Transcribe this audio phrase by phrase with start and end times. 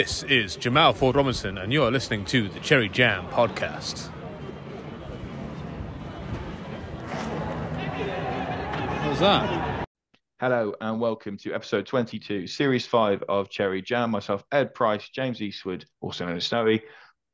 [0.00, 4.06] This is Jamal Ford Robinson, and you're listening to the Cherry Jam podcast.
[9.02, 9.84] What was that?
[10.40, 14.10] Hello and welcome to episode 22, series 5 of Cherry Jam.
[14.10, 16.82] Myself, Ed Price, James Eastwood, also known as Snowy,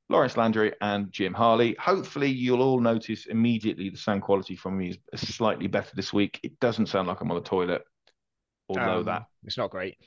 [0.08, 1.76] Lawrence Landray, and Jim Harley.
[1.78, 6.40] Hopefully, you'll all notice immediately the sound quality from me is slightly better this week.
[6.42, 7.84] It doesn't sound like I'm on the toilet,
[8.68, 9.26] although Um, that.
[9.44, 9.98] It's not great.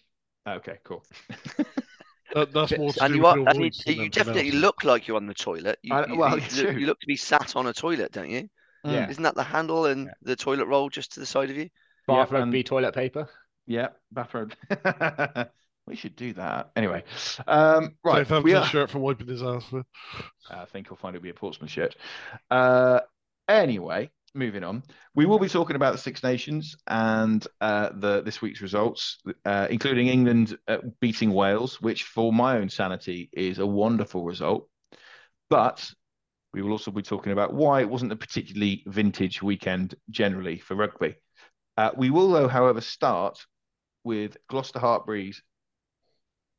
[0.46, 1.06] Okay, cool.
[2.34, 4.56] That, that's more to and do you are, and you, you definitely else.
[4.56, 5.80] look like you're on the toilet.
[5.82, 8.30] You, I- well, you, it's look, you look to be sat on a toilet, don't
[8.30, 8.50] you?
[8.86, 9.10] Yeah.
[9.10, 10.14] Isn't that the handle and Yeah.
[10.22, 11.70] the toilet roll just to the side of you?
[12.08, 13.28] Yeah, Bath rugby and- toilet paper.
[13.68, 14.54] Yeah, bathrobe.
[15.86, 16.72] we should do that.
[16.76, 17.04] Anyway,
[17.48, 18.28] um, right.
[18.28, 19.86] Dave we Hampton's are- shirt for wiping his ass with.
[20.50, 21.96] I think he'll find it'll be a Portsmouth shirt.
[22.50, 23.02] Uh,
[23.48, 24.84] anyway, moving on.
[25.16, 29.68] We will be talking about the Six Nations and uh, the this week's results, uh,
[29.70, 34.68] including England uh, beating Wales, which, for my own sanity, is a wonderful result.
[35.50, 35.90] But
[36.54, 40.76] we will also be talking about why it wasn't a particularly vintage weekend generally for
[40.76, 41.16] rugby.
[41.78, 43.40] Uh, we will, though, however, start
[44.04, 45.42] with Gloucester Hartpury's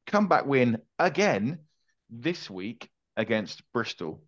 [0.06, 1.60] comeback win again
[2.08, 4.22] this week against Bristol.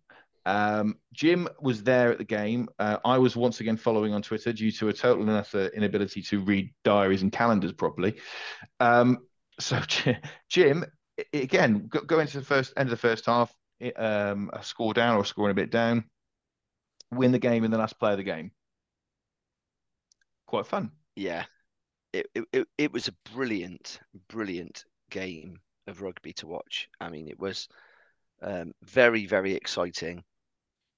[0.45, 2.67] Um, Jim was there at the game.
[2.79, 6.21] Uh, I was once again following on Twitter due to a total and utter inability
[6.23, 8.15] to read diaries and calendars properly.
[8.79, 9.19] Um,
[9.59, 9.79] so,
[10.49, 10.85] Jim,
[11.31, 13.53] again, go, go into the first end of the first half,
[13.95, 16.05] um, a score down or scoring a bit down,
[17.11, 18.51] win the game in the last play of the game.
[20.47, 20.91] Quite fun.
[21.15, 21.45] Yeah.
[22.11, 26.89] It, it, it, it was a brilliant, brilliant game of rugby to watch.
[26.99, 27.67] I mean, it was
[28.41, 30.23] um, very, very exciting,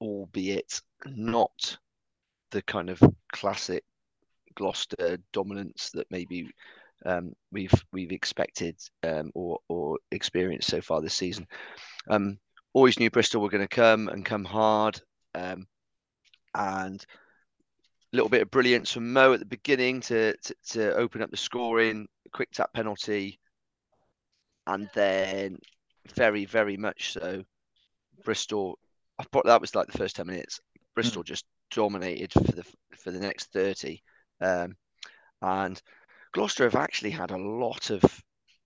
[0.02, 1.78] albeit not
[2.52, 3.02] the kind of
[3.32, 3.84] classic
[4.56, 6.50] Gloucester dominance that maybe
[7.06, 11.46] um, we've we've expected um, or or experienced so far this season.
[12.10, 12.38] Um,
[12.74, 15.00] always knew Bristol were going to come and come hard,
[15.34, 15.68] um,
[16.54, 17.06] and
[18.14, 21.32] a little bit of brilliance from Mo at the beginning to, to to open up
[21.32, 23.40] the scoring, quick tap penalty,
[24.68, 25.60] and then
[26.16, 27.44] very very much so,
[28.24, 28.80] Bristol.
[29.20, 30.60] I thought that was like the first ten minutes.
[30.94, 32.64] Bristol just dominated for the
[32.98, 34.02] for the next thirty,
[34.42, 34.76] um,
[35.42, 35.82] and
[36.34, 38.04] Gloucester have actually had a lot of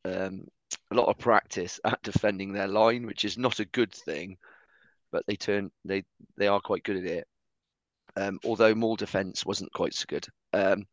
[0.06, 0.46] um,
[0.92, 4.38] a lot of practice at defending their line, which is not a good thing,
[5.12, 6.04] but they turn they
[6.38, 7.28] they are quite good at it.
[8.16, 10.28] Um, although Maul defence wasn't quite so good.
[10.52, 10.86] Um,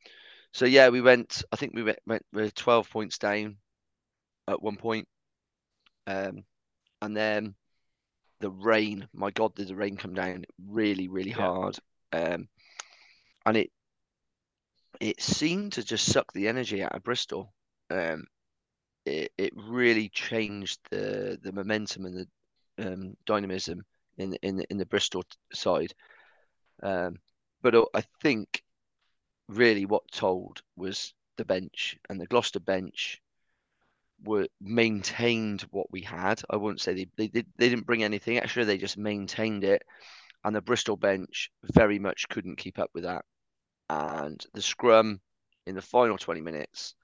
[0.52, 1.42] so yeah, we went.
[1.52, 3.56] I think we went, went we were twelve points down
[4.48, 5.08] at one point,
[6.06, 6.44] um,
[7.02, 7.54] and then
[8.40, 9.08] the rain.
[9.12, 11.36] My God, did the rain come down really, really Yeah.
[11.36, 11.78] hard,
[12.12, 12.48] um,
[13.46, 13.70] and it
[15.00, 17.52] it seemed to just suck the energy out of Bristol.
[17.90, 18.26] Um,
[19.04, 22.26] it it really changed the the momentum and
[22.76, 23.84] the um, dynamism
[24.18, 25.92] in in in the Bristol side.
[26.82, 27.18] Um,
[27.62, 28.62] but I think
[29.48, 33.20] really what told was the bench and the Gloucester bench
[34.24, 36.42] were maintained what we had.
[36.50, 38.64] I wouldn't say they they they didn't bring anything extra.
[38.64, 39.82] They just maintained it,
[40.44, 43.24] and the Bristol bench very much couldn't keep up with that.
[43.90, 45.20] And the scrum
[45.66, 46.94] in the final twenty minutes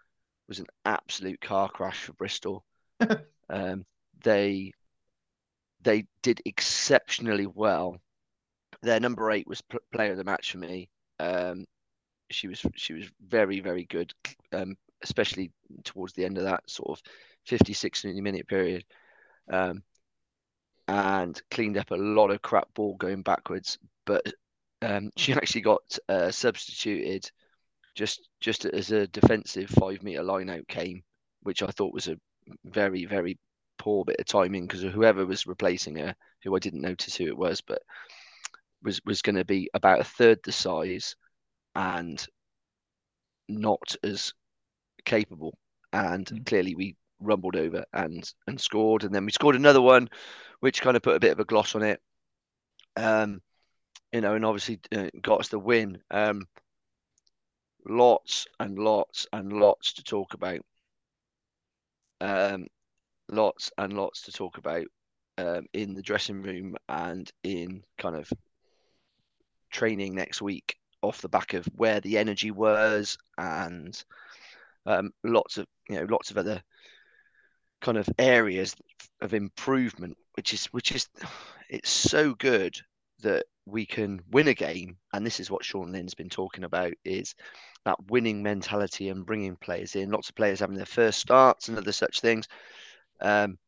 [0.48, 2.64] was an absolute car crash for Bristol.
[3.50, 3.84] um,
[4.22, 4.72] they
[5.82, 7.98] they did exceptionally well.
[8.82, 10.88] Their number eight was pl- player of the match for me.
[11.18, 11.66] Um,
[12.30, 14.12] she was she was very very good,
[14.52, 15.52] um, especially
[15.84, 17.02] towards the end of that sort of
[17.46, 18.84] 50, 60 minute period,
[19.50, 19.82] um,
[20.88, 23.78] and cleaned up a lot of crap ball going backwards.
[24.04, 24.26] But
[24.82, 27.30] um, she actually got uh, substituted
[27.94, 31.02] just just as a defensive five meter line out came,
[31.42, 32.16] which I thought was a
[32.64, 33.38] very very
[33.78, 37.36] poor bit of timing because whoever was replacing her, who I didn't notice who it
[37.36, 37.82] was, but
[38.82, 41.16] was was going to be about a third the size
[41.74, 42.24] and
[43.48, 44.32] not as
[45.04, 45.56] capable.
[45.92, 46.46] And Mm.
[46.46, 50.08] clearly we rumbled over and and scored, and then we scored another one,
[50.60, 52.00] which kind of put a bit of a gloss on it.
[52.96, 53.40] Um,
[54.12, 56.02] you know, and obviously uh, got us the win.
[56.10, 56.46] Um,
[57.86, 60.60] lots and lots and lots to talk about.
[62.20, 62.66] Um,
[63.28, 64.86] lots and lots to talk about
[65.38, 68.30] um, in the dressing room and in kind of
[69.70, 74.04] training next week off the back of where the energy was and
[74.86, 76.62] um, lots of you know lots of other
[77.80, 78.74] kind of areas
[79.20, 81.08] of improvement which is which is
[81.68, 82.76] it's so good
[83.22, 84.96] that we can win a game.
[85.12, 87.34] And this is what Sean Lynn's been talking about is
[87.84, 90.10] that winning mentality and bringing players in.
[90.10, 92.48] Lots of players having their first starts and other such things
[93.20, 93.58] um,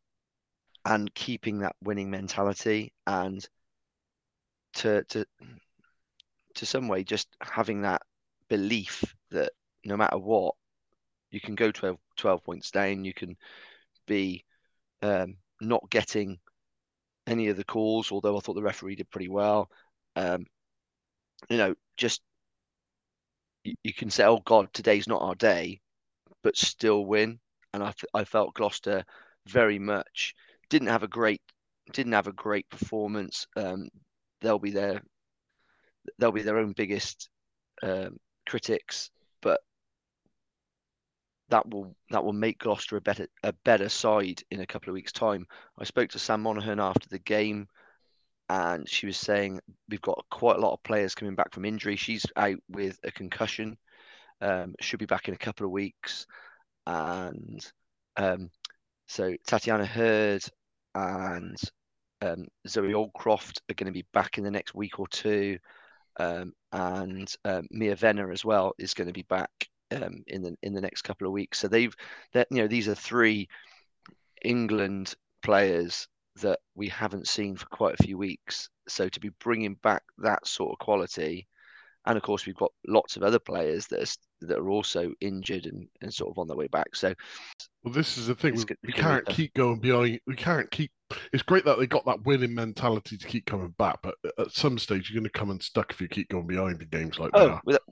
[0.84, 3.46] and keeping that winning mentality and
[4.75, 5.25] to to
[6.56, 8.02] to some way just having that
[8.49, 9.52] belief that
[9.84, 10.55] no matter what
[11.34, 13.36] you can go 12, 12 points down you can
[14.06, 14.44] be
[15.02, 16.38] um, not getting
[17.26, 19.69] any of the calls although i thought the referee did pretty well.
[20.16, 20.46] Um,
[21.50, 22.22] you know just
[23.64, 25.81] you, you can say oh god today's not our day
[26.42, 27.40] but still win.
[27.72, 29.04] And i i felt gloucester
[29.46, 30.34] very much
[30.70, 31.42] didn't have a great
[31.92, 33.46] didn't have a great performance.
[33.56, 33.88] Um,
[34.40, 35.02] they'll be their
[36.19, 37.28] they'll be their own biggest
[37.82, 38.16] um,
[38.46, 39.10] critics,
[41.49, 44.94] that will that will make Gloucester a better a better side in a couple of
[44.94, 45.46] weeks' time.
[45.79, 47.69] I spoke to Sam Monaghan after the game,
[48.49, 51.96] and she was saying we've got quite a lot of players coming back from injury.
[51.96, 53.76] She's out with a concussion,
[54.41, 56.26] um, should be back in a couple of weeks,
[56.87, 57.64] and
[58.17, 58.50] um,
[59.06, 60.44] so Tatyana Heard
[60.94, 61.58] and
[62.23, 65.58] um, Zoe Aldcroft are going to be back in the next week or two,
[66.19, 70.56] um, and um, Mia Venner as well is going to be back um, in the
[70.62, 71.58] in the next couple of weeks.
[71.58, 71.94] So they've
[72.32, 73.49] that you know these are three
[74.44, 76.08] England players
[76.41, 78.69] that we haven't seen for quite a few weeks.
[78.88, 81.46] So to be bringing back that sort of quality,
[82.06, 85.67] and of course we've got lots of other players that are, that are also injured
[85.67, 86.96] and, and sort of on their way back.
[86.96, 87.14] So
[87.82, 88.52] Well, this is the thing.
[88.52, 90.20] We, we it's gonna be can't keep going behind.
[90.26, 90.91] We can't keep.
[91.32, 94.79] It's great that they got that winning mentality to keep coming back, but at some
[94.79, 97.49] stage you're going to come unstuck if you keep going behind in games like Oh,
[97.50, 97.61] that.
[97.64, 97.82] without,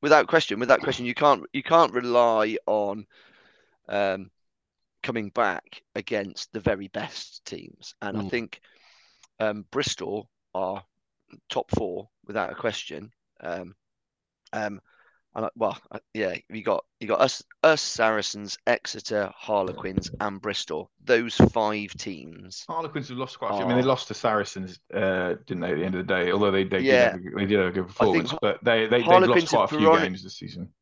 [0.00, 3.06] without question, without question, you can't you can't rely on
[3.88, 4.30] um,
[5.02, 8.30] coming back against the very best teams, and I Mm.
[8.30, 8.60] think
[9.40, 10.84] um, Bristol are
[11.48, 13.12] top four without a question.
[13.40, 13.74] Um,
[14.52, 14.80] um,
[15.34, 20.40] and I- well, uh, yeah, you got you got us us Saracens, Exeter, Harlequins, and
[20.40, 20.90] Bristol.
[21.04, 22.64] Those five teams.
[22.68, 23.64] Harlequins have lost quite a few.
[23.64, 25.70] I mean, they lost to Saracens, uh, didn't they?
[25.72, 27.12] At the end of the day, although they they Yeah.
[27.12, 29.64] did have a, they did have a good performance, but they they they've lost quite
[29.64, 30.72] a few veroni- games this season.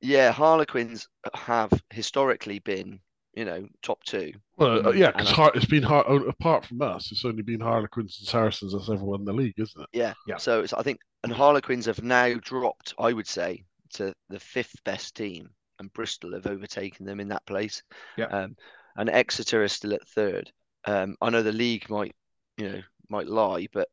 [0.00, 2.98] Yeah, Harlequins have historically been,
[3.34, 4.32] you know, top two.
[4.56, 4.98] Well, uh, Mm.
[4.98, 6.06] yeah, because I- it's been hard.
[6.26, 9.80] Apart from us, it's only been Harlequins and Saracens that's ever won the league, isn't
[9.80, 9.88] it?
[9.92, 10.14] Yeah.
[10.26, 10.38] Yeah.
[10.38, 13.62] So it's, I think, and Harlequins have now dropped, I would say,
[13.92, 17.82] to the fifth best team, and Bristol have overtaken them in that place.
[18.16, 18.26] Yeah.
[18.26, 18.56] Um,
[18.96, 20.50] and Exeter is still at third.
[20.84, 22.14] Um, I know the league might,
[22.56, 23.88] you know, might lie, but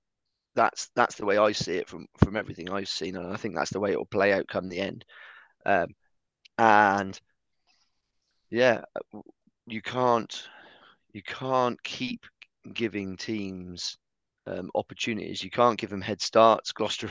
[0.55, 3.55] that's that's the way I see it from from everything I've seen, and I think
[3.55, 5.05] that's the way it will play out come the end.
[5.65, 5.95] Um,
[6.57, 7.19] and
[8.49, 8.81] yeah,
[9.67, 10.47] you can't
[11.13, 12.25] you can't keep
[12.73, 13.97] giving teams
[14.47, 15.43] um, opportunities.
[15.43, 16.71] You can't give them head starts.
[16.71, 17.09] Gloucester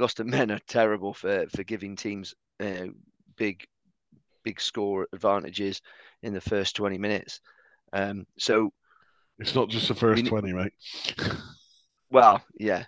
[0.00, 2.86] Gloucester men are terrible for for giving teams uh,
[3.36, 3.66] big
[4.42, 5.82] big score advantages
[6.22, 7.42] in the first 20 minutes.
[7.92, 8.72] Um, so
[9.38, 10.72] It's not just the first ne- twenty, mate.
[12.10, 12.84] well, yeah.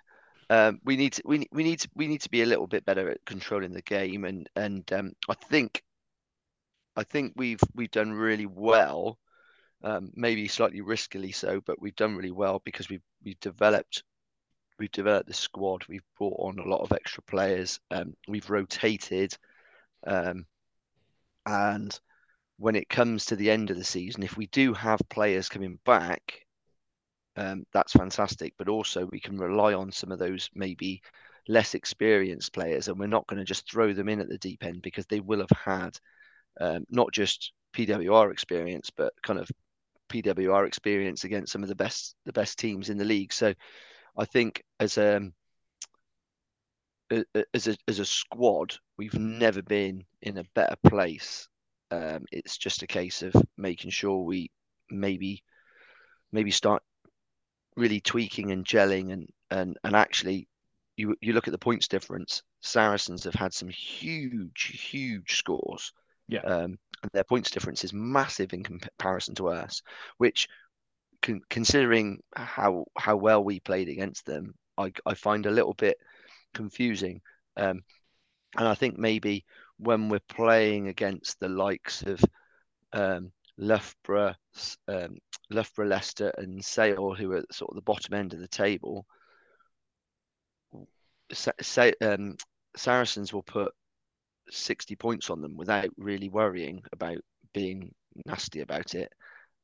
[0.49, 2.83] Um, we need to we, we need to we need to be a little bit
[2.83, 5.83] better at controlling the game and and um, I think
[6.95, 9.19] I think we've we've done really well,
[9.83, 14.01] um, maybe slightly riskily so, but we've done really well because we've we've developed
[14.79, 15.83] we've developed the squad.
[15.87, 17.79] We've brought on a lot of extra players.
[17.91, 19.35] Um, we've rotated,
[20.05, 20.45] um,
[21.45, 21.97] and
[22.57, 25.79] when it comes to the end of the season, if we do have players coming
[25.85, 26.45] back,
[27.35, 28.53] um, that's fantastic.
[28.57, 31.01] But also we can rely on some of those maybe
[31.47, 34.63] less experienced players, and we're not going to just throw them in at the deep
[34.63, 35.97] end because they will have had
[36.59, 39.49] um, not just PWR experience, but kind of
[40.09, 43.33] PWR experience against some of the best the best teams in the league.
[43.33, 43.53] So
[44.17, 45.33] I think as um
[47.11, 51.47] a- a- as a as a squad, we've never been in a better place.
[51.91, 54.51] Um, it's just a case of making sure we
[54.89, 55.43] maybe
[56.31, 56.83] maybe start
[57.75, 60.47] really tweaking and gelling and and and actually
[60.95, 62.43] you you look at the points difference.
[62.61, 65.91] Saracens have had some huge huge scores.
[66.27, 66.41] Yeah.
[66.41, 69.81] Um, and their points difference is massive in comparison to us,
[70.17, 70.47] which
[71.23, 75.97] con- considering how how well we played against them, I I find a little bit
[76.53, 77.21] confusing.
[77.57, 77.81] Um,
[78.57, 79.45] and I think maybe
[79.77, 82.23] when we're playing against the likes of
[82.93, 84.35] um, Loughborough,
[84.87, 85.17] um,
[85.49, 89.07] Loughborough, Leicester, and Sale, who are sort of the bottom end of the table,
[92.01, 92.35] um,
[92.75, 93.73] Saracens will put
[94.49, 97.17] 60 points on them without really worrying about
[97.53, 97.93] being
[98.25, 99.11] nasty about it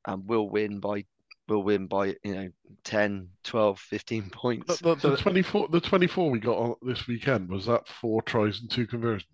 [0.07, 1.03] and we'll win by
[1.49, 2.49] we'll win by you know
[2.83, 6.57] 10 12 15 points The, the, So- the twenty four, the twenty four we got
[6.57, 9.27] on this weekend was that four tries and two conversions.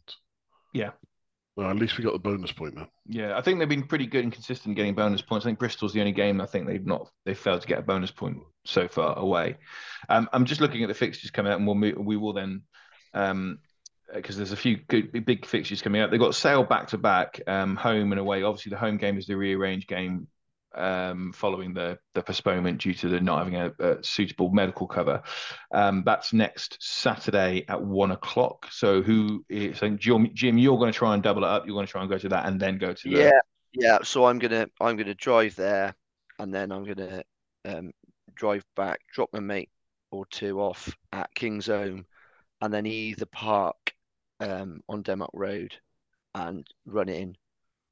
[0.73, 0.91] Yeah.
[1.55, 2.87] Well, at least we got the bonus point then.
[3.07, 5.45] Yeah, I think they've been pretty good and consistent getting bonus points.
[5.45, 7.81] I think Bristol's the only game I think they've not they failed to get a
[7.81, 9.55] bonus point so far away.
[10.09, 12.63] Um, I'm just looking at the fixtures coming out, and we'll move, we will then
[13.13, 13.59] um
[14.13, 16.11] because there's a few good big fixtures coming out.
[16.11, 18.43] They've got Sale back to back, um, home and away.
[18.43, 20.27] Obviously, the home game is the rearranged game
[20.75, 25.21] um, following the the postponement due to the not having a, a suitable medical cover.
[25.71, 28.67] Um, that's next Saturday at one o'clock.
[28.71, 30.29] So who is saying Jim?
[30.33, 31.65] Jim, you're going to try and double it up.
[31.65, 33.39] You're going to try and go to that and then go to the Yeah,
[33.73, 33.99] yeah.
[34.03, 35.95] So I'm gonna I'm gonna drive there,
[36.39, 37.23] and then I'm gonna
[37.65, 37.91] um,
[38.35, 39.69] drive back, drop my mate
[40.11, 42.05] or two off at Kingsholm,
[42.61, 43.93] and then either park
[44.39, 45.75] um, on Denmark Road
[46.33, 47.35] and run in,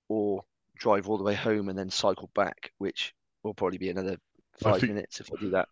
[0.09, 0.43] or
[0.83, 4.17] drive all the way home and then cycle back, which will probably be another
[4.61, 5.67] five minutes if I do that.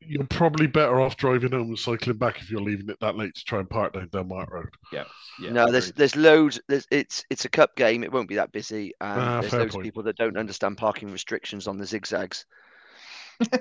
[0.00, 3.34] You're probably better off driving home and cycling back if you're leaving it that late
[3.34, 4.68] to try and park down Denmark Road.
[4.92, 5.04] yeah.
[5.50, 6.60] no, there's there's loads.
[6.68, 8.04] There's it's it's a cup game.
[8.04, 9.82] It won't be that busy, and Ah, there's fair loads point.
[9.82, 12.46] of people that don't understand parking restrictions on the zigzags.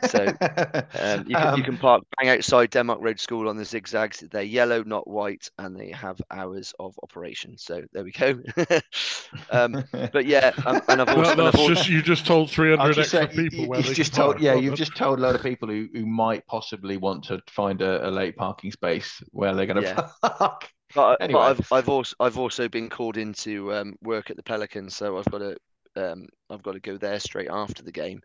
[0.02, 0.34] So,
[1.00, 4.20] Um, you, can, you Um, can park bang outside Denmark Road School on the zigzags.
[4.32, 7.58] They're yellow, not white, and they have hours of operation.
[7.58, 8.40] So there we go.
[9.50, 9.80] um,
[10.12, 12.92] but yeah, um, and I've also, Well, and I've that's just you just told I've
[12.92, 14.42] 300 just extra said, you- people you, where have they just told, park.
[14.42, 17.82] yeah, you've just told a lot of people who, who might possibly want to find
[17.82, 20.02] a, a late parking space where they're going to Yeah.
[20.24, 20.70] park.
[20.94, 21.32] But, Anyway.
[21.32, 25.18] but I've I've also I've also been called into um, work at the Pelicans, so
[25.18, 25.58] I've got to
[25.96, 28.22] um, I've got to go there straight after the game.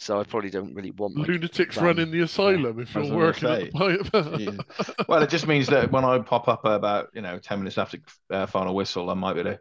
[0.00, 3.72] So I probably don't really want my lunatics running the asylum if you're working at
[3.72, 4.40] the pipe.
[4.40, 5.04] Yeah.
[5.08, 7.98] Well, it just means that when I pop up about you know ten minutes after
[8.30, 9.60] uh, final whistle, I might be able to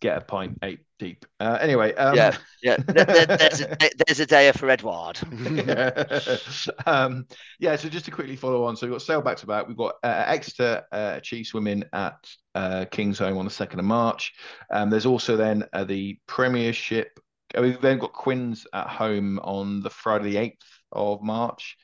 [0.00, 1.24] get a pint eight deep.
[1.40, 2.76] Uh, anyway, um, yeah yeah.
[2.86, 5.18] There, there- there's a there's a day for Edward.
[6.86, 7.26] um,
[7.58, 9.66] yeah, so just to quickly follow on, so we've got Sale back to back.
[9.68, 12.16] We've got uh, Exeter uh, Chiefs women at
[12.54, 14.34] uh, Kingsholm on the 2nd of March.
[14.70, 17.18] Um, there's also then uh, the Premiership.
[17.58, 21.76] We've then got Quins at home on the Friday, the 8th of March.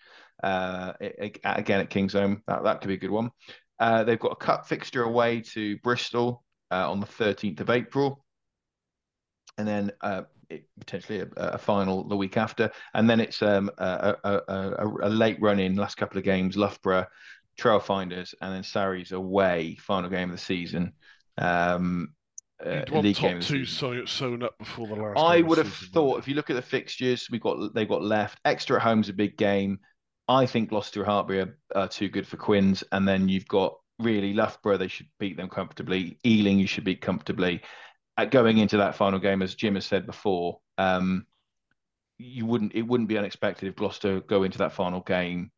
[0.42, 2.42] Uh, a- a- again at Kingsholm.
[2.48, 3.30] That, that could be a good one.
[3.78, 8.24] Uh, they've got a cup fixture away to Bristol uh, on the 13th of April.
[9.58, 12.70] And then uh, it, potentially a, a final the week after.
[12.94, 17.06] And then it's um, a, a, a, late run in, last couple of games, Loughborough,
[17.58, 20.92] Trailfinders, and then Sarries away, final game of the season.
[21.38, 22.14] Um,
[22.64, 25.18] uh, league top two sewn, up before the last.
[25.18, 28.38] I would have thought if you look at the fixtures we've got they've got left.
[28.44, 29.78] Exeter at home's a big game.
[30.28, 34.32] I think Gloucester Hartpury are, are too good for Quins, and then you've got really
[34.34, 34.78] Loughborough.
[34.78, 36.18] They should beat them comfortably.
[36.24, 37.60] Ealing you should beat comfortably.
[38.16, 41.26] At going into that final game, as Jim has said before, um,
[42.18, 45.50] you wouldn't it wouldn't be unexpected if Gloucester go into that final game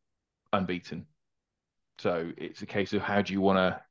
[0.51, 1.05] unbeaten.
[1.99, 3.81] So it's a case of how do you want to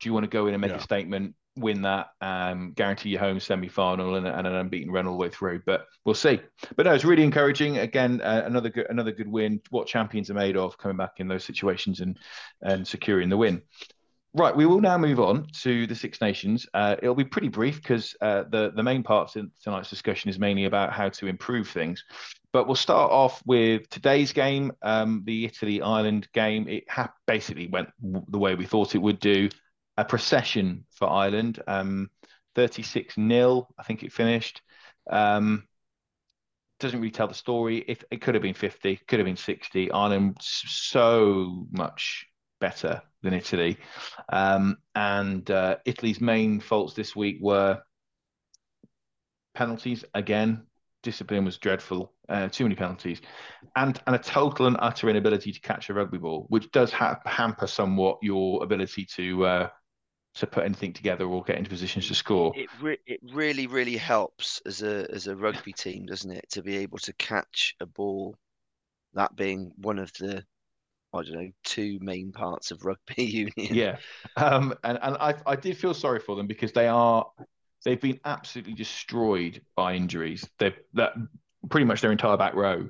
[0.00, 0.78] do you want to go in and make Yeah.
[0.78, 5.06] a statement, win that, um, guarantee your home semi final and, and an unbeaten run
[5.06, 5.62] all the way through.
[5.66, 6.40] But we'll see.
[6.76, 7.78] But no, it's really encouraging.
[7.78, 9.60] Again, uh, another good another good win.
[9.70, 12.18] What champions are made of coming back in those situations and
[12.62, 13.62] and securing the win.
[14.34, 16.66] Right, we will now move on to the Six Nations.
[16.72, 20.38] Uh, it'll be pretty brief because uh, the the main part of tonight's discussion is
[20.38, 22.02] mainly about how to improve things.
[22.50, 26.66] But we'll start off with today's game, um, the Italy Ireland game.
[26.66, 29.50] It ha- basically went w- the way we thought it would do.
[30.02, 32.10] A procession for Ireland, um,
[32.56, 34.60] 36 0, I think it finished.
[35.08, 35.68] Um,
[36.80, 37.84] doesn't really tell the story.
[37.86, 39.92] If it could have been 50, could have been 60.
[39.92, 42.26] Ireland so much
[42.60, 43.78] better than Italy.
[44.32, 47.80] Um, and uh, Italy's main faults this week were
[49.54, 50.66] penalties again.
[51.04, 52.12] Discipline was dreadful.
[52.28, 53.20] Uh, too many penalties,
[53.76, 57.20] and and a total and utter inability to catch a rugby ball, which does ha-
[57.24, 59.68] hamper somewhat your ability to uh,
[60.34, 62.52] to put anything together or get into positions to score.
[62.56, 66.62] It re- it really really helps as a as a rugby team, doesn't it, to
[66.62, 68.36] be able to catch a ball.
[69.14, 70.44] That being one of the
[71.12, 73.24] I don't know two main parts of rugby
[73.58, 73.74] union.
[73.74, 73.96] Yeah,
[74.36, 77.26] um, and and I I did feel sorry for them because they are
[77.84, 80.48] they've been absolutely destroyed by injuries.
[80.58, 81.12] They've that
[81.68, 82.88] pretty much their entire back row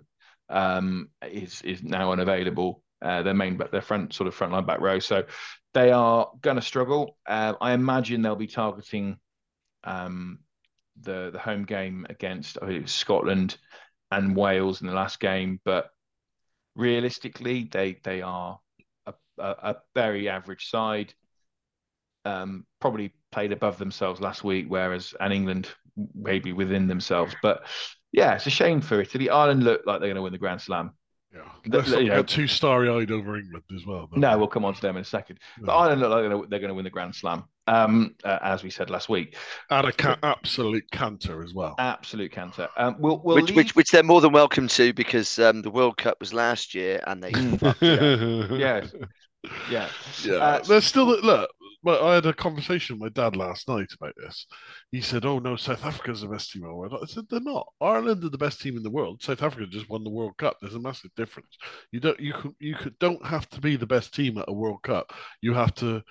[0.48, 2.84] um, is is now unavailable.
[3.00, 5.24] Uh, their main but their front sort of frontline back row, so
[5.74, 7.16] they are going to struggle.
[7.26, 9.18] Uh, I imagine they'll be targeting
[9.84, 10.40] um,
[11.00, 13.56] the the home game against I was Scotland
[14.10, 15.90] and Wales in the last game, but
[16.74, 18.58] realistically, they they are
[19.06, 21.14] a, a, a very average side.
[22.24, 25.68] Um, probably played above themselves last week, whereas and England
[26.14, 27.34] maybe within themselves.
[27.42, 27.64] But
[28.12, 29.30] yeah, it's a shame for Italy.
[29.30, 30.92] Ireland look like they're going to win the Grand Slam.
[31.34, 34.08] Yeah, The- let's the- not you know- get too starry-eyed over England as well.
[34.14, 35.38] No, we'll come on to them in a second.
[35.58, 35.72] But No.
[35.78, 38.62] Ireland look like they're gonna- they're going to win the Grand Slam, um, uh, as
[38.62, 39.36] we said last week.
[39.70, 41.74] and a ca- absolute canter as well.
[41.78, 42.68] Absolute canter.
[42.76, 43.56] Um, we'll we'll which, leave...
[43.56, 47.02] which which they're more than welcome to because um, the World Cup was last year
[47.06, 48.58] and they fucked it up.
[48.58, 48.86] Yeah.
[49.70, 49.88] Yeah,
[50.34, 51.50] Uh, there's still look.
[51.84, 54.46] But I had a conversation with my dad last night about this.
[54.92, 57.40] He said, "Oh no, South Africa's the best team in the world." I said, "They're
[57.40, 57.66] not.
[57.80, 59.22] Ireland are the best team in the world.
[59.22, 60.58] South Africa just won the World Cup.
[60.60, 61.56] There's a massive difference.
[61.90, 64.52] You don't you can you could, don't have to be the best team at a
[64.52, 65.12] World Cup.
[65.40, 66.02] You have to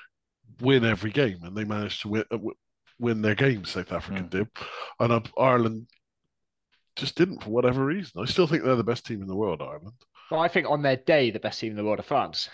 [0.60, 2.38] win every game, and they managed to win uh,
[3.00, 3.72] win their games.
[3.72, 4.30] South Africa Mm.
[4.30, 4.48] did,
[5.00, 5.88] and uh, Ireland
[6.98, 8.22] just didn't for whatever reason.
[8.22, 9.62] I still think they're the best team in the world.
[9.62, 9.94] Ireland.
[10.30, 12.50] Well, I think on their day, the best team in the world are France.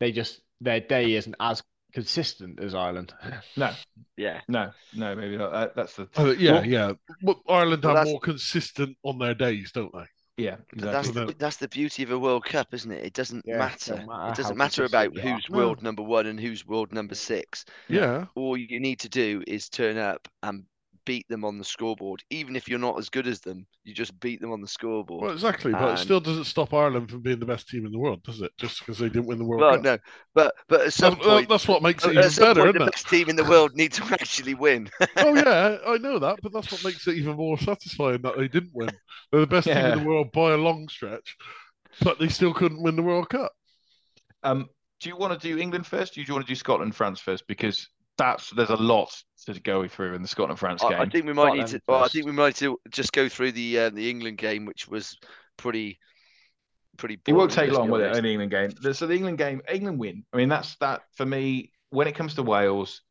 [0.00, 1.62] They just their day isn't as
[1.94, 3.14] consistent as Ireland.
[3.56, 3.70] No,
[4.16, 4.40] Yeah.
[4.48, 5.52] no, no, maybe not.
[5.52, 6.92] Uh, that's the Uh, yeah, Well- yeah.
[7.22, 10.04] But Ireland Well, uh, are more consistent on their days, don't they?
[10.36, 13.04] yeah, But that's the, that's the beauty of a World Cup, isn't it?
[13.04, 13.92] It doesn't Yeah, matter.
[13.92, 17.14] doesn't matter It doesn't matter about consistent who's world number one and who's world number
[17.14, 17.64] six.
[17.88, 18.26] Yeah.
[18.34, 20.64] All you need to do is turn up and
[21.04, 22.22] beat them on the scoreboard.
[22.30, 25.22] Even if you're not as good as them, you just beat them on the scoreboard.
[25.22, 27.98] Well, exactly, but it still doesn't stop Ireland from being the best team in the
[27.98, 28.52] world, does it?
[28.58, 29.82] Just because they didn't win the World Well, Cup.
[29.82, 29.98] no,
[30.34, 32.76] but but at some That's, point, that's what makes it at even some better, point,
[32.76, 32.92] isn't the it?
[32.92, 34.90] best team in the world need to actually win.
[35.16, 38.48] oh yeah, I know that, but that's what makes it even more satisfying that they
[38.48, 38.90] didn't win.
[39.30, 41.36] They're the best team in the world by a long stretch,
[42.00, 43.52] but they still couldn't win the World Cup.
[44.42, 44.68] Um,
[45.00, 46.12] do you want to do England first?
[46.12, 47.46] Or do you want to do Scotland, France first?
[47.46, 49.10] Because that's there's a lot
[49.46, 50.94] to go through in the Scotland France game.
[50.94, 51.80] I think we might need to.
[51.86, 54.88] Well, I think we might to just go through the uh, the England game, which
[54.88, 55.18] was
[55.56, 55.98] pretty
[56.96, 57.20] pretty.
[57.26, 58.04] It won't take long be with it.
[58.06, 58.20] honest.
[58.20, 58.94] An England game.
[58.94, 60.24] So the England game, England win.
[60.32, 61.72] I mean, that's that for me.
[61.90, 63.02] When it comes to Wales,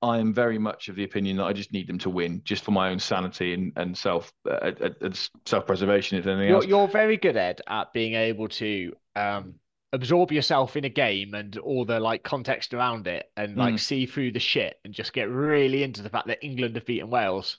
[0.00, 2.64] I am very much of the opinion that I just need them to win, just
[2.64, 5.10] for my own sanity and and self uh, uh, uh,
[5.46, 6.18] self preservation.
[6.18, 9.54] If anything You're, else, you're very good, Ed, at being able to um,
[9.92, 13.80] absorb yourself in a game and all the like context around it, and like Mm.
[13.80, 17.10] see through the shit and just get really into the fact that England have beaten
[17.10, 17.58] Wales.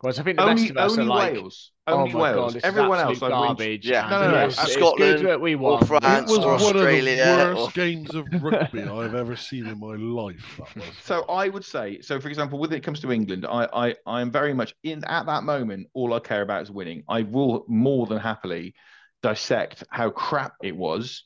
[0.00, 2.20] Whereas I think the only rest of us only are like, Wales, oh only my
[2.20, 2.36] Wales.
[2.36, 3.30] God, this is Everyone else, I win.
[3.30, 3.86] garbage.
[3.88, 4.08] Yeah.
[4.10, 5.86] No, no, no, It's, it's Scotland good that we or won.
[5.86, 9.34] France it was or one of the Australia worst or- games of rugby I've ever
[9.36, 10.60] seen in my life.
[11.02, 14.20] So I would say, so for example, when it comes to England, I, I I
[14.20, 15.86] am very much in at that moment.
[15.94, 17.04] All I care about is winning.
[17.08, 18.74] I will more than happily
[19.22, 21.24] dissect how crap it was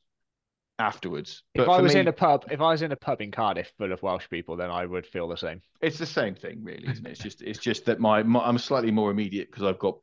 [0.79, 1.43] afterwards.
[1.55, 3.73] If I was me, in a pub, if I was in a pub in Cardiff
[3.79, 5.61] full of Welsh people, then I would feel the same.
[5.81, 7.11] it's the same thing, really, isn't it?
[7.11, 9.99] It's just it's just that my, my I'm slightly more immediate because I've got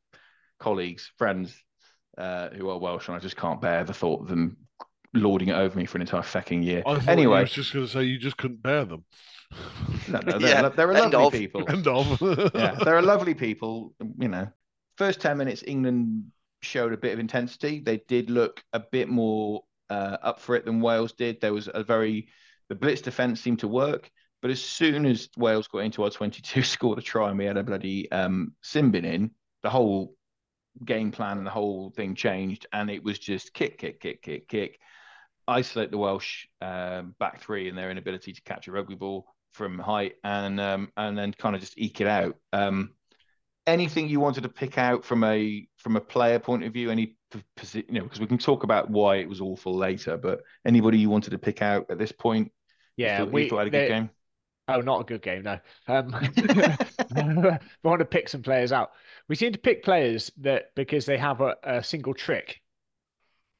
[0.59, 1.55] colleagues, friends
[2.17, 4.57] uh, who are Welsh, and I just can't bear the thought of them
[5.13, 6.83] lording it over me for an entire fucking year.
[6.85, 9.05] anyway, I thought you was just going to say you just couldn't bear them.
[10.09, 11.33] no, no, they're, Yeah, they're a end lovely of.
[11.33, 11.63] people.
[11.69, 12.21] End of.
[12.55, 13.93] yeah, they're a lovely people.
[14.17, 14.47] You know,
[14.97, 16.25] first ten minutes, England
[16.61, 17.79] showed a bit of intensity.
[17.79, 21.41] They did look a bit more uh, up for it than Wales did.
[21.41, 22.27] There was a very
[22.69, 24.09] the blitz defense seemed to work,
[24.41, 27.57] but as soon as Wales got into our twenty-two, scored a try, and we had
[27.57, 29.31] a bloody um, sin bin in,
[29.63, 30.15] the whole
[30.83, 34.47] game plan and the whole thing changed, and it was just kick, kick, kick, kick,
[34.47, 34.79] kick.
[35.47, 39.79] Isolate the Welsh um, back three and their inability to catch a rugby ball from
[39.79, 42.35] height, and um, and then kind of just eke it out.
[42.51, 42.91] Um,
[43.67, 46.91] anything you wanted to pick out from a from a player point of view?
[46.91, 47.14] Any
[47.73, 51.09] you know, because we can talk about why it was awful later, but anybody you
[51.09, 52.51] wanted to pick out at this point?
[53.01, 54.09] you Yeah, thought, you we thought had a good game.
[54.67, 55.59] Oh, not a good game, no.
[55.87, 56.11] Um,
[57.15, 57.59] we
[57.89, 58.91] want to pick some players out.
[59.27, 62.61] We seem to pick players that because they have a, a single trick,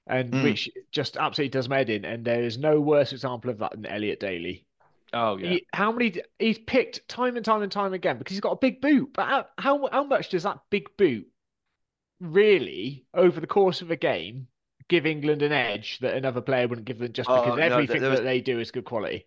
[0.07, 0.39] and Mm.
[0.39, 2.05] which just absolutely does my head in.
[2.05, 4.65] And there is no worse example of that than Elliot Daly.
[5.13, 8.41] Oh yeah, He, how many he's picked time and time and time again because he's
[8.41, 9.11] got a big boot.
[9.15, 11.27] But how how, how much does that big boot
[12.19, 14.47] really over the course of a game
[14.87, 18.01] give England an edge that another player wouldn't give them just Oh, because no, everything
[18.01, 19.25] was- that they do is good quality?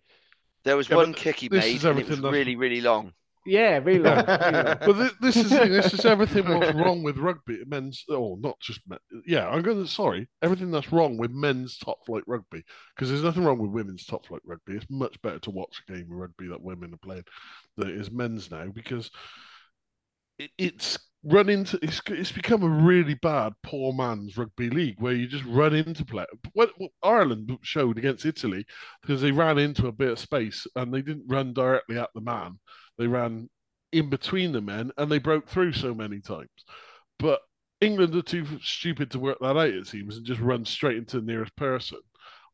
[0.63, 2.81] There was Yeah, one but kick he made, and it was everything that's- really, really
[2.81, 3.13] long.
[3.45, 4.25] Yeah, really long.
[4.25, 4.77] really long.
[4.85, 8.81] But thi- this is this is everything what's wrong with rugby, men's, oh, not just
[8.87, 8.99] men.
[9.25, 12.63] Yeah, I'm going to, sorry, everything that's wrong with men's top flight rugby.
[12.95, 14.73] Because there's nothing wrong with women's top flight rugby.
[14.75, 17.23] It's much better to watch a game of rugby that women are playing
[17.77, 19.09] than it is men's now because
[20.39, 25.13] it, it's run into, it's, it's become a really bad poor man's rugby league where
[25.13, 26.25] you just run into play.
[26.53, 28.65] What, what Ireland showed against Italy
[29.01, 32.21] because they ran into a bit of space and they didn't run directly at the
[32.21, 32.59] man.
[32.97, 33.49] They ran
[33.91, 36.47] in between the men and they broke through so many times.
[37.17, 37.41] But
[37.81, 41.19] England are too stupid to work that out, it seems, and just run straight into
[41.19, 41.99] the nearest person,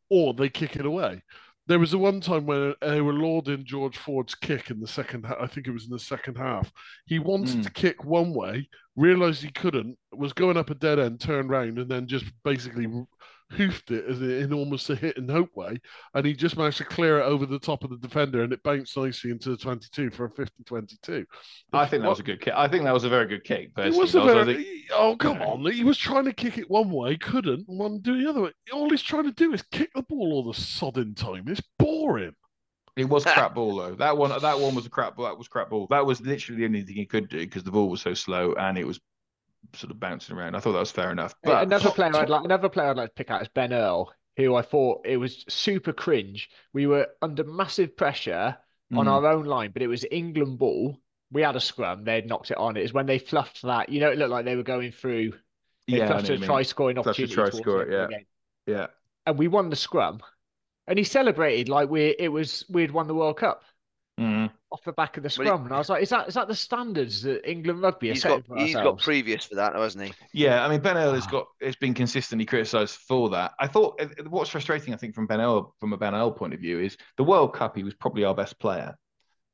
[0.10, 1.22] or they kick it away.
[1.68, 5.26] There was the one time when they were lauding George Ford's kick in the second.
[5.26, 6.72] I think it was in the second half.
[7.08, 7.64] He wanted Mm.
[7.64, 11.80] to kick one way, realized he couldn't, was going up a dead end, turned round,
[11.80, 12.86] and then just basically
[13.52, 15.80] hoofed it as in almost a hit and hope way,
[16.14, 18.64] and he just managed to clear it over the top of the defender, and it
[18.64, 21.26] bounced nicely into the twenty-two for a 50-22.
[21.74, 22.54] I think that was a good kick.
[22.56, 23.66] I think that was a very good kick.
[23.70, 24.00] It Personally.
[24.00, 25.72] was a I was- I very, think- oh come on!
[25.72, 28.52] He was trying to kick it one way, couldn't, and one do the other way.
[28.74, 31.44] All he's trying to do is kick the ball all the sodding time.
[31.48, 32.34] It's boring.
[32.98, 33.94] It was crap ball though.
[33.96, 35.18] That one, that one was a crap.
[35.18, 35.26] Ball.
[35.26, 35.86] That was crap ball.
[35.90, 38.54] That was literally the only thing he could do because the ball was so slow
[38.54, 39.00] and it was
[39.74, 40.56] sort of bouncing around.
[40.56, 41.34] I thought that was fair enough.
[41.44, 44.14] But another player I'd like another player I'd like to pick out is Ben Earl,
[44.38, 46.50] who I thought it was super cringe.
[46.74, 48.58] We were under massive pressure
[48.94, 49.10] on Mm.
[49.10, 51.00] our own line, but it was England ball.
[51.32, 52.78] We had a scrum, they'd knocked it on.
[52.78, 55.34] It was when they fluffed that, you know, it looked like they were going through
[55.88, 57.34] they yeah, fluffed a try scoring opportunity.
[57.34, 58.16] try score, end of the
[58.68, 58.74] yeah.
[58.82, 58.88] yeah.
[59.26, 60.22] And we won the scrum.
[60.88, 63.64] And he celebrated like we it was we'd won the World Cup
[64.20, 64.50] Mm.
[64.76, 65.66] Off the back of the Well, he- scrum.
[65.66, 68.24] and I was like, is that is that the standards that England rugby are He's
[68.24, 70.14] got for he's got previous for that, hasn't he?
[70.34, 71.32] Yeah, I mean Ben Earl has Ah.
[71.32, 73.54] got has been consistently criticised for that.
[73.60, 76.54] I thought uh, what's frustrating, I think, from Ben Earl from a Ben Earl point
[76.54, 77.76] of view, is the World Cup.
[77.76, 78.96] He was probably our best player,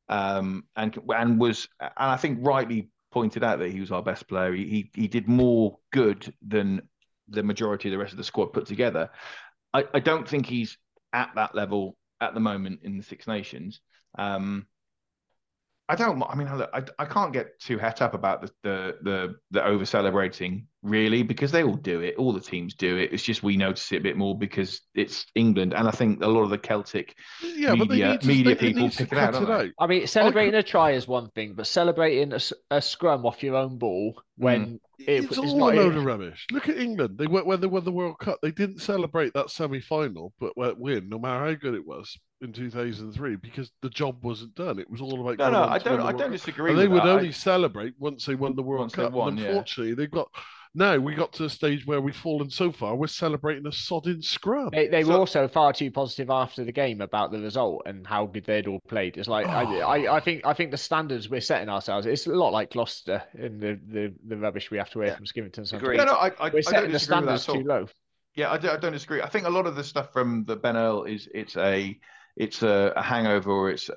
[0.09, 4.27] um, and and was and I think rightly pointed out that he was our best
[4.27, 4.53] player.
[4.53, 6.81] He he, he did more good than
[7.27, 9.09] the majority of the rest of the squad put together.
[9.73, 10.77] I, I don't think he's
[11.13, 13.79] at that level at the moment in the Six Nations.
[14.17, 14.65] Um,
[15.89, 16.23] I don't.
[16.23, 19.85] I mean, I, I can't get too het up about the the the, the over
[19.85, 22.15] celebrating really because they all do it.
[22.17, 23.11] All the teams do it.
[23.13, 26.27] It's just we notice it a bit more because it's England, and I think a
[26.27, 28.91] lot of the Celtic Yeah, but they Media- need to, media they, they people need
[28.93, 29.71] to pick it out, cut don't they?
[29.79, 32.33] I mean, celebrating a try is one thing, but celebrating
[32.71, 34.75] a scrum off your own ball when mm.
[34.75, 36.45] It- it's it's all not- a load of rubbish.
[36.51, 37.17] Look at England.
[37.17, 38.37] They went when they won the World Cup.
[38.43, 42.53] They didn't celebrate that semi-final, but went win, no matter how good it was in
[42.53, 44.77] 2003, because the job wasn't done.
[44.77, 45.39] It was all about.
[45.39, 46.01] No, no, I don't.
[46.01, 46.69] I don't disagree.
[46.69, 47.15] And they with would that.
[47.15, 49.11] I- only celebrate once they won the World Once Cup.
[49.13, 49.47] won, and yeah.
[49.47, 50.29] unfortunately, they've got
[50.73, 52.95] now we got to the stage where we've fallen so far.
[52.95, 54.69] We're celebrating a sodding scrum.
[54.71, 58.25] they, they were also far too positive after the game about the result and how
[58.25, 59.17] good they'd all played.
[59.17, 62.05] It's like I, I, I think I think the standards we're setting ourselves.
[62.05, 65.15] It's a lot like Gloucester in the the, the rubbish we have to wear Yeah.
[65.15, 65.67] from Skivington.
[65.67, 65.73] sometimes.
[65.83, 65.97] Agreed.
[65.97, 67.55] no, no, I, I, I We're don't setting the disagree with that standards at all.
[67.61, 67.87] too low.
[68.35, 69.21] Yeah, I, do, I don't disagree.
[69.21, 71.99] I think a lot of the stuff from the Ben Earl is it's a
[72.35, 73.95] it's a, a hangover or it's a,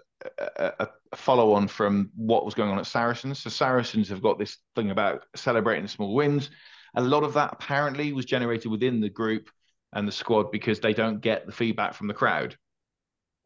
[0.56, 3.38] a, a follow on from what was going on at Saracens.
[3.40, 6.50] So Saracens have got this thing about celebrating small wins.
[6.96, 9.50] A lot of that apparently was generated within the group
[9.92, 12.56] and the squad because they don't get the feedback from the crowd.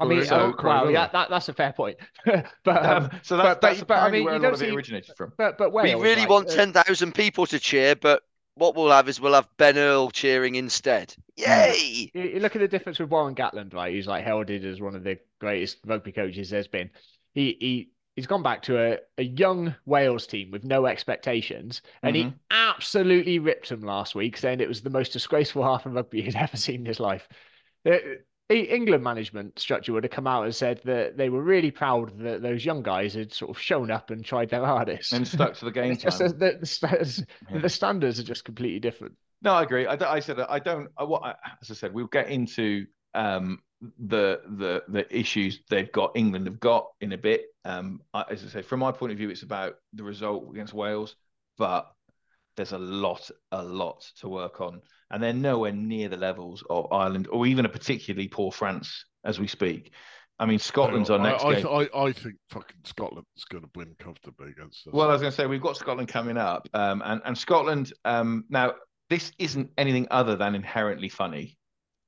[0.01, 1.99] I mean, So- oh, well, yeah, that, that's a fair point.
[2.25, 4.63] but um, so that's, but- that's but, I mean, where you a lot don't of
[4.63, 5.33] it originated from.
[5.37, 8.23] but but We really like, want uh, ten thousand people to cheer, but
[8.59, 11.15] what we'll have is we'll have Ben Earl cheering instead.
[11.37, 12.11] Yay!
[12.15, 13.93] You, you look at the difference with Warren Gatland, right?
[13.93, 16.91] Who's like heralded as one of the greatest rugby coaches there's been.
[17.35, 22.17] He he he's gone back to a, a young Wales team with no expectations, and
[22.17, 22.35] he Mhm.
[22.51, 26.35] absolutely ripped them last week, saying it was the most disgraceful half of rugby he'd
[26.37, 27.29] ever seen in his life.
[27.85, 28.17] The E-
[28.49, 32.41] England management structure would have come out and said that they were really proud that
[32.41, 35.13] those young guys had sort of shown up and tried their hardest.
[35.13, 36.19] And stuck to the game plan.
[36.19, 39.15] the, the, the standards are just completely different.
[39.43, 39.87] No, I agree.
[39.87, 40.89] I, I said I don't.
[40.97, 45.93] I, what I, as I said, we'll get into um, the the the issues they've
[45.93, 46.13] got.
[46.17, 47.47] England have got in a bit.
[47.65, 50.75] Um, I, as I say, from my point of view, it's about the result against
[50.75, 51.15] Wales,
[51.57, 51.93] but
[52.59, 56.93] there's a lot, a lot to work on, and they're nowhere near the levels of
[56.93, 59.93] Ireland or even a particularly poor France as we speak.
[60.39, 61.67] I mean, Scotland's our I, next I, game.
[61.67, 64.93] I, I think fucking Scotland's going to win comfortably against us.
[64.93, 67.93] Well, I was going to say we've got Scotland coming up, um, and and Scotland.
[68.05, 68.75] Um, now,
[69.09, 71.57] this isn't anything other than inherently funny,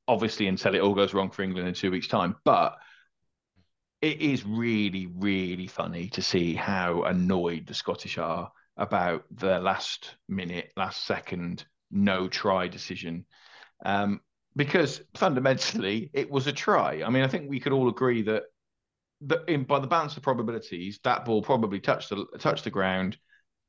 [0.07, 2.37] obviously, until it all goes wrong for England in two weeks' time.
[2.45, 2.77] But
[4.03, 10.16] it is really, really funny to see how annoyed the Scottish are about the last
[10.29, 13.27] minute, last second, no try decision.
[13.85, 14.21] Um,
[14.57, 17.03] because fundamentally, it was a try.
[17.05, 18.45] I mean, I think we could all agree that
[19.21, 23.16] the, in, by the balance of probabilities, that ball probably touched the touched the ground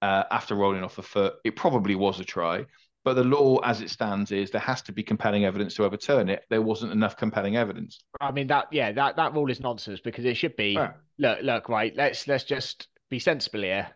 [0.02, 1.36] uh, after rolling off the foot.
[1.44, 2.66] It probably was a try,
[3.04, 6.30] but the law, as it stands, is there has to be compelling evidence to overturn
[6.30, 6.44] it.
[6.50, 8.02] There wasn't enough compelling evidence.
[8.20, 10.94] I mean that yeah that that rule is nonsense because it should be Right.
[11.20, 13.90] look look right let's let's just be sensible here.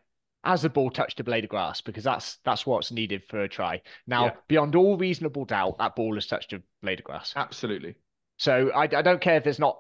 [0.46, 1.82] Has the ball touched a blade of grass?
[1.82, 3.82] Because that's that's what's needed for a try.
[4.06, 4.32] Now, Yeah.
[4.48, 7.34] beyond all reasonable doubt, that ball has touched a blade of grass.
[7.36, 7.96] Absolutely.
[8.38, 9.80] So I, I don't care if there's not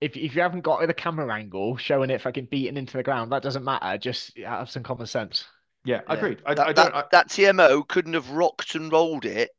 [0.00, 3.32] if if you haven't got the camera angle showing it fucking beaten into the ground,
[3.32, 3.96] that doesn't matter.
[3.98, 5.44] Just have some common sense.
[5.84, 6.14] Yeah, Yeah.
[6.14, 6.42] agreed.
[6.44, 6.92] I, that, I don't.
[6.92, 9.50] that, that TMO couldn't have rocked and rolled it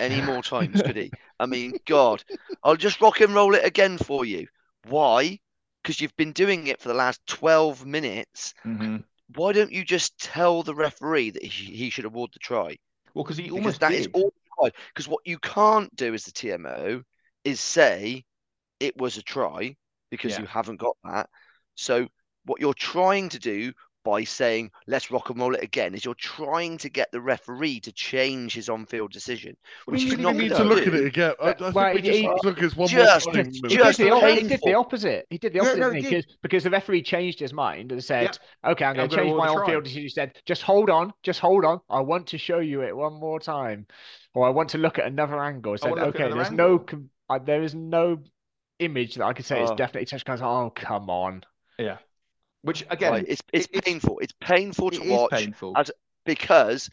[0.00, 1.10] any more times, could he?
[1.40, 2.22] I mean, God,
[2.62, 4.46] I'll just rock and roll it again for you.
[4.88, 5.38] Why?
[5.82, 8.52] Because you've been doing it for the last 12 minutes.
[8.66, 9.04] Mhm.
[9.34, 12.76] Why don't you just tell the referee that he, he should award the try?
[13.14, 14.00] Well, because he Because almost that did.
[14.00, 14.74] is all required.
[14.94, 17.02] Because what you can't do as the TMO
[17.44, 18.24] is say
[18.80, 19.76] it was a try
[20.10, 20.40] because Yeah.
[20.42, 21.28] you haven't got that.
[21.74, 22.08] So
[22.44, 23.72] what you're trying to do
[24.08, 27.78] by saying let's rock and roll it again is you're trying to get the referee
[27.80, 30.94] to change his on-field decision, which mean, he's we not need gonna to look at
[30.94, 31.34] it again.
[31.42, 33.44] I, I think Well, we he- just he- look at one just- more time.
[33.44, 35.26] He just did, the, Just op- he did the opposite.
[35.28, 36.16] He did the Yeah, opposite, no, didn't he he?
[36.16, 39.26] Because because the referee changed his mind and said, "Okay, I'm Yeah, going to I'm
[39.26, 41.80] gonna change my on-field decision." He said, "Just hold on, just hold on.
[41.90, 43.86] I want to show you it one more time,
[44.34, 46.42] or I want to look at another angle." He said, wanna look at "Okay, another
[46.44, 48.22] there's no, com- uh, there is no
[48.78, 49.76] image that I could say it's Oh.
[49.76, 51.44] definitely touch." Guys, oh come on.
[51.78, 51.98] Yeah.
[52.62, 54.18] Which again, Right, it's it's it- painful.
[54.20, 55.74] It's painful it to is watch painful.
[55.76, 55.90] as-
[56.24, 56.90] because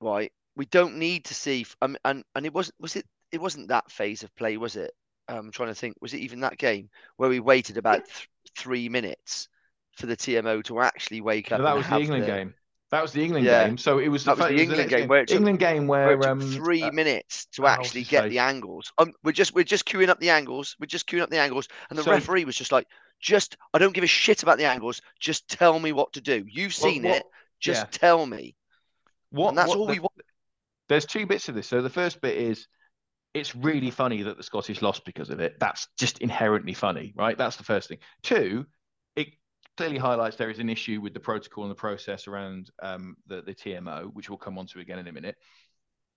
[0.00, 1.66] right, we don't need to see.
[1.82, 4.92] Um, and and it wasn't was it it wasn't that phase of play, was it?
[5.28, 5.96] Um, I'm trying to think.
[6.00, 9.48] Was it even that game where we waited about th- three minutes
[9.96, 11.62] for the TMO to actually wake No, up?
[11.62, 12.54] that was the England the- game.
[12.90, 13.68] That was the England Yeah.
[13.68, 13.78] game.
[13.78, 16.22] So it was That was the England game where took- England game Where where, it
[16.22, 18.92] took um three uh, minutes to actually get the angles.
[18.98, 20.74] Um, we're just we're just queuing up the angles.
[20.80, 22.88] We're just queuing up the angles, and the So- referee was just like,
[23.20, 25.00] "Just I don't give a shit about the angles.
[25.18, 26.44] Just tell me what to do.
[26.48, 27.24] You've seen what- it.
[27.58, 27.98] Just yeah.
[27.98, 28.56] tell me."
[29.30, 30.12] What, and that's what all the- we want.
[30.88, 31.68] There's two bits of this.
[31.68, 32.66] So the first bit is
[33.32, 35.58] it's really funny that the Scottish lost because of it.
[35.60, 37.38] That's just inherently funny, right?
[37.38, 37.98] That's the first thing.
[38.22, 38.66] Two,
[39.14, 39.28] it
[39.76, 43.42] clearly highlights there is an issue with the protocol and the process around um, the
[43.42, 45.36] the TMO, which we'll come on to again in a minute.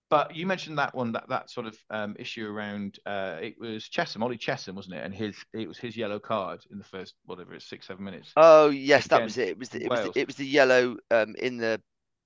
[0.09, 3.89] But you mentioned that one, that that sort of um, issue around uh, it was
[3.89, 5.03] Chessum, Ollie Chessum, wasn't it?
[5.03, 8.31] And his it was his yellow card in the first whatever it's six seven minutes
[8.35, 9.49] Oh yes, that was it.
[9.49, 11.81] It was the, it was the, it was the yellow um in the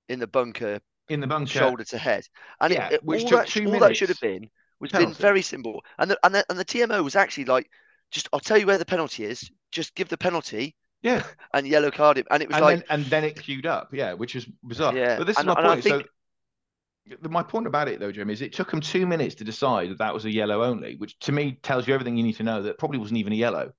[0.08, 1.50] in the bunker, in the bunker.
[1.50, 2.24] shoulder to head,
[2.60, 5.12] and Yeah, it, which all took that two all that should have been was been
[5.12, 5.82] very simple.
[5.98, 7.70] And the, and the and the TMO was actually like,
[8.10, 9.50] just I'll tell you where the penalty is.
[9.70, 11.22] Just give the penalty Yeah,
[11.54, 12.26] and yellow card him.
[12.30, 14.96] And it was and like, then and then it queued up, yeah, which is bizarre.
[14.96, 15.84] Yeah, But this and- is my point.
[15.84, 16.08] So think- the-
[17.22, 19.98] my point about it though, Jim, is it took them two minutes to decide that
[19.98, 22.62] that was a yellow only, which to me tells you everything you need to know.
[22.62, 23.72] That probably wasn't even a yellow.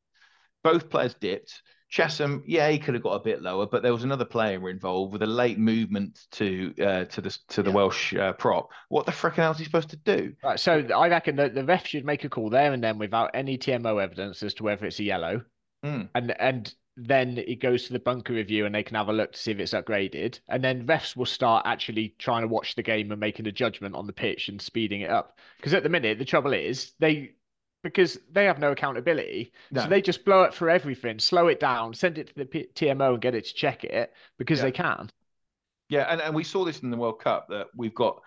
[0.63, 1.61] Both players dipped.
[1.91, 5.11] Chessum, yeah, he could have got a bit lower, but there was another player involved
[5.11, 7.75] with a late movement to uh, to the to the Yeah.
[7.75, 8.69] Welsh uh, prop.
[8.89, 10.33] What the frickin' hell is he supposed to do?
[10.43, 13.31] Right, so I reckon that the ref should make a call there and then without
[13.33, 15.41] any TMO evidence as to whether it's a yellow.
[15.83, 16.03] Hmm.
[16.13, 16.75] and and
[17.07, 19.51] then it goes to the bunker review and they can have a look to see
[19.51, 23.19] if it's upgraded and then refs will start actually trying to watch the game and
[23.19, 26.25] making a judgment on the pitch and speeding it up because at the minute the
[26.25, 27.31] trouble is they
[27.83, 29.81] because they have no accountability No.
[29.83, 32.67] so they just blow it for everything slow it down send it to the P-
[32.75, 34.65] tmo and get it to check it because Yeah.
[34.65, 35.09] they can
[35.89, 38.21] Yeah, and, and we saw this in the World Cup that we've got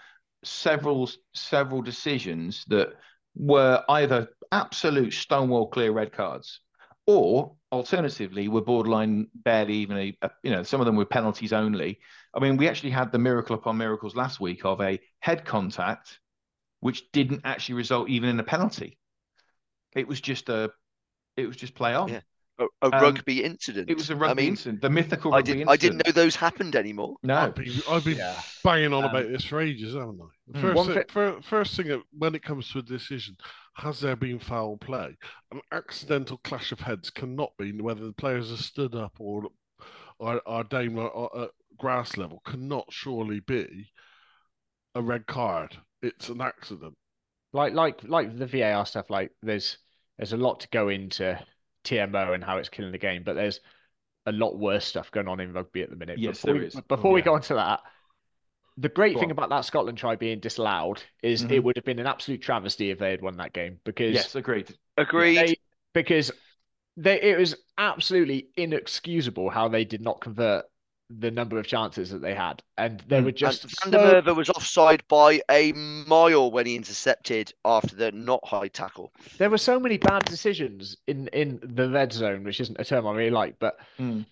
[0.45, 2.95] several several decisions that
[3.37, 6.61] were either absolute stonewall clear red cards,
[7.07, 11.53] or alternatively were borderline barely even a, a- you know some of them were penalties
[11.53, 11.99] only.
[12.35, 16.21] I mean, we actually had the miracle upon miracles last week of a head contact,
[16.81, 18.99] which didn't actually result even in a penalty.
[19.95, 20.73] It was just a,
[21.37, 22.11] it was just play on.
[22.11, 22.21] Yeah.
[22.59, 23.91] A, a Um, rugby incident.
[23.91, 26.37] It was a rugby I mean, incident, the mythical I didn't I didn't know those
[26.37, 27.17] happened anymore.
[27.23, 30.27] No, I've been, I've been yeah banging on Um, about this for ages, haven't I?
[30.49, 30.61] The Mm.
[30.61, 33.37] first, One thing, thi- first thing that- when it comes to a decision,
[33.75, 35.17] has there been foul play?
[35.51, 39.51] An accidental clash of heads cannot be whether the players are stood up or
[40.21, 41.12] are, are down at
[41.43, 42.41] at grass level.
[42.45, 43.93] Cannot surely be
[44.95, 45.77] a red card.
[46.03, 46.97] It's an accident.
[47.53, 49.79] like like like the var stuff like there's
[50.19, 51.38] there's a lot to go into
[51.85, 53.61] tmo and how it's killing the game but there's
[54.27, 56.21] a lot worse stuff going on in rugby at the minute.
[56.21, 56.81] Yes, before there we, is.
[56.88, 57.81] Before Oh, we go on to that,
[58.79, 59.33] the great Go thing on.
[59.33, 61.64] about that Scotland try being disallowed is it Mhm.
[61.64, 64.77] would have been an absolute travesty if they had won that game because yes, agreed.
[64.97, 65.37] Agreed.
[65.37, 65.57] they,
[65.92, 66.33] because
[66.97, 70.64] they it was absolutely inexcusable how they did not convert
[71.18, 73.25] the number of chances that they had, and they Mm.
[73.25, 77.94] were And just Van so- der was offside by a mile when he intercepted after
[77.96, 79.12] the not high tackle.
[79.38, 83.07] there were so many bad decisions in in the red zone, which isn't a term
[83.07, 84.25] I really like, but Mm.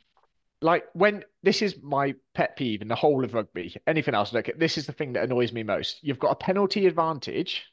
[0.62, 3.76] like when this is my pet peeve in the whole of rugby.
[3.86, 6.02] Anything else, like this is the thing that annoys me most.
[6.02, 7.64] You've got a penalty advantage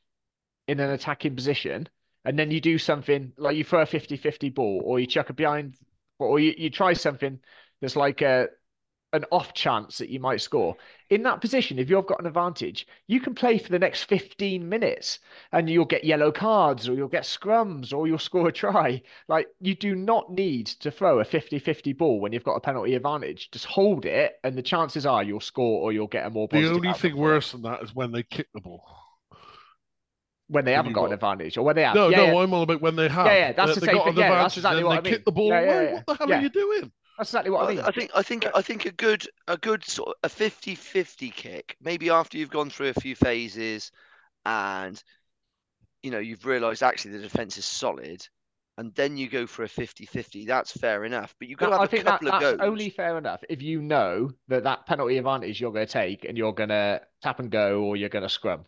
[0.67, 1.87] in an attacking position,
[2.25, 5.33] and then you do something like you throw a 50-50 ball, or you chuck a
[5.33, 5.75] behind,
[6.19, 7.39] or you, you try something
[7.81, 8.47] that's like a
[9.13, 10.75] an off chance that you might score.
[11.09, 14.67] In that position, if you've got an advantage, you can play for the next 15
[14.67, 15.19] minutes
[15.51, 19.01] and you'll get yellow cards or you'll get scrums or you'll score a try.
[19.27, 22.59] Like you do not need to throw a 50 50 ball when you've got a
[22.61, 23.49] penalty advantage.
[23.51, 26.65] Just hold it, and the chances are you'll score or you'll get a more The
[26.67, 28.83] only thing worse than that is when they kick the ball.
[30.49, 31.95] when they when haven't you got an advantage or when they have.
[31.95, 32.43] No, yeah, no, yeah.
[32.43, 33.25] I'm on about when they have.
[33.27, 34.17] Yeah, yeah, that's Uh, the same got thing.
[34.17, 35.13] Yeah, that's exactly what they I mean.
[35.13, 35.93] kick the ball Yeah, yeah.
[35.95, 36.91] What the hell are you doing?
[37.17, 37.79] That's exactly what I mean.
[37.79, 41.75] I think I think I think a good a good sort of a 50-50 kick,
[41.81, 43.91] maybe after you've gone through a few phases
[44.45, 45.01] and
[46.03, 48.25] you know you've realised actually the defence is solid,
[48.77, 51.35] and then you go for a 50-50, that's fair enough.
[51.39, 52.59] But you've got to have I a think that, couple that's of goes.
[52.59, 56.37] only fair enough if you know that that penalty advantage you're going to take and
[56.37, 58.65] you're going to tap and go or you're going to scrum.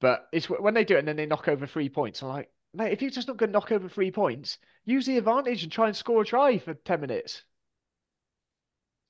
[0.00, 2.22] But it's when they do it and then they knock over three points.
[2.22, 5.18] I'm like, mate, if you're just not going to knock over three points, use the
[5.18, 7.42] advantage and try and score a try for ten minutes.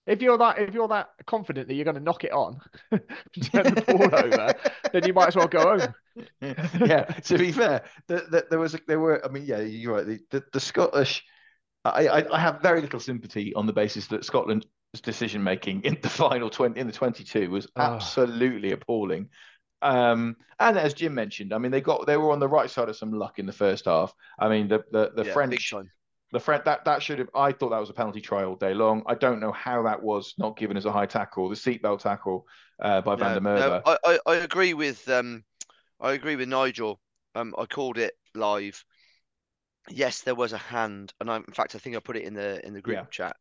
[0.07, 2.61] If you're that, if you're that confident that you're going to knock it on,
[2.93, 4.55] turn the ball over,
[4.93, 5.95] then you might as well go home.
[6.41, 7.03] yeah.
[7.05, 9.25] To be fair, the, the, there was a, there were.
[9.25, 10.07] I mean, yeah, you're right.
[10.07, 11.25] The, the, the Scottish.
[11.85, 14.67] I, I I have very little sympathy on the basis that Scotland's
[15.03, 17.83] decision making in the final twenty in the twenty two was Oh.
[17.83, 19.29] absolutely appalling.
[19.83, 22.89] Um, and as Jim mentioned, I mean, they got they were on the right side
[22.89, 24.13] of some luck in the first half.
[24.39, 25.79] I mean, the the, the Yeah, French
[26.33, 27.31] the French that that should have.
[27.35, 29.03] I thought that was a penalty try all day long.
[29.07, 31.49] I don't know how that was not given as a high tackle.
[31.49, 32.47] The seatbelt tackle
[32.81, 33.83] uh, by Van der No, Merwe.
[33.83, 35.45] no, I, I, I agree with um,
[36.01, 37.01] I agree with Nigel.
[37.35, 38.85] Um, I called it live.
[39.89, 42.35] Yes, there was a hand, and I, in fact, I think I put it in
[42.35, 43.07] the in the group Yeah.
[43.11, 43.37] chat.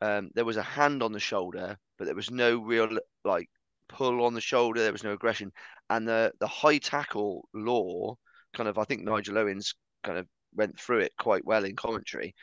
[0.00, 3.50] Um, there was a hand on the shoulder, but there was no real like
[3.88, 4.82] pull on the shoulder.
[4.82, 5.52] There was no aggression,
[5.90, 8.16] and the the high tackle law
[8.54, 8.78] kind of.
[8.78, 12.34] I think Nigel Owens kind of went through it quite well in commentary,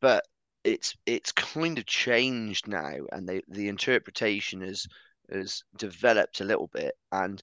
[0.00, 0.24] but
[0.64, 4.86] it's it's kind of changed now, and they, the interpretation has
[5.30, 6.94] has developed a little bit.
[7.12, 7.42] And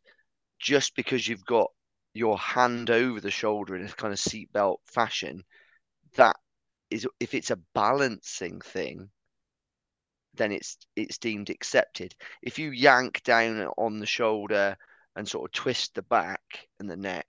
[0.60, 1.70] just because you've got
[2.14, 5.44] your hand over the shoulder in a kind of seatbelt fashion,
[6.16, 6.36] that
[6.90, 9.10] is if it's a balancing thing,
[10.36, 12.16] then it's it's deemed accepted.
[12.42, 14.76] If you yank down on the shoulder
[15.16, 16.42] and sort of twist the back
[16.80, 17.28] and the neck,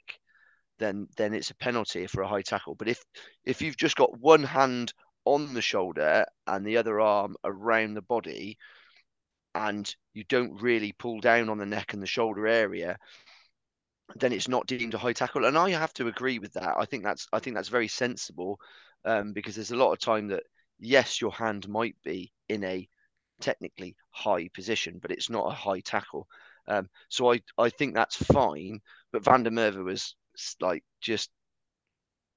[0.78, 2.74] then then it's a penalty for a high tackle.
[2.74, 3.04] But if
[3.44, 4.92] if you've just got one hand
[5.24, 8.58] on the shoulder and the other arm around the body,
[9.54, 12.98] and you don't really pull down on the neck and the shoulder area,
[14.16, 15.44] then it's not deemed a high tackle.
[15.44, 16.74] And I have to agree with that.
[16.78, 18.58] I think that's I think that's very sensible,
[19.04, 20.42] um, because there's a lot of time that
[20.78, 22.88] yes, your hand might be in a
[23.40, 26.28] technically high position, but it's not a high tackle.
[26.68, 28.80] Um, so I I think that's fine.
[29.12, 30.14] But Van der Merwe was
[30.60, 31.30] like just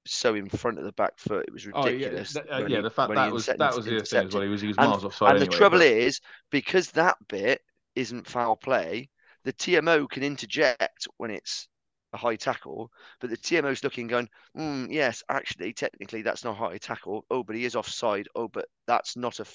[0.06, 2.36] so in front of the back foot, it was Oh yeah, ridiculous.
[2.36, 2.76] uh, yeah.
[2.76, 4.42] he- The fact that was that was the thing as well.
[4.42, 5.32] He was he was And- miles offside.
[5.36, 6.20] And the trouble but- is,
[6.50, 7.60] because that bit
[7.94, 9.08] isn't foul play,
[9.44, 11.68] the TMO can interject when it's
[12.16, 16.54] a high tackle, but the TMO's looking, going, mm, yes, actually, technically, that's not a
[16.54, 17.24] high tackle.
[17.30, 18.28] Oh, but he is offside.
[18.34, 19.46] Oh, but that's not a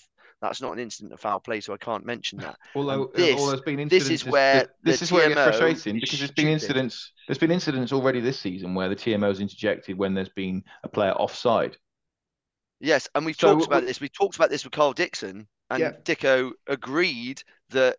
[0.41, 2.57] that's not an incident of foul play, so I can't mention that.
[2.75, 6.19] Although, this- although there's been this is where this is where it gets frustrating because
[6.19, 7.11] there's been incidents.
[7.27, 11.11] There's been incidents already this season where the TMO's interjected when there's been a player
[11.11, 11.77] offside.
[12.79, 14.01] Yes, and we've So talked about this.
[14.01, 15.91] We talked about this with Karl Dickson, and Yeah.
[16.03, 17.97] Dicko agreed that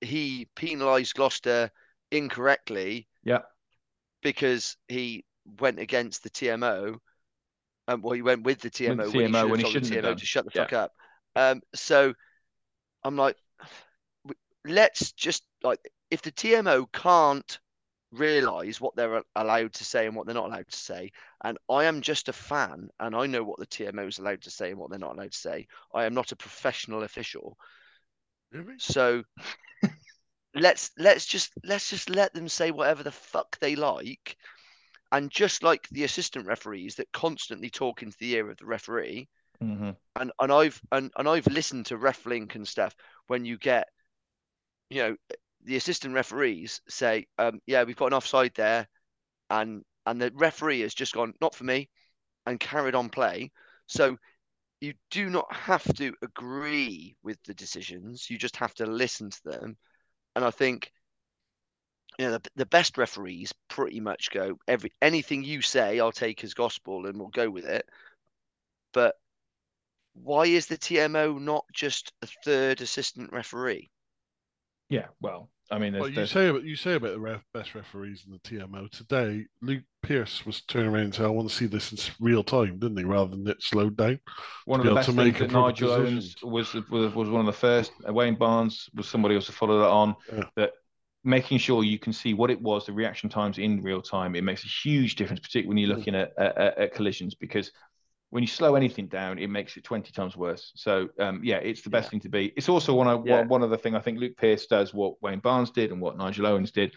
[0.00, 1.70] he penalised Gloucester
[2.10, 3.42] incorrectly Yeah,
[4.22, 5.24] because he
[5.60, 7.00] went against the TMO.
[7.88, 9.64] Um, well, he went with the TMO, the when he TMO should when he have
[9.64, 10.18] told the shouldn't have TMO done.
[10.18, 10.68] to shut the Yeah.
[10.68, 10.92] fuck up.
[11.36, 12.14] Um, so
[13.04, 13.36] I'm like,
[14.64, 15.78] let's just like
[16.10, 17.58] if the TMO can't
[18.12, 21.10] realize what they're allowed to say and what they're not allowed to say,
[21.44, 24.50] and I am just a fan and I know what the TMO is allowed to
[24.50, 25.66] say and what they're not allowed to say.
[25.94, 27.56] I am not a professional official,
[28.52, 28.78] Really?
[28.78, 29.22] so
[30.54, 34.36] let's let's just let's just let them say whatever the fuck they like.
[35.12, 39.28] And just like the assistant referees that constantly talk into the ear of the referee,
[39.60, 42.94] hmm and and I've and, and I've listened to RefLink and stuff
[43.26, 43.88] when you get,
[44.90, 45.16] you know,
[45.64, 48.86] the assistant referees say, um, yeah, we've got an offside there,
[49.50, 51.88] and and the referee has just gone, not for me,
[52.46, 53.52] and carried on play.
[53.86, 54.16] So
[54.80, 58.28] you do not have to agree with the decisions.
[58.30, 59.76] You just have to listen to them.
[60.34, 60.92] And I think,
[62.18, 66.42] you know, the, the best referees pretty much go every anything you say, I'll take
[66.44, 67.86] as gospel and we'll go with it.
[68.92, 69.14] But
[70.14, 73.90] why is the TMO not just a third assistant referee?
[74.90, 75.06] yeah.
[75.20, 77.74] Well, I mean, there's, Well, you there's- say about you say about the ref, best
[77.74, 79.46] referees in the TMO today.
[79.62, 82.78] Luke Pearce was turning around and saying, "I want to see this in real time,"
[82.78, 83.04] didn't he?
[83.04, 84.18] Rather than it slowed down.
[84.64, 87.92] One of the best things that Nigel Owens was, was was one of the first.
[88.06, 90.16] Uh, Wayne Barnes was somebody else to follow that on.
[90.32, 90.44] Yeah.
[90.56, 90.72] That
[91.24, 94.34] making sure you can see what it was, the reaction times in real time.
[94.34, 97.70] It makes a huge difference, particularly when you're looking at, at, at collisions, because
[98.30, 100.72] when you slow anything down, it makes it 20 times worse.
[100.74, 102.10] So um, yeah, it's the best Yeah.
[102.10, 102.52] thing to be.
[102.56, 103.40] It's also one of Yeah.
[103.40, 106.16] one, one other thing I think Luke Pearce does what Wayne Barnes did and what
[106.16, 106.92] Nigel Owens did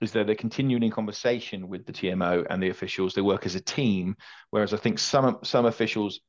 [0.00, 3.14] is that they're continuing in conversation with the TMO and the officials.
[3.14, 4.16] They work as a team,
[4.50, 6.20] whereas I think some some officials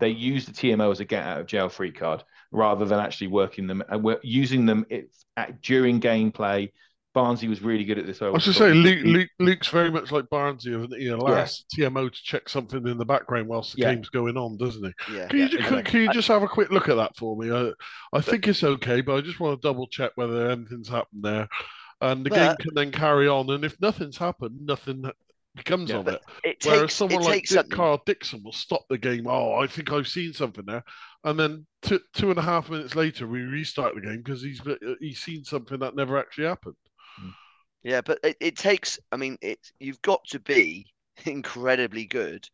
[0.00, 3.26] they use the TMO as a get out of jail free card rather than actually
[3.26, 6.70] working them uh, and we're using them it, at, during gameplay.
[7.14, 8.22] Barnsley was really good at this.
[8.22, 12.12] I was just saying, Luke, Luke, Luke's very much like Barnsley, of he allows TMO
[12.12, 13.94] to check something in the background whilst the Yeah.
[13.94, 15.16] game's going on, doesn't he?
[15.16, 15.26] Yeah.
[15.26, 17.36] Can you, Yeah, ju- can, can you just have a quick look at that for
[17.36, 17.50] me?
[17.50, 17.72] I,
[18.16, 21.48] I think it's okay, but I just want to double check whether anything's happened there.
[22.00, 23.50] And the game can then carry on.
[23.50, 25.04] And if nothing's happened, nothing
[25.56, 26.22] becomes Yeah, of but it.
[26.44, 27.70] It Whereas someone it like Dick something.
[27.70, 29.26] Karl Dickson will stop the game.
[29.26, 30.84] Oh, I think I've seen something there.
[31.24, 34.60] And then two, two and a half minutes later, we restart the game because he's
[34.66, 36.76] uh, he's seen something that never actually happened.
[37.18, 37.30] Hmm.
[37.82, 40.86] Yeah, but it, it takes, I mean, it you've got to be
[41.26, 42.48] incredibly good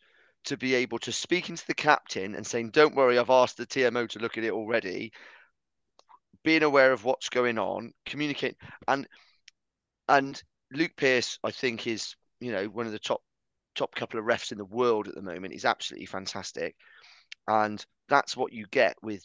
[0.44, 3.66] to be able to speak into the captain and saying, Don't worry, I've asked the
[3.66, 5.12] TMO to look at it already.
[6.44, 9.08] Being aware of what's going on, communicate and
[10.08, 10.42] and
[10.72, 13.22] Luke Pearce, I think, is, you know, one of the top
[13.74, 15.52] top couple of refs in the world at the moment.
[15.52, 16.76] He's absolutely fantastic.
[17.48, 19.24] And that's what you get with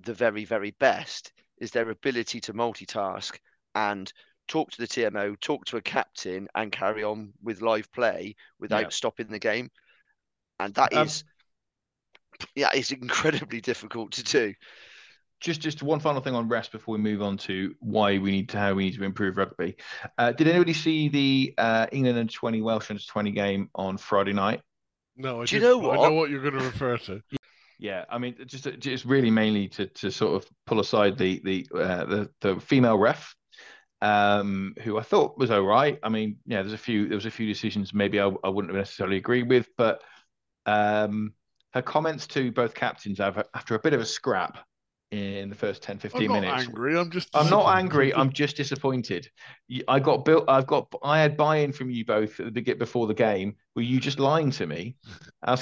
[0.00, 3.38] the very, very best is their ability to multitask
[3.74, 4.12] and
[4.48, 8.80] talk to the TMO, talk to a captain, and carry on with live play without
[8.82, 8.90] Yeah.
[8.90, 9.70] stopping the game.
[10.58, 11.24] And that Um, is,
[12.54, 14.54] yeah, it's incredibly difficult to do.
[15.40, 18.48] Just just one final thing on rest before we move on to why we need
[18.50, 19.76] to how we need to improve rugby.
[20.18, 24.32] Uh, did anybody see the uh, England under 20 Welsh under 20 game on Friday
[24.32, 24.60] night?
[25.16, 26.08] No, I Do you know but I what?
[26.08, 27.22] know what you're going to refer to.
[27.78, 31.66] Yeah, I mean, just just really mainly to to sort of pull aside the the
[31.74, 33.34] uh, the, the female ref,
[34.02, 35.98] um, who I thought was all right.
[36.02, 38.74] I mean, yeah, there's a few there was a few decisions maybe I, I wouldn't
[38.74, 40.02] necessarily agree with, but
[40.66, 41.32] um,
[41.72, 44.58] her comments to both captains after, after a bit of a scrap
[45.10, 46.66] in the first 10, 15 I'm not minutes.
[46.66, 46.96] angry.
[46.96, 47.28] I'm just.
[47.34, 48.14] I'm not angry.
[48.14, 49.28] I'm just disappointed.
[49.88, 50.44] I got built.
[50.48, 50.92] I've got.
[51.02, 53.56] I had buy-in from you both at the begin before the game.
[53.74, 54.96] Were you just lying to me?
[55.42, 55.58] I,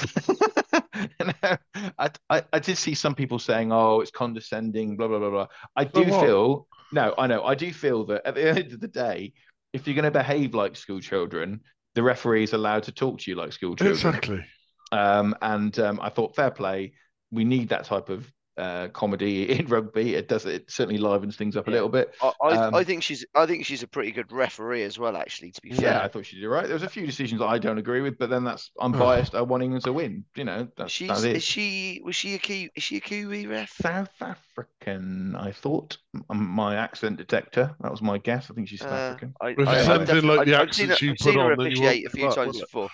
[1.98, 5.46] I, I, I did see some people saying, "Oh, it's condescending." Blah blah blah blah.
[5.76, 6.66] I do feel.
[6.92, 7.44] No, I know.
[7.44, 9.32] I do feel that at the end of the day,
[9.72, 11.60] if you're going to behave like school children,
[11.94, 14.14] the referee is allowed to talk to you like school children.
[14.14, 14.44] Exactly.
[14.92, 16.92] Um, and um, I thought fair play.
[17.30, 20.14] We need that type of uh, comedy in rugby.
[20.14, 20.44] It does.
[20.44, 22.14] It certainly livens things up a little bit.
[22.20, 25.16] I, I, Um, I think she's I think she's a pretty good referee as well,
[25.16, 26.02] actually, to be fair, Yeah.
[26.04, 26.64] I thought she did right.
[26.66, 29.34] There was a few decisions I don't agree with, but then that's I'm biased.
[29.34, 30.24] I want England to win.
[30.34, 31.36] You know, that's, She's that's it.
[31.36, 33.70] is she was she a Kiwi is she a Kiwi ref?
[33.80, 35.96] South African, I thought.
[36.32, 37.74] My accent detector.
[37.80, 38.50] That was my guess.
[38.50, 39.34] I think she's South Uh, African.
[39.40, 41.32] I, If it's I, I've something like the I've- I've seen her, accents I've seen
[41.34, 42.88] put her on, then you officiate a few times before.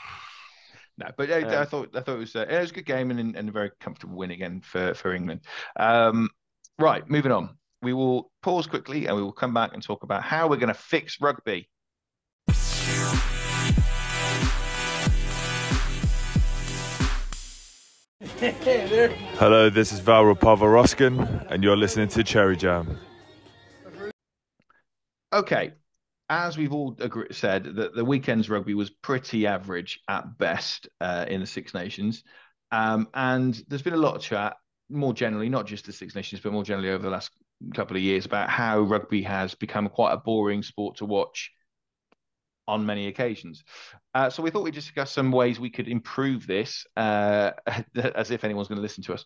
[0.97, 2.87] No, but I, I Um, thought I thought it was uh, it was a good
[2.87, 5.41] game and, and a very comfortable win again for for England.
[5.77, 6.29] Um,
[6.79, 7.59] right, moving on.
[7.83, 10.69] We will pause quickly and we will come back and talk about how we're going
[10.69, 11.69] to fix rugby.
[19.39, 22.99] Hello, this is Val Pavaroskin, and you're listening to Cherry Jam.
[25.33, 25.75] Okay,
[26.29, 31.27] as we've all agree- said, that the weekend's rugby was pretty average at best uh,
[31.29, 32.25] in the Six Nations,
[32.71, 34.57] um, and there's been a lot of chat,
[34.89, 37.31] more generally, not just the Six Nations, but more generally over the last
[37.75, 41.51] couple of years about how rugby has become quite a boring sport to watch
[42.67, 43.63] on many occasions.
[44.15, 47.53] Uh, so we thought we'd discuss some ways we could improve this, uh,
[48.15, 49.25] as if anyone's going to listen to us.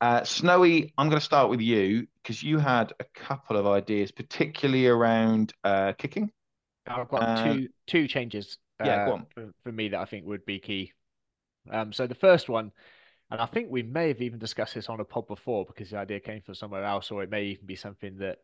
[0.00, 4.12] Uh, Snowy, I'm going to start with you because you had a couple of ideas,
[4.12, 6.30] particularly around uh, kicking.
[6.86, 8.58] I've got Uh, two two changes.
[8.84, 9.18] yeah, uh.
[9.34, 10.92] For, for me that I think would be key.
[11.70, 12.70] Um, so the first one,
[13.30, 15.98] and I think we may have even discussed this on a pod before because the
[15.98, 18.38] idea came from somewhere else, or it may even be something that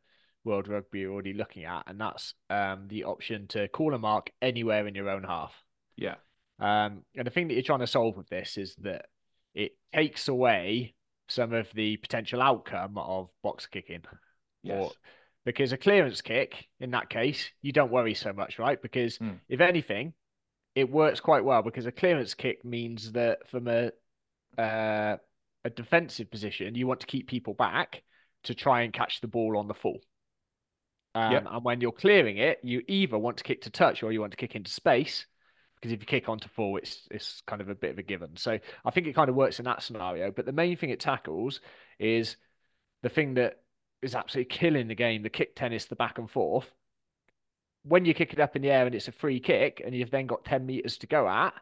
[0.44, 4.30] World Rugby are already looking at, and that's um, the option to call a mark
[4.40, 5.54] anywhere in your own half.
[5.96, 6.16] Yeah.
[6.58, 9.06] Um, and the thing that you're trying to solve with this is that
[9.54, 10.94] it takes away
[11.28, 14.02] some of the potential outcome of box kicking.
[14.62, 14.78] Yes.
[14.80, 14.92] Or
[15.44, 18.80] because a clearance kick, in that case, you don't worry so much, right?
[18.80, 19.36] Because Hmm.
[19.48, 20.14] if anything,
[20.74, 23.92] it works quite well because a clearance kick means that from a
[24.58, 25.16] uh,
[25.64, 28.02] a defensive position, you want to keep people back
[28.44, 30.00] to try and catch the ball on the full.
[31.14, 31.46] Um, Yep.
[31.50, 34.32] And when you're clearing it, you either want to kick to touch or you want
[34.32, 35.26] to kick into space
[35.76, 38.36] because if you kick onto full, it's it's kind of a bit of a given.
[38.36, 40.30] So I think it kind of works in that scenario.
[40.30, 41.60] But the main thing it tackles
[41.98, 42.36] is
[43.02, 43.61] the thing that
[44.02, 46.70] is absolutely killing the game: the kick tennis, the back and forth.
[47.84, 50.10] When you kick it up in the air and it's a free kick, and you've
[50.10, 51.54] then got ten meters to go at,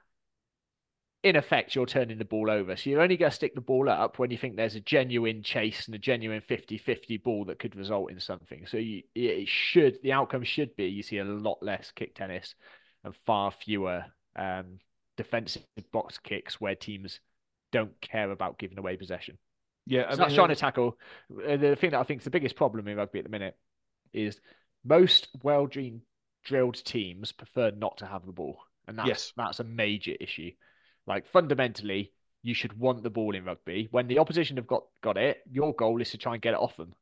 [1.22, 2.76] in effect, you're turning the ball over.
[2.76, 5.43] So you're only going to stick the ball up when you think there's a genuine
[5.43, 8.66] chase and a genuine 50 50 ball that could result in something.
[8.66, 12.55] So you, it should, the outcome should be you see a lot less kick tennis
[13.05, 14.78] and far fewer um,
[15.16, 15.62] defensive
[15.93, 17.20] box kicks where teams
[17.70, 19.36] don't care about giving away possession.
[19.91, 20.97] Yeah, I so mean, that's trying to tackle
[21.32, 23.57] uh, the thing that I think is the biggest problem in rugby at the minute
[24.12, 24.41] is
[24.84, 29.32] most well drilled teams prefer not to have the ball, and that's yes.
[29.36, 30.53] that's a major issue.
[31.09, 32.12] Like fundamentally,
[32.45, 33.88] you should want the ball in rugby.
[33.91, 36.61] When the opposition have got got it, your goal is to try and get it
[36.61, 36.95] off them.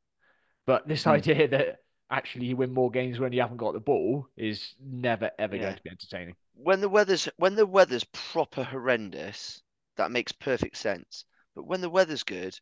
[0.65, 1.11] But this hmm.
[1.11, 1.77] idea that
[2.09, 5.61] actually you win more games when you haven't got the ball is never ever yeah.
[5.61, 6.35] going to be entertaining.
[6.55, 9.61] When the weather's when the weather's proper horrendous,
[9.97, 11.25] that makes perfect sense.
[11.55, 12.59] But when the weather's good,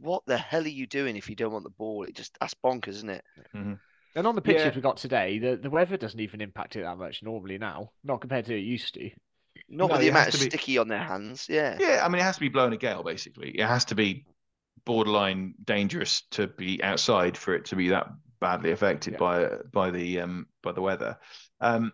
[0.00, 2.04] what the hell are you doing if you don't want the ball?
[2.04, 3.24] It just that's bonkers, isn't it?
[3.54, 3.74] Mm-hmm.
[4.16, 4.74] And on the pictures yeah.
[4.74, 8.20] we got today, the, the weather doesn't even impact it that much normally now, not
[8.20, 9.10] compared to it used to.
[9.68, 10.46] Not no, with the amount of be...
[10.46, 11.46] sticky on their hands.
[11.48, 11.76] Yeah.
[11.78, 13.50] Yeah, I mean, it has to be blowing a gale, basically.
[13.50, 14.26] It has to be
[14.84, 18.08] borderline dangerous to be outside for it to be that
[18.40, 19.18] badly affected yeah.
[19.18, 21.18] by by the um by the weather.
[21.60, 21.92] Um,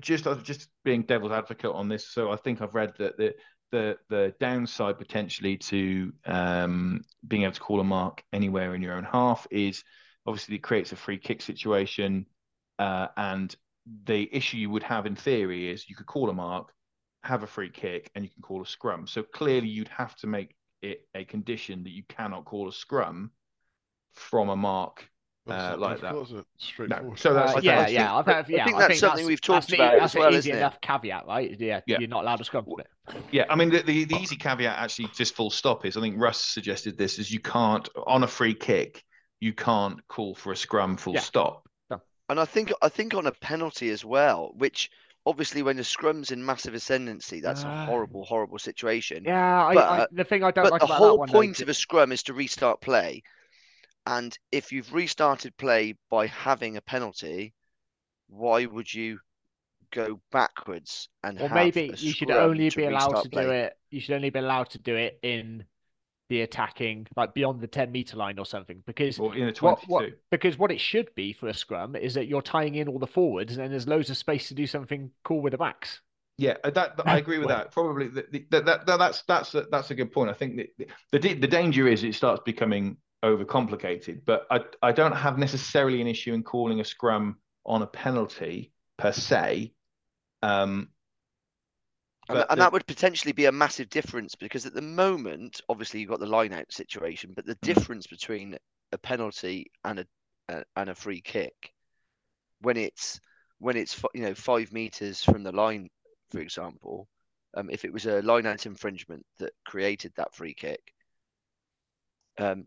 [0.00, 2.08] just just being devil's advocate on this.
[2.08, 3.34] So I think I've read that the
[3.72, 8.94] the the downside potentially to um, being able to call a mark anywhere in your
[8.94, 9.82] own half is
[10.26, 12.26] obviously it creates a free kick situation,
[12.78, 13.54] uh, and
[14.04, 16.72] the issue you would have in theory is you could call a mark,
[17.22, 19.06] have a free kick, and you can call a scrum.
[19.06, 23.30] So clearly, you'd have to make it a condition that you cannot call a scrum
[24.14, 25.08] from a mark
[25.48, 26.12] uh, like that.
[26.12, 27.14] No.
[27.16, 28.16] So that's uh, yeah, yeah.
[28.16, 30.18] I, think, yeah, I think that's I think something that's, we've talked about that's as
[30.18, 31.58] well, easy enough caveat, right?
[31.58, 32.86] Yeah, yeah, you're not allowed to scrum it.
[33.30, 36.16] Yeah, I mean the, the, the easy caveat actually just full stop is I think
[36.18, 39.04] Russ suggested this is you can't on a free kick
[39.40, 41.20] you can't call for a scrum full yeah.
[41.20, 41.62] stop.
[42.28, 44.90] And I think I think on a penalty as well, which
[45.26, 49.22] obviously when the scrum's in massive ascendancy, that's uh, a horrible, horrible situation.
[49.24, 51.68] Yeah, but, I, I, the thing I don't but like the whole point though, of
[51.68, 53.22] a scrum is to restart play,
[54.06, 57.54] and if you've restarted play by having a penalty,
[58.28, 59.18] why would you
[59.92, 63.44] go backwards and or maybe you should only be allowed to play?
[63.44, 65.64] do it you should only be allowed to do it in
[66.28, 69.64] the attacking like beyond the 10 meter line or something because or in a 22.
[69.64, 72.88] What, what, because what it should be for a scrum is that you're tying in
[72.88, 75.58] all the forwards and then there's loads of space to do something cool with the
[75.58, 76.00] backs
[76.38, 77.72] yeah, uh, that, that I agree with that.
[77.72, 80.28] Probably the, the, that, that, that's that's a, that's a good point.
[80.28, 84.22] I think the, the the danger is it starts becoming overcomplicated.
[84.24, 88.72] But I, I don't have necessarily an issue in calling a scrum on a penalty
[88.96, 89.72] per se.
[90.42, 90.88] Um,
[92.28, 96.00] and, and the, that would potentially be a massive difference because at the moment, obviously,
[96.00, 97.60] you've got the line out situation, but the mm.
[97.60, 98.56] difference between
[98.92, 100.06] a penalty and a,
[100.48, 101.72] a, and a free kick
[102.60, 103.20] when it's
[103.58, 105.88] when it's you know five meters from the line,
[106.30, 107.08] for example,
[107.56, 110.80] um, if it was a line out infringement that created that free kick,
[112.38, 112.66] um,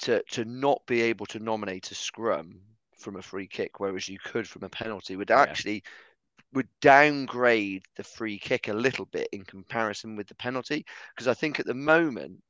[0.00, 2.60] to to not be able to nominate a scrum
[2.98, 5.90] from a free kick, whereas you could from a penalty, would actually yeah.
[6.54, 10.84] would downgrade the free kick a little bit in comparison with the penalty.
[11.14, 12.42] Because I think at the moment,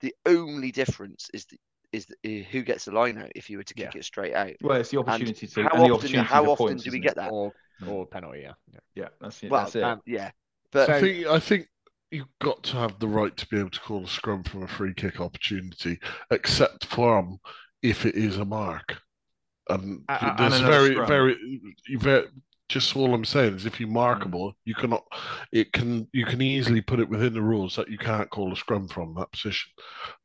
[0.00, 1.58] the only difference is the,
[1.92, 4.00] is, the, who gets the line out if you were to kick yeah.
[4.00, 4.52] it straight out.
[4.60, 5.76] Well, it's the opportunity and to.
[5.76, 7.32] How often, how often points, do we get that?
[7.32, 7.52] Or,
[7.88, 8.52] or penalty, yeah.
[8.72, 9.82] Yeah, yeah that's, well, that's it.
[9.82, 10.30] Um, yeah.
[10.72, 11.68] But so, I think I think
[12.10, 14.68] you've got to have the right to be able to call a scrum from a
[14.68, 15.98] free kick opportunity,
[16.30, 17.38] except from
[17.82, 18.96] if it is a mark.
[19.68, 21.36] And uh, there's very, very,
[21.98, 22.26] very,
[22.68, 25.04] just all I'm saying is if you're markable, you cannot,
[25.52, 28.56] it can, you can easily put it within the rules that you can't call a
[28.56, 29.72] scrum from that position,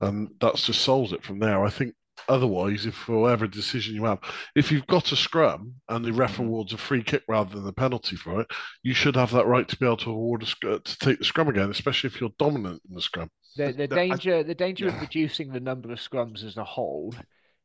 [0.01, 1.63] and that's just solves it from there.
[1.63, 1.95] I think
[2.27, 4.19] Otherwise, if for whatever decision you have,
[4.55, 6.43] if you've got a scrum and the ref mm-hmm.
[6.43, 8.47] awards a free kick rather than a penalty for it,
[8.83, 11.47] you should have that right to be able to award a, to take the scrum
[11.47, 13.29] again, especially if you're dominant in the scrum.
[13.57, 14.95] The, the danger, I, the danger yeah.
[14.95, 17.13] of reducing the number of scrums as a whole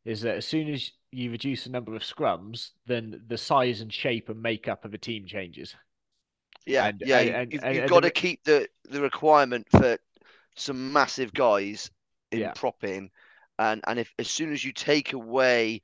[0.05, 3.93] is that as soon as you reduce the number of scrums, then the size and
[3.93, 5.75] shape and makeup of a team changes.
[6.65, 7.19] Yeah, and, yeah.
[7.19, 9.99] And, you, have got to keep the the requirement for
[10.57, 11.91] some massive guys
[12.33, 12.53] in yeah.
[12.55, 13.11] propping
[13.59, 15.81] and and if as soon as you take away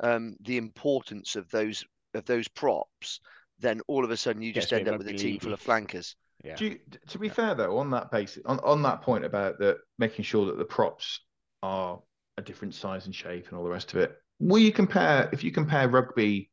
[0.00, 3.20] um, the importance of those of those props,
[3.58, 6.16] then all of a sudden you just end up with a team full of flankers.
[6.44, 6.56] Yeah.
[6.58, 7.32] You, to be yeah.
[7.32, 10.64] fair though, on that basis, on, on that point about the making sure that the
[10.64, 11.20] props
[11.62, 12.00] are
[12.36, 15.42] a different size and shape and all the rest of it, will you compare if
[15.42, 16.50] you compare rugby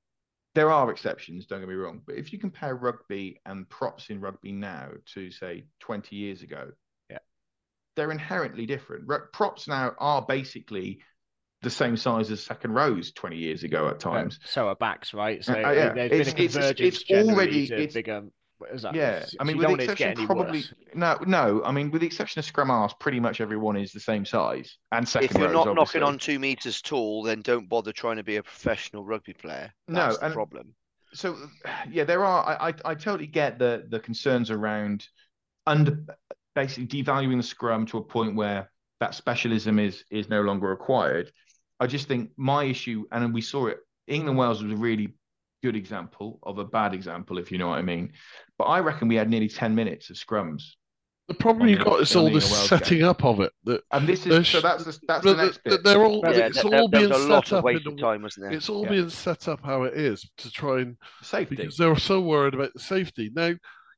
[0.56, 1.46] there are exceptions.
[1.46, 5.30] Don't get me wrong, but if you compare rugby and props in rugby now to
[5.30, 6.72] say 20 years ago, Yeah.
[7.96, 9.04] They're inherently different.
[9.08, 11.00] Ru- Props now are basically
[11.62, 14.40] the same size as second rows 20 years ago at times.
[14.46, 15.44] So are backs, right?
[15.44, 15.94] So Uh, yeah.
[15.94, 18.24] there's It's- been a convergence it's generally already- to it's- bigger.
[18.58, 18.96] What is that?
[18.96, 20.74] Yeah, I mean, you with the want it to get exception probably worse.
[20.94, 21.62] no, no.
[21.66, 24.78] I mean, with the exception of scrum halves, pretty much everyone is the same size
[24.94, 26.00] and second If you're rows, not obviously.
[26.00, 29.74] knocking on two meters tall, then don't bother trying to be a professional rugby player.
[29.90, 30.74] No, the and- problem.
[31.14, 31.36] so
[31.90, 32.46] yeah, there are.
[32.48, 35.06] I, I I totally get the the concerns around
[35.68, 36.06] under
[36.56, 41.32] basically devaluing the scrum to a point where that specialism is is no longer required.
[41.80, 43.80] I just think my issue, and we saw it.
[44.08, 45.16] England Wales was a really
[45.64, 48.14] good example of a bad example, if you know what I mean.
[48.58, 50.62] But I reckon we had nearly ten minutes of scrums,
[51.28, 52.80] The problem you've got is all the this Wales game.
[52.80, 53.52] setting up of it.
[53.66, 55.84] That and this is so that's the, that's the- the next the- bit.
[55.84, 58.22] they're all Yeah, it's there, all there being a lot set of up in time,
[58.22, 58.54] wasn't there?
[58.54, 58.90] it's all Yeah.
[58.92, 61.56] being set up how it is to try and Safety.
[61.56, 63.32] because they're so worried about the safety.
[63.36, 63.54] Now,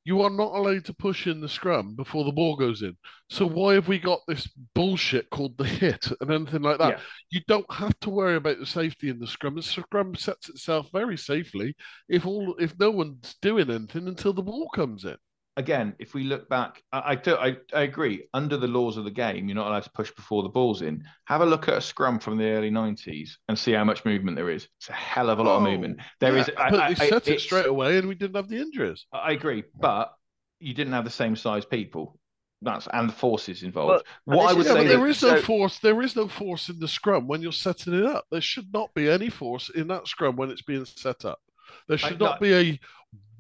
[0.08, 2.96] you are not allowed to push in the scrum before the ball goes in.
[3.30, 6.92] So why have we got this bullshit called the hit and anything like that?
[6.92, 7.00] Yeah.
[7.30, 9.56] You don't have to worry about the safety in the scrum.
[9.56, 11.76] The scrum sets itself very safely
[12.08, 15.18] if all if no one's doing anything until the ball comes in.
[15.58, 18.28] Again, if we look back, I, I, do, I, I agree.
[18.34, 21.04] Under the laws of the game, you're not allowed to push before the ball's in.
[21.26, 24.38] Have a look at a scrum from the early 90s and see how much movement
[24.38, 24.68] there is.
[24.80, 26.00] It's a hell of a lot of Oh, movement.
[26.22, 26.50] There yeah, is.
[26.56, 29.06] But I- they I- set it straight away, and we didn't have the injuries.
[29.12, 30.14] I agree, but
[30.60, 32.18] you didn't have the same size people.
[32.62, 34.04] That's and the forces involved.
[34.26, 35.80] Well, what I this would Yeah, say but that, there is no so- force.
[35.80, 38.26] There is no force in the scrum when you're setting it up.
[38.32, 41.40] There should not be any force in that scrum when it's being set up.
[41.88, 42.80] There should no- not be a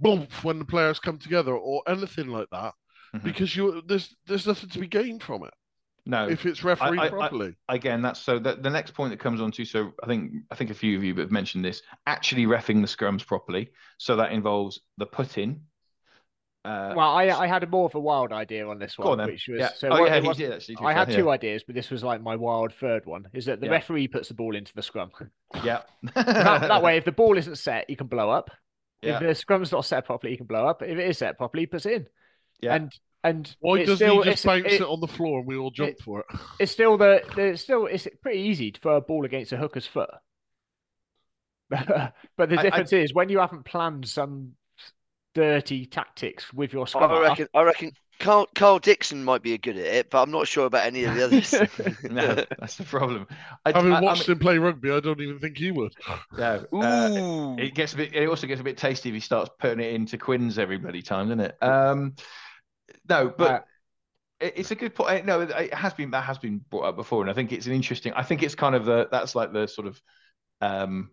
[0.02, 2.74] bump when the players come together or anything like that
[3.16, 3.24] Mhm.
[3.24, 5.54] because you there's there's nothing to be gained from it
[6.06, 7.56] no, if it's refereed I- I- properly.
[7.68, 10.56] again, that's so that the next point that comes on to so I think I
[10.56, 13.72] think a few of you have mentioned this actually refing the scrums properly.
[13.98, 15.62] So that involves the put in.
[16.64, 19.26] Uh, Well, I I had a more of a wild idea on this one, on
[19.28, 19.70] which was yeah.
[19.76, 20.78] so oh what- yeah, wasn't- did actually.
[20.82, 23.28] I had fair, two ideas, but this was like my wild third one.
[23.34, 23.74] Is that the Yeah.
[23.74, 25.12] referee puts the ball into the scrum.
[25.64, 25.82] Yeah.
[26.16, 28.50] that, that way, if the ball isn't set, you can blow up.
[29.08, 29.16] Yeah.
[29.16, 30.82] If the scrum's not set properly, you can blow up.
[30.82, 32.08] If it is set properly, he puts it in.
[32.62, 32.76] Yeah.
[32.76, 32.92] And
[33.24, 35.72] and Why doesn't still, he just bounce it- it, on the floor and we all
[35.72, 36.26] jump it- for it?
[36.60, 39.58] it's still the, the it's still it's pretty easy to throw a ball against a
[39.58, 40.10] hooker's foot.
[41.70, 41.80] but
[42.38, 44.54] the I- I- difference is when you haven't planned some
[45.38, 47.12] dirty tactics with your scrum.
[47.12, 47.48] I reckon.
[47.54, 47.92] I reckon.
[48.20, 51.04] Karl, Karl Dickson might be a good at it, but I'm not sure about any
[51.04, 51.54] of the others.
[52.10, 53.28] no, that's the problem.
[53.64, 55.94] I, Having I- I watched mean- him play rugby, I don't even think he would.
[56.36, 57.10] no, uh,
[57.56, 57.60] Ooh.
[57.60, 58.16] it gets a bit.
[58.16, 61.04] It also gets a bit tasty if he starts putting it into Quins every bloody
[61.04, 61.58] time, doesn't it?
[61.64, 62.16] Um,
[63.08, 63.60] no, but Uh,
[64.40, 65.28] it- it's a good point.
[65.28, 67.68] No, it it has been that has been brought up before, and I think it's
[67.68, 68.14] an interesting.
[68.14, 70.02] I think it's kind of the that's like the sort of
[70.62, 71.12] um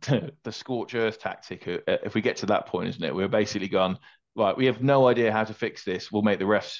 [0.00, 1.66] the scorch earth tactic.
[1.66, 3.14] uh, If we get to that point, isn't it?
[3.14, 3.98] We're basically gone
[4.36, 4.56] right.
[4.56, 6.12] We have no idea how to fix this.
[6.12, 6.76] We'll make the refs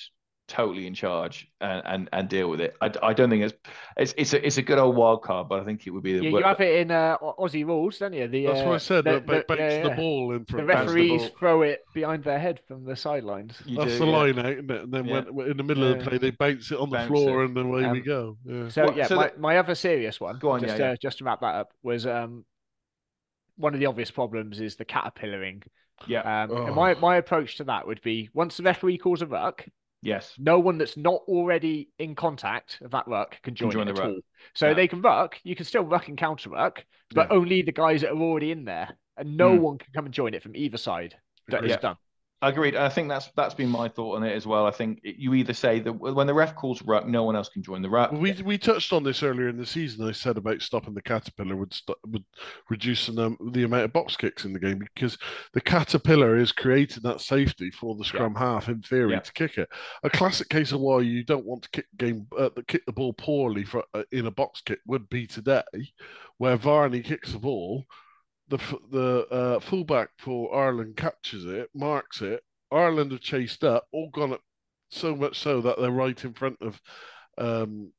[0.47, 2.75] totally in charge and and, and deal with it.
[2.81, 3.55] I, I don't think it's
[3.99, 6.19] it's it's a, it's a good old wild card, but I think it would be
[6.19, 8.27] the you, you have it in uh, Aussie rules, don't you?
[8.29, 9.05] The, That's what I uh, said.
[9.05, 10.67] the- that ba- the- bounce yeah, the ball in front.
[10.67, 11.31] the referees ball.
[11.39, 13.61] throw it behind their head from the sidelines.
[13.67, 14.17] You That's do, the yeah.
[14.17, 14.83] line out, isn't it?
[14.85, 15.21] And then Yeah.
[15.31, 17.47] when, in the middle of the play, they bounce it on the Bounce floor, it.
[17.49, 18.39] and then away we Um, go.
[18.47, 18.69] Yeah.
[18.71, 20.97] So Well, yeah, so my, that- my other serious one, Go on, just yeah, uh,
[20.97, 22.47] just to wrap that up, was um
[23.59, 25.63] one of the obvious problems is the caterpillaring.
[26.07, 26.21] Yeah.
[26.45, 29.67] Um, and my my approach to that would be once the referee calls a ruck,
[30.01, 30.33] Yes.
[30.39, 34.01] no one that's not already in contact of that ruck can join, join it the
[34.01, 34.15] at ruck.
[34.15, 34.21] all.
[34.55, 34.75] So Yeah.
[34.75, 36.85] they can ruck, you can still ruck and counter ruck,
[37.15, 37.37] but Yeah.
[37.37, 39.63] only the guys that are already in there, and no Hmm.
[39.63, 41.17] one can come and join it from either side.
[41.49, 41.77] That is Yeah.
[41.79, 41.97] done.
[42.41, 42.76] Agreed.
[42.76, 44.64] I think that's that's been my thought on it as well.
[44.64, 47.49] I think it- you either say that when the ref calls ruck, no one else
[47.49, 48.12] can join the ruck.
[48.12, 50.07] We we touched on this earlier in the season.
[50.07, 52.22] I said about stopping the caterpillar would stop, would
[52.70, 55.18] reduce the, the amount of box kicks in the game because
[55.53, 59.18] the caterpillar is creating that safety for the scrum half in theory Yeah.
[59.20, 59.68] to kick it.
[60.05, 62.93] A classic case of why you don't want to kick game uh, the- kick the
[62.93, 65.62] ball poorly for uh, in a box kick would be today,
[66.36, 67.84] where Varney kicks the ball.
[68.49, 68.59] The
[68.90, 72.42] the uh, fullback for Ireland catches it, marks it.
[72.70, 74.42] Ireland have chased up, all gone up
[74.90, 76.80] so much so that they're right in front of
[77.36, 77.92] um,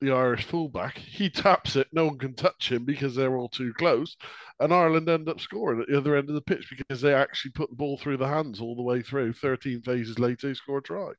[0.00, 0.98] the Irish fullback.
[0.98, 4.16] He taps it, no one can touch him because they're all too close.
[4.58, 7.52] And Ireland end up scoring at the other end of the pitch because they actually
[7.52, 9.34] put the ball through the hands all the way through.
[9.34, 11.10] 13 phases later, they score a try.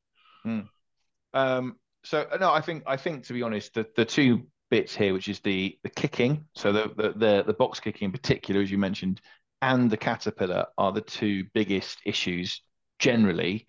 [1.33, 5.13] Um, so no, I think I think to be honest, the, the two bits here,
[5.13, 8.71] which is the the kicking, so the, the the the box kicking in particular, as
[8.71, 9.21] you mentioned,
[9.61, 12.63] and the caterpillar are the two biggest issues
[12.99, 13.67] generally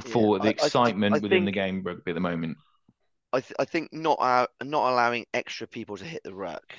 [0.00, 2.58] for Yeah, the I- I excitement I within the game rugby at the moment.
[3.32, 6.74] I th- I think not uh, not allowing extra people to hit the ruck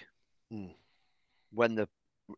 [0.49, 0.67] Hmm.
[1.51, 1.89] when the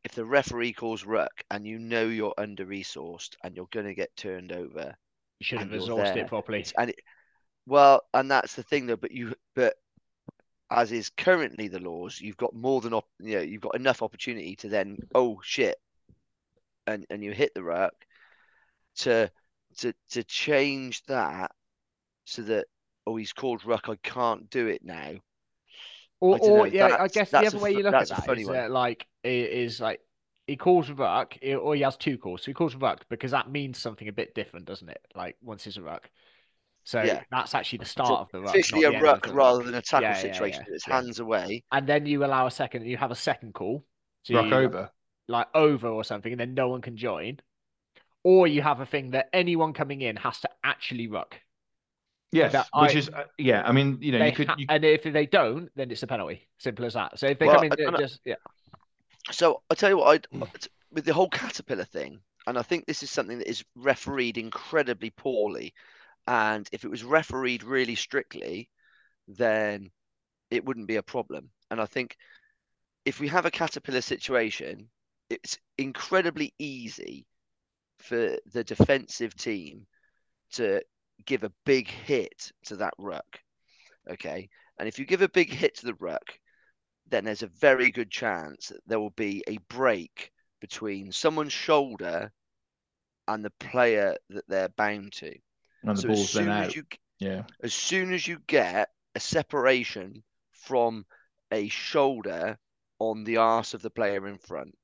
[0.04, 3.96] if the referee calls ruck and you know you're under resourced and you're going to
[3.96, 4.96] get turned over,
[5.40, 6.18] You should have resourced there.
[6.18, 6.66] it properly.
[6.78, 7.00] and it,
[7.68, 8.98] well, and that's the thing though.
[8.98, 9.76] But you, but
[10.70, 14.02] as is currently the laws, you've got more than op- you know, you've got enough
[14.02, 15.78] opportunity to then oh shit,
[16.88, 17.94] and and you hit the ruck
[18.98, 19.30] to
[19.78, 21.52] to to change that
[22.26, 22.66] so that
[23.06, 25.14] oh he's called ruck, I can't do it now.
[26.20, 28.50] Or, or yeah, I guess the other a way you look at that's that is
[28.50, 30.00] uh, like is like
[30.48, 32.42] he calls ruck, or he has two calls.
[32.42, 35.02] So he calls ruck because that means something a bit different, doesn't it?
[35.14, 36.10] Like once he's a ruck.
[36.86, 37.24] So Yeah.
[37.32, 39.66] that's actually the It's start of the ruck, officially a the ruck rather ruck.
[39.66, 40.64] than a tackle Yeah, yeah, situation.
[40.68, 40.94] yeah, It's yeah.
[40.96, 41.64] hands away.
[41.72, 42.86] And then you allow a second.
[42.86, 43.84] You have a second call.
[44.24, 44.92] So Rock over.
[45.28, 47.40] like over or something, and then no one can join.
[48.24, 51.40] Or you have a thing that anyone coming in has to actually ruck.
[52.32, 53.64] Yes, that which I- is uh, yeah.
[53.66, 54.48] I mean, you know, you could.
[54.48, 56.48] ha- You, and if they don't, then it's a penalty.
[56.60, 57.18] Simple as that.
[57.18, 58.36] So if they Well, come in, and- I- just yeah,
[59.32, 60.44] So I tell you what, Hmm.
[60.44, 60.48] I
[60.92, 65.10] with the whole caterpillar thing, and I think this is something that is refereed incredibly
[65.10, 65.74] poorly.
[66.28, 68.70] And if it was refereed really strictly,
[69.28, 69.92] then
[70.50, 71.50] it wouldn't be a problem.
[71.70, 72.16] And I think
[73.06, 74.90] if we have a caterpillar situation,
[75.30, 77.26] it's incredibly easy
[78.00, 79.86] for the defensive team
[80.54, 80.82] to
[81.26, 83.40] give a big hit to that ruck.
[84.10, 84.50] Okay.
[84.80, 86.40] And if you give a big hit to the ruck,
[87.08, 92.32] then there's a very good chance that there will be a break between someone's shoulder
[93.28, 95.34] and the player that they're bound to.
[95.88, 96.66] And the so as ball's then soon out.
[96.68, 96.84] as you
[97.20, 97.44] Yeah.
[97.64, 101.06] as soon as you get a separation from
[101.52, 102.58] a shoulder
[103.00, 104.76] on the arse of the player in front,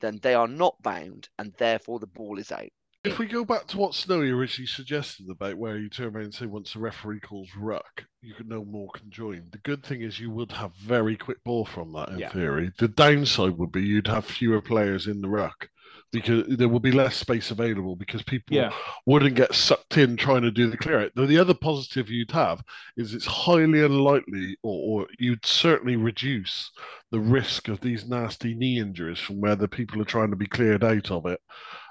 [0.00, 2.68] then they are not bound and therefore the ball is out.
[3.04, 6.34] If we go back to what Snowy originally suggested about where you turn around and
[6.34, 9.46] say once the referee calls ruck, you can no more can join.
[9.52, 12.30] The good thing is you would have very quick ball from that in Yeah.
[12.32, 12.72] theory.
[12.78, 15.68] The downside would be you'd have fewer players in the ruck
[16.14, 18.72] because there would be less space available because people Yeah.
[19.06, 21.12] wouldn't get sucked in trying to do the clear out.
[21.14, 22.62] Though the other positive you'd have
[22.96, 26.70] is it's highly unlikely or, or you'd certainly reduce
[27.10, 30.46] the risk of these nasty knee injuries from where the people are trying to be
[30.46, 31.40] cleared out of it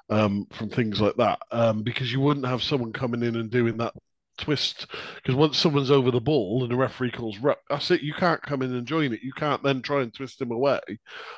[0.09, 3.77] um, from things like that um, because you wouldn't have someone coming in and doing
[3.77, 3.93] that
[4.37, 8.01] twist because once someone's over the ball and the referee calls ruck, that's it.
[8.01, 9.21] You can't come in and join it.
[9.21, 10.79] You can't then try and twist him away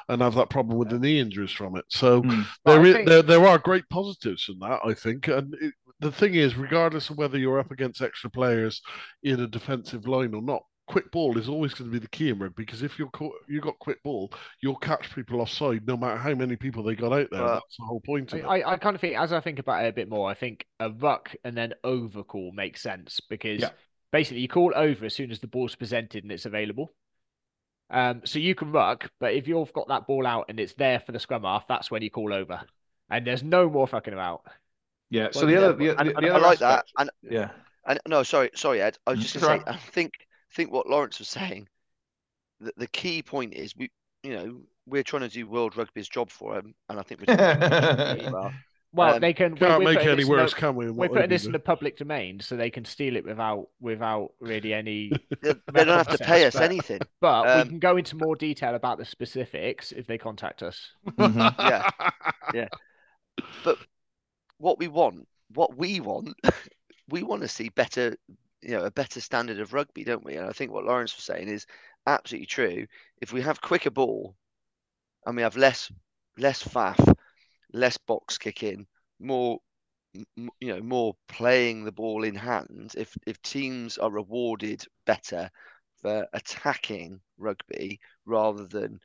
[0.10, 1.86] and have that problem with the knee injuries from it.
[1.90, 2.46] So Mm.
[2.64, 5.28] But there think- there, there are great positives in that, I think.
[5.28, 8.82] And it, the thing is, regardless of whether you're up against extra players
[9.24, 12.30] in a defensive line or not, quick ball is always going to be the key
[12.30, 14.32] in rugby because if you're co- you got quick ball,
[14.62, 17.42] you'll catch people offside no matter how many people they got out there.
[17.44, 18.46] Well, That's the whole point of it.
[18.46, 20.66] I, I kind of think as I think about it a bit more, I think
[20.80, 23.70] a ruck and then overcall makes sense because Yeah.
[24.12, 26.94] basically you call over as soon as the ball's presented and it's available.
[27.90, 31.00] Um, so you can ruck, but if you've got that ball out and it's there
[31.00, 32.62] for the scrum half, that's when you call over,
[33.12, 34.42] and there's no more fucking about.
[35.12, 35.28] Yeah.
[35.32, 36.86] So Well, the other, but- the, And, the, and the I other like that.
[36.98, 37.52] And Yeah.
[37.88, 38.98] And no, sorry, sorry, Ed.
[39.06, 40.14] I was Mm, just going to say, I think
[40.56, 41.68] think what Lawrence was saying.
[42.62, 43.92] The, the key point is we,
[44.24, 47.36] you know, we're trying to do World Rugby's job for him, and I think we're
[47.36, 48.54] doing it really well.
[48.94, 49.58] Well, Um, they can.
[49.58, 50.86] Can't we're make putting any this in the- worse, can we?
[50.86, 54.32] in We're putting this in the public domain, so they can steal it without without
[54.40, 55.12] really any.
[55.42, 57.02] They, they don't have to pay us But- anything.
[57.20, 60.92] But Um, we can go into more detail about the specifics if they contact us.
[61.18, 61.92] Mhm.
[62.54, 62.68] Yeah.
[63.66, 63.78] But
[64.60, 66.34] what we want, what we want,
[67.10, 68.16] we want to see better,
[68.66, 70.36] you know, a better standard of rugby, don't we?
[70.36, 71.68] And I think what Lawrence was saying is
[72.08, 72.88] absolutely true.
[73.22, 74.36] If we have quicker ball,
[75.26, 75.92] and we have less
[76.38, 77.16] less faff,
[77.74, 78.88] less box kicking,
[79.20, 79.60] more,
[80.14, 82.94] you know, more playing the ball in hand.
[82.98, 85.50] If if teams are rewarded better
[86.02, 89.00] for attacking rugby rather than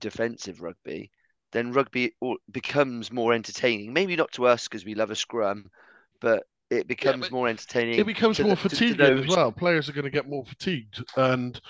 [0.00, 1.10] defensive rugby,
[1.52, 2.14] then rugby
[2.50, 3.92] becomes more entertaining.
[3.92, 5.70] Maybe not to us because we love a scrum,
[6.20, 7.98] but it becomes but more entertaining.
[7.98, 9.52] it becomes more the- to- to fatiguing as well.
[9.52, 11.60] Players are going to get more fatigued, and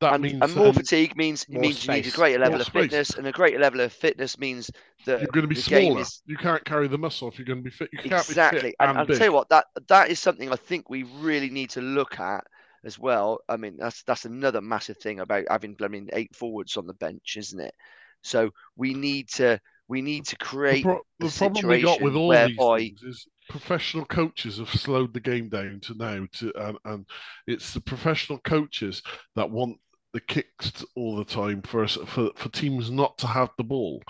[0.00, 2.16] that and, means and more then fatigue means more means you need a space.
[2.16, 2.82] greater level More of space.
[2.84, 4.70] fitness, and a greater level of fitness means
[5.06, 6.00] that you're going to be smaller.
[6.00, 7.88] is You can't carry the muscle if you're going to be fit.
[7.92, 8.60] You can't exactly.
[8.60, 11.04] be fit and and, I'll tell you what, that that is something I think we
[11.04, 12.44] really need to look at
[12.84, 13.40] as well.
[13.48, 16.94] I mean, that's that's another massive thing about having I mean eight forwards on the
[16.94, 17.74] bench, isn't it?
[18.22, 22.00] So we need to we need to the, create pro- a the problem we got
[22.02, 26.26] with all whereby- these things is professional coaches have slowed the game down to now
[26.32, 27.06] to and, and
[27.46, 29.02] it's the professional coaches
[29.34, 29.76] that want
[30.16, 34.02] the kicks all the time for for for teams not to have the ball,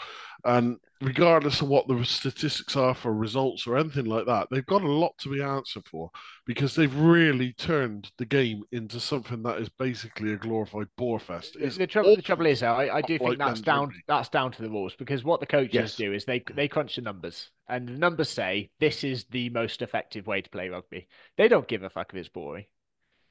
[0.45, 4.83] and regardless of what the statistics are for results or anything like that, they've got
[4.83, 6.11] a lot to be answered for
[6.47, 11.57] because they've really turned the game into something that is basically a glorified bore fest.
[11.61, 14.53] The, the trouble, the trouble is, I, I do think like that's down that's down
[14.53, 15.97] to the rules because what the coaches Yes.
[15.97, 19.83] do is they they crunch the numbers and the numbers say this is the most
[19.83, 21.09] effective way to play rugby.
[21.37, 22.67] They don't give a fuck if it's boring.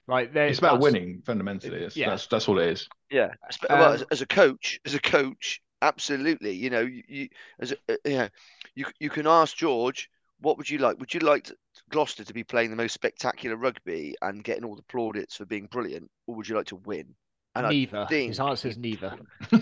[0.07, 0.31] Right?
[0.31, 1.79] They- It's about winning fundamentally.
[1.79, 2.09] It's, Yeah.
[2.09, 2.87] That's that's all it is.
[3.09, 6.51] Yeah, Espe- well, as, Um, as a coach, as a coach, absolutely.
[6.51, 7.29] You know, you, you
[7.59, 8.27] as a, uh, yeah,
[8.75, 10.09] you you can ask George,
[10.41, 10.99] what would you like?
[10.99, 11.55] Would you like to,
[11.89, 15.67] Gloucester to be playing the most spectacular rugby and getting all the plaudits for being
[15.67, 17.15] brilliant, or would you like to win?
[17.55, 18.05] And neither.
[18.09, 19.17] think His answer is neither.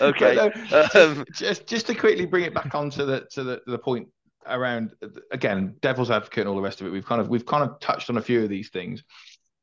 [0.00, 0.50] Okay, no,
[0.94, 4.08] um, just just to quickly bring it back onto the to the the point
[4.48, 4.94] around
[5.30, 6.90] again devil's advocate and all the rest of it.
[6.90, 9.02] We've kind of we've kind of touched on a few of these things.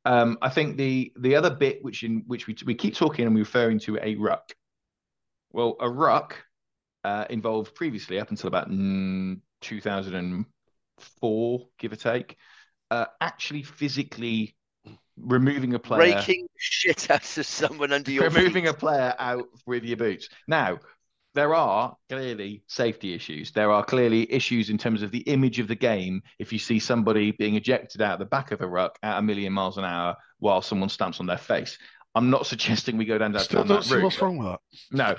[0.04, 3.34] Um, I think the the other bit which in which we we keep talking and
[3.34, 4.54] we're referring to a ruck.
[5.52, 6.36] Well, a ruck
[7.04, 12.36] uh, involved previously up until about mm, 2004, give or take,
[12.90, 14.56] uh, actually physically
[15.16, 18.70] removing a player raking shit out of someone under your removing feet.
[18.70, 20.28] a player out with your boots.
[20.46, 20.78] Now,
[21.36, 23.52] there are clearly safety issues.
[23.52, 26.22] There are clearly issues in terms of the image of the game.
[26.40, 29.52] If you see somebody being ejected out the back of a ruck at a million
[29.52, 31.78] miles an hour while someone stamps on their face.
[32.14, 34.04] I'm not suggesting we go down that, Still down don't that route.
[34.04, 34.60] what's wrong with that.
[34.90, 35.14] No,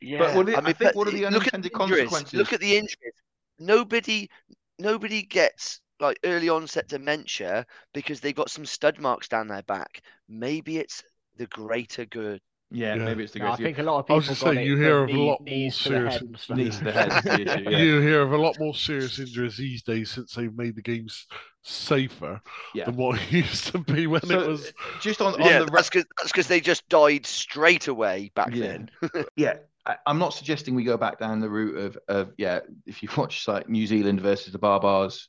[0.00, 1.98] Yeah, what are the- I think but what are the look at unintended injuries.
[2.08, 2.34] consequences?
[2.38, 3.12] Look at the injuries.
[3.58, 4.30] Nobody,
[4.78, 10.02] nobody gets like early onset dementia because they've got some stud marks down their back.
[10.28, 11.02] Maybe it's
[11.36, 12.40] the greater good.
[12.70, 13.04] Yeah, Yeah.
[13.04, 14.14] maybe it's the No, I think a lot of people.
[14.14, 15.94] I was just got saying, it you hear of a lot more knees to the
[15.94, 16.56] serious- head and stuff.
[16.56, 17.60] Knees to head issue.
[17.70, 17.78] Yeah.
[17.78, 21.26] You hear of a lot more serious injuries these days since they've made the games
[21.62, 22.40] safer
[22.74, 22.86] Yeah.
[22.86, 24.72] than what it used to be when So, it was.
[25.00, 28.52] just on, on yeah, the that's because that's because they just died straight away back
[28.52, 28.78] Yeah.
[28.78, 28.90] then.
[29.36, 29.54] yeah,
[29.86, 33.08] I, I'm not suggesting we go back down the route of, of yeah, if you
[33.16, 35.28] watch like New Zealand versus the Baa-Baas,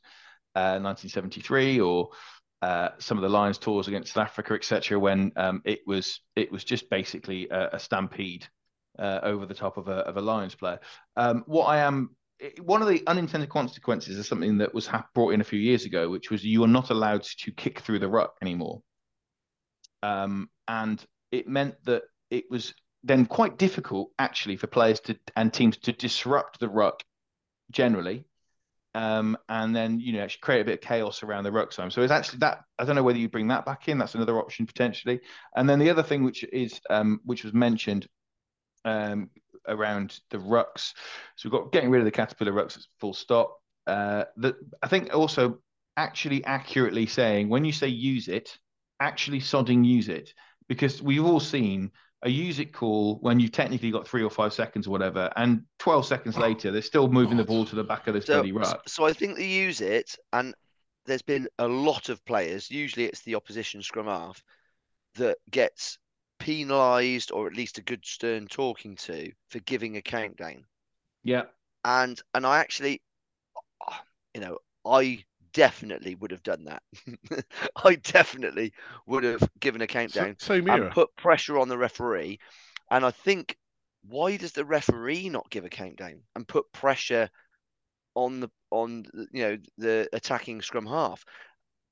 [0.55, 2.09] uh, 1973, or
[2.61, 6.51] uh, some of the Lions tours against South Africa, etc., when um, it was it
[6.51, 8.47] was just basically a, a stampede
[8.97, 10.79] uh, over the top of a of a Lions player.
[11.15, 12.15] Um, what I am
[12.61, 15.85] one of the unintended consequences is something that was ha- brought in a few years
[15.85, 18.81] ago, which was you are not allowed to kick through the ruck anymore.
[20.03, 25.53] Um, and it meant that it was then quite difficult actually for players to and
[25.53, 27.03] teams to disrupt the ruck
[27.71, 28.25] generally.
[28.95, 31.91] Um, and then you know actually create a bit of chaos around the ruck zone.
[31.91, 33.97] So it's actually that I don't know whether you bring that back in.
[33.97, 35.19] That's another option potentially.
[35.55, 38.07] And then the other thing which is um, which was mentioned
[38.85, 39.29] um,
[39.67, 40.93] around the rucks.
[41.35, 42.85] So we've got getting rid of the caterpillar rucks.
[42.99, 43.57] Full stop.
[43.85, 45.59] Uh, that I think also
[45.95, 48.57] actually accurately saying when you say use it,
[48.99, 50.33] actually sodding use it
[50.67, 51.91] because we've all seen
[52.23, 55.63] a use it call when you've technically got three or five seconds or whatever, and
[55.79, 58.33] 12 seconds oh, later, they're still moving the ball to the back of this So,
[58.33, 58.87] bloody ruck.
[58.87, 60.55] so I think they use it, and
[61.05, 62.71] there's been a lot of players.
[62.71, 64.41] Usually, it's the opposition scrum half
[65.15, 65.99] that gets
[66.39, 70.65] penalised, or at least a good stern talking to for giving a countdown.
[71.23, 71.43] Yeah.
[71.85, 73.01] And and I actually,
[74.33, 75.23] you know, I
[75.57, 76.83] definitely would have done that.
[77.83, 78.73] I definitely
[79.07, 80.91] would have given a countdown Same and here.
[80.91, 82.39] put pressure on the referee.
[82.91, 83.57] And I think
[84.07, 87.27] why does the referee not give a countdown and put pressure
[88.13, 91.25] on the on you know the attacking scrum half?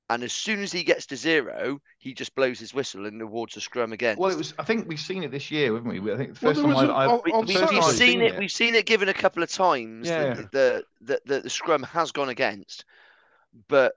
[0.08, 3.56] And as soon as he gets to zero, he just blows his whistle and awards
[3.56, 4.16] a scrum again.
[4.16, 4.54] Well, it was.
[4.60, 6.12] I think we've seen it this year, haven't we?
[6.12, 7.72] I think the first there time was I, a- I, on- we, on we, first
[7.72, 10.06] we've time I've seen it, We've seen it given a couple of times.
[10.08, 10.34] Yeah.
[10.34, 12.84] that the, the, the the scrum has gone against,
[13.68, 13.94] but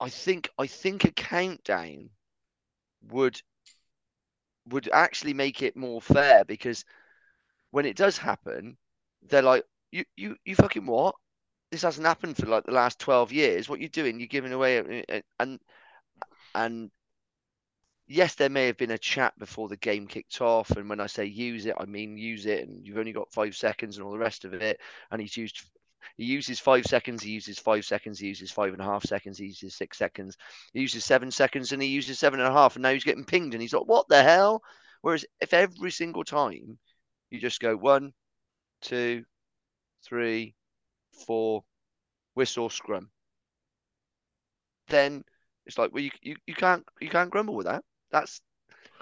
[0.00, 2.10] I think I think a countdown
[3.10, 3.40] would
[4.68, 6.84] would actually make it more fair because
[7.70, 8.76] when it does happen,
[9.22, 11.14] they're like, you you you fucking what?
[11.70, 13.68] This hasn't happened for like the last twelve years.
[13.68, 14.18] What you doing?
[14.18, 15.04] You're giving away
[15.38, 15.60] and
[16.54, 16.90] and
[18.06, 20.70] yes, there may have been a chat before the game kicked off.
[20.72, 22.68] And when I say use it, I mean use it.
[22.68, 24.80] And you've only got five seconds and all the rest of it.
[25.10, 25.64] And he's used,
[26.16, 29.38] he uses five seconds, he uses five seconds, he uses five and a half seconds,
[29.38, 30.36] he uses six seconds,
[30.72, 32.76] he uses seven seconds, and he uses seven and a half.
[32.76, 33.54] And now he's getting pinged.
[33.54, 34.62] And he's like, what the hell?
[35.02, 36.78] Whereas if every single time
[37.30, 38.12] you just go one,
[38.82, 39.24] two,
[40.04, 40.54] three,
[41.26, 41.64] four,
[42.34, 43.10] whistle, scrum,
[44.88, 45.24] then
[45.66, 47.84] it's like, well, you, you, you can't you can't grumble with that.
[48.10, 48.40] That's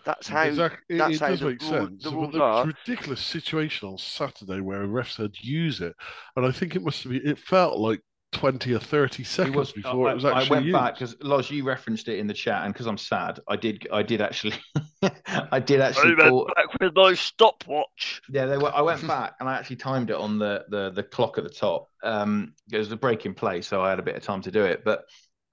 [0.05, 2.03] that's how Exact- it, that's it how does the make rule- sense.
[2.05, 2.67] the but rules the are.
[2.67, 5.95] ridiculous situation on Saturday where a ref said use it,
[6.37, 7.19] and I think it must be.
[7.19, 8.01] It felt like
[8.33, 10.75] 20 or 30 It seconds was before I, it was I- I went used.
[10.75, 13.87] back because Loz, you referenced it in the chat, and because I'm sad, I did.
[13.93, 14.55] I did actually.
[15.51, 16.13] I did actually.
[16.23, 18.21] I call, back with my stopwatch.
[18.31, 21.03] Yeah, they were, I went back and I actually timed it on the the the
[21.03, 21.89] clock at the top.
[22.03, 24.51] Um, it was a break in play, so I had a bit of time to
[24.51, 24.83] do it.
[24.85, 25.05] But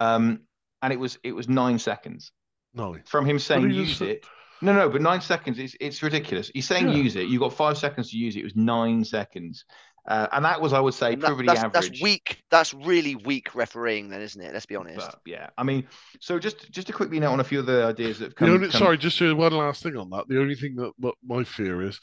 [0.01, 0.41] um,
[0.81, 2.33] and it was it was nine seconds
[2.73, 2.97] No.
[3.05, 4.25] from him saying use it.
[4.65, 5.59] No, no, but nine seconds.
[5.59, 6.51] It's it's ridiculous.
[6.53, 6.95] He's saying Yeah.
[6.95, 7.27] use it.
[7.27, 8.39] You've got five seconds to use it.
[8.39, 9.63] It was nine seconds,
[10.07, 11.73] uh, and that was I would say And that- pretty that's, average.
[11.89, 12.43] that's weak.
[12.49, 14.53] That's really weak refereeing, then, isn't it?
[14.53, 14.97] Let's be honest.
[15.11, 15.87] But, yeah, I mean,
[16.19, 18.49] so just just to quickly note on a few of the ideas that have come.
[18.49, 20.27] only, come- sorry, just one last thing on that.
[20.27, 21.99] The only thing that, that my fear is,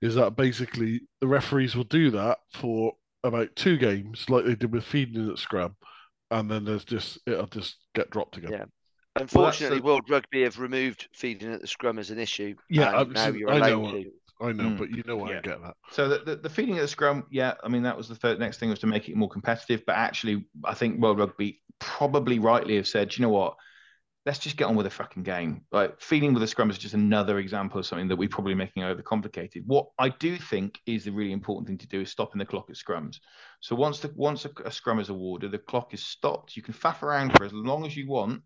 [0.00, 2.92] is that basically the referees will do that for
[3.24, 5.74] about two games, like they did with feeding at scrum,
[6.30, 8.52] and then there's just it'll just get dropped again.
[8.52, 8.64] Yeah.
[9.20, 12.54] Unfortunately, the- World Rugby have removed feeding at the scrum as an issue.
[12.68, 13.90] Yeah, now you're I know.
[13.90, 14.10] to.
[14.38, 14.78] I know, Mm.
[14.78, 15.38] but you know what Yeah.
[15.38, 15.76] I get that.
[15.92, 18.38] So the, the, the feeding at the scrum, yeah, I mean that was the third
[18.38, 19.82] next thing was to make it more competitive.
[19.86, 23.56] But actually, I think World Rugby probably rightly have said, you know what,
[24.26, 25.62] let's just get on with the fucking game.
[25.72, 28.82] Like feeding with the scrum is just another example of something that we're probably making
[28.82, 29.62] overcomplicated.
[29.64, 32.66] What I do think is the really important thing to do is stopping the clock
[32.68, 33.16] at scrums.
[33.60, 36.56] So once the once a, a scrum is awarded, the clock is stopped.
[36.58, 38.42] You can faff around for as long as you want.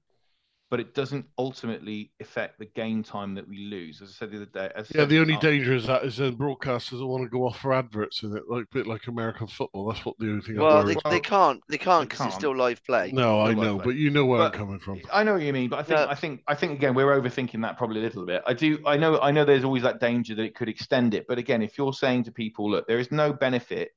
[0.70, 4.00] But it doesn't ultimately affect the game time that we lose.
[4.00, 6.36] As I said the other day, as Yeah, the only danger is that is then
[6.36, 9.48] broadcasters will want to go off for adverts in it, like a bit like American
[9.48, 9.88] football.
[9.88, 10.58] That's what the only thing.
[10.58, 11.60] Well, I'm they, they can't.
[11.68, 13.10] They can't because it's still live play.
[13.10, 15.00] No, I know, like but you know where But- I'm coming from.
[15.12, 16.06] I know what you mean, but I think Yeah.
[16.08, 18.42] I think I think again we're overthinking that probably a little bit.
[18.46, 21.26] I do I know I know there's always that danger that it could extend it,
[21.26, 23.90] but again, if you're saying to people, look, there is no benefit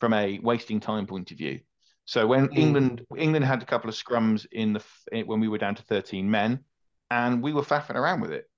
[0.00, 1.60] from a wasting time point of view.
[2.10, 2.58] So when Mm.
[2.58, 5.82] England England had a couple of scrums in the f- when we were down to
[5.82, 6.64] 13 men,
[7.08, 8.50] and we were faffing around with it.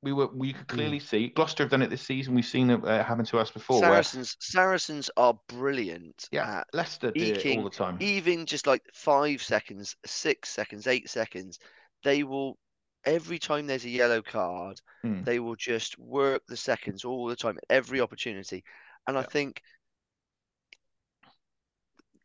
[0.00, 2.36] We were we could clearly see Gloucester have done it this season.
[2.36, 3.80] We've seen it uh, happen to us before.
[3.80, 7.96] Where, Saracens, Saracens are brilliant yeah, at Leicester it eking all the time.
[8.00, 11.58] even just like five seconds, six seconds, eight seconds.
[12.04, 12.58] They will
[13.04, 15.24] every time there's a yellow card, Hmm.
[15.24, 18.62] they will just work the seconds all the time, every opportunity.
[19.06, 19.62] And I think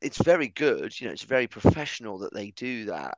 [0.05, 0.99] it's very good.
[0.99, 3.17] You know, it's very professional that they do that,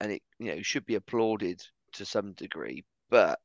[0.00, 1.62] and it you know should be applauded
[1.94, 2.84] to some degree.
[3.10, 3.38] But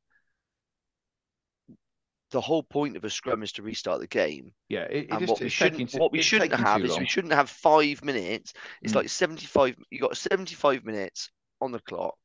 [2.30, 4.52] the whole point of a scrum is to restart the game.
[4.68, 7.06] Yeah, it, it And just, what we it's shouldn't what we shouldn't have is we
[7.06, 8.52] shouldn't have five minutes.
[8.82, 8.96] It's Mm.
[8.96, 12.18] like 75 you got 75 minutes on the clock.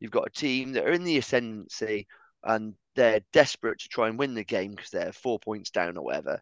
[0.00, 2.06] You've got a team that are in the ascendancy
[2.42, 6.04] and they're desperate to try and win the game because they're four points down or
[6.04, 6.40] whatever.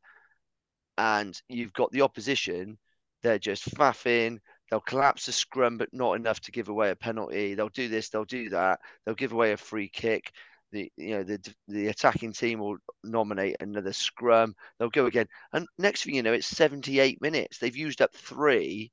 [0.99, 2.79] And you've got the opposition,
[3.23, 4.39] they're just faffing,
[4.71, 7.55] they'll collapse the scrum, but not enough to give away a penalty.
[7.55, 10.33] They'll do this, they'll do that, they'll give away a free kick.
[10.73, 14.55] The you know the the attacking team will nominate another scrum.
[14.79, 17.59] They'll go again, and next thing you know, it's 78 minutes.
[17.59, 18.91] They've used up three,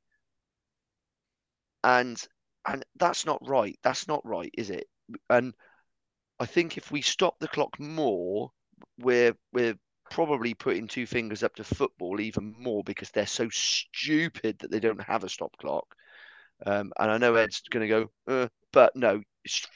[1.84, 2.21] and
[2.67, 3.77] and that's not right.
[3.84, 4.88] That's not right, is it?
[5.30, 5.53] And
[6.39, 8.51] I think if we stop the clock more,
[8.99, 9.75] we're we're
[10.10, 14.80] probably putting two fingers up to football even more because they're so stupid that they
[14.80, 15.95] don't have a stop clock.
[16.66, 19.22] Um, and I know Ed's going to go, uh, but no,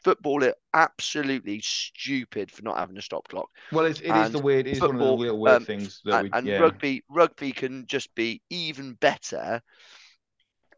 [0.03, 3.49] football are absolutely stupid for not having a stop clock.
[3.71, 4.67] Well, it's, it is the weird.
[4.67, 6.37] It is one of the football, little weird um, things that and, we.
[6.37, 6.59] and yeah.
[6.59, 9.61] rugby rugby can just be even better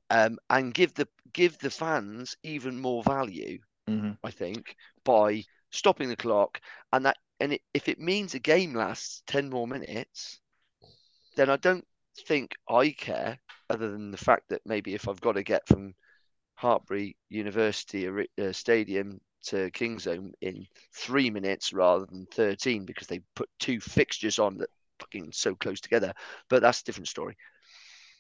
[0.10, 4.18] um, and give the give the fans even more value Mhm.
[4.24, 6.62] i think by stopping the clock
[6.94, 10.40] and that and it, if it means a game lasts 10 more minutes
[11.36, 11.86] then i don't
[12.28, 13.38] think i care
[13.70, 15.94] other than the fact that maybe if i've got to get from
[16.60, 20.66] Hartpury university uh, stadium to Kingsholm in
[20.96, 24.70] three minutes rather than 13 because they put two fixtures on that
[25.00, 26.14] fucking so close together.
[26.50, 27.36] But that's a different story.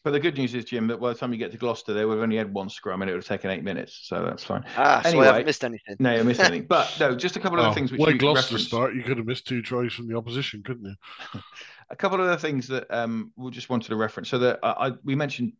[0.05, 2.05] But the good news is, Jim, that by the time you get to Gloucester, they
[2.05, 4.01] would have only had one scrum and it would have taken eight minutes.
[4.03, 4.63] So that's fine.
[4.77, 5.95] Ah, so Anyway, I haven't missed anything.
[5.99, 6.67] No, you missed anything.
[6.69, 8.67] But no, just a couple of Oh, other things which way you Gloucester referenced.
[8.67, 11.41] start, you could have missed two tries from the opposition, couldn't you?
[11.89, 14.29] A couple of other things that um, we just wanted to reference.
[14.29, 15.53] So that I, I we mentioned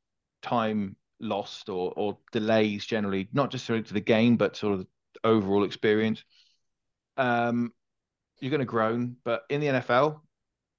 [0.43, 4.88] time lost or or delays generally, not just to the game, but sort of the
[5.24, 6.24] overall experience.
[7.18, 7.74] Um,
[8.39, 10.22] you're going to groan, but in the NFL,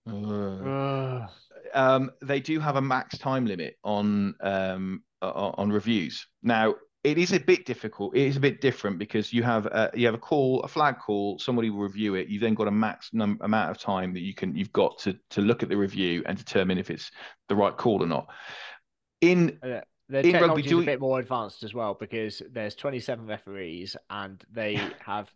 [0.08, 1.26] uh, Uh,
[1.74, 6.26] um, they do have a max time limit on um, on reviews.
[6.42, 8.16] Now, it is a bit difficult.
[8.16, 10.98] It is a bit different because you have a, you have a call, a flag
[10.98, 11.38] call.
[11.38, 12.28] Somebody will review it.
[12.28, 15.16] You've then got a max num- amount of time that you can you've got to
[15.30, 17.10] to look at the review and determine if it's
[17.48, 18.26] the right call or not.
[19.20, 19.58] In
[20.08, 24.44] the In technology is a bit more advanced as well because there's 27 referees and
[24.50, 25.30] they have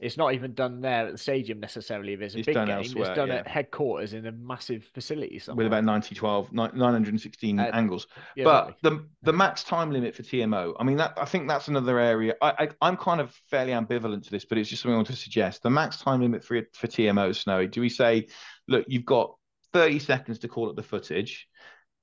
[0.00, 2.12] It's not even done there at the stadium necessarily.
[2.14, 3.34] If it's a It's big done game, elsewhere, it's done yeah.
[3.36, 5.64] at headquarters in a massive facility somewhere.
[5.64, 8.90] with about 90 12 916 Uh, angles Yeah, but exactly.
[8.90, 12.34] the the max time limit for TMO, I mean, that I think that's another area.
[12.42, 15.06] I, I I'm kind of fairly ambivalent to this, but it's just something I want
[15.08, 15.62] to suggest.
[15.62, 17.68] The max time limit for for TMO, Snowy.
[17.68, 18.26] Do we say,
[18.68, 19.34] look, you've got
[19.72, 21.46] 30 seconds to call up the footage.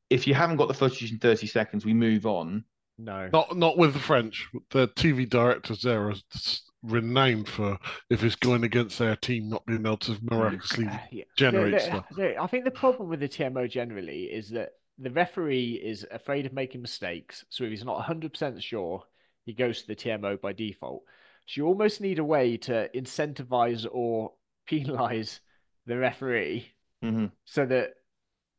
[0.09, 2.63] If you haven't got the footage in 30 seconds, we move on.
[2.97, 3.29] no.
[3.31, 4.47] Not not with the French.
[4.71, 7.77] The TV directors there are s- renowned for
[8.09, 11.23] if it's going against their team not being able to miraculously Uh, yeah.
[11.37, 12.05] generate The- the- stuff.
[12.15, 16.45] the- I think the problem with the TMO generally is that the referee is afraid
[16.45, 17.45] of making mistakes.
[17.49, 19.03] So if he's not 100% sure,
[19.45, 21.03] he goes to the TMO by default.
[21.47, 24.33] So you almost need a way to incentivize or
[24.67, 25.41] penalize
[25.85, 26.71] the referee
[27.03, 27.25] Mm-hmm.
[27.45, 27.95] so that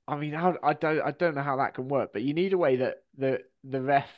[0.08, 2.52] I mean how I don't I don't know how that can work, but you need
[2.52, 4.10] a way that the the ref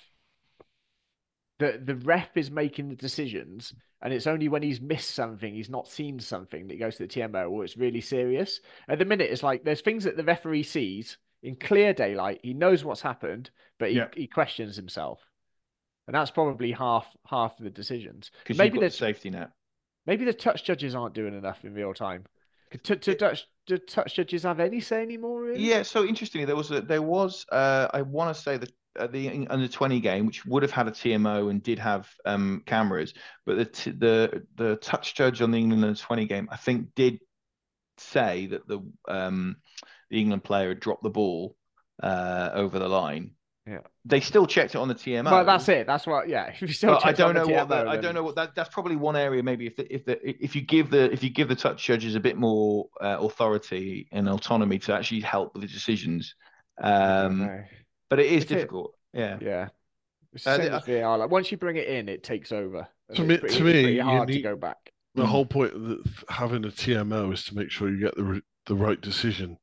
[1.72, 5.70] the the ref is making the decisions and it's only when he's missed something, he's
[5.70, 8.60] not seen something that he goes to the TMO or it's really serious.
[8.88, 12.54] At the minute it's like there's things that the referee sees in clear daylight, he
[12.54, 14.08] knows what's happened, but he, Yeah.
[14.14, 15.20] he questions himself.
[16.06, 18.30] And that's probably half half of the decisions.
[18.42, 19.50] Because Maybe the there's safety net.
[20.06, 22.24] maybe the touch judges aren't doing enough in real time.
[22.82, 25.40] To, to touch, do touch judges have any say anymore?
[25.42, 25.62] Really?
[25.62, 25.82] Yeah.
[25.82, 29.46] So interestingly, there was a, there was uh, I want to say that uh, the
[29.48, 33.14] under twenty game, which would have had a TMO and did have um, cameras,
[33.46, 36.94] but the t- the the touch judge on the England under twenty game, I think,
[36.94, 37.20] did
[37.98, 39.56] say that the um,
[40.10, 41.56] the England player had dropped the ball
[42.02, 43.32] uh, over the line.
[43.66, 43.78] Yeah.
[44.04, 45.30] They still checked it on the TMO.
[45.30, 45.86] Well, that's it.
[45.86, 46.28] That's what.
[46.28, 46.52] Yeah.
[46.66, 49.16] Still I don't know what the, TMO, I don't know what that that's probably one
[49.16, 51.82] area maybe if the, if the if you give the if you give the touch
[51.82, 56.34] judges a bit more uh, authority and autonomy to actually help with the decisions
[56.82, 57.64] um.
[58.16, 59.62] But it is If it- difficult yeah Yeah.
[59.62, 59.68] Uh,
[60.32, 61.18] the same the- as VAR.
[61.18, 62.86] Like once you bring it in, it takes over.
[63.14, 64.92] To me- pretty, to it's me, pretty you hard to go back.
[65.14, 65.26] The Mm.
[65.26, 68.74] whole point of the, having a TMO is to make sure you get the the
[68.74, 69.58] right decision,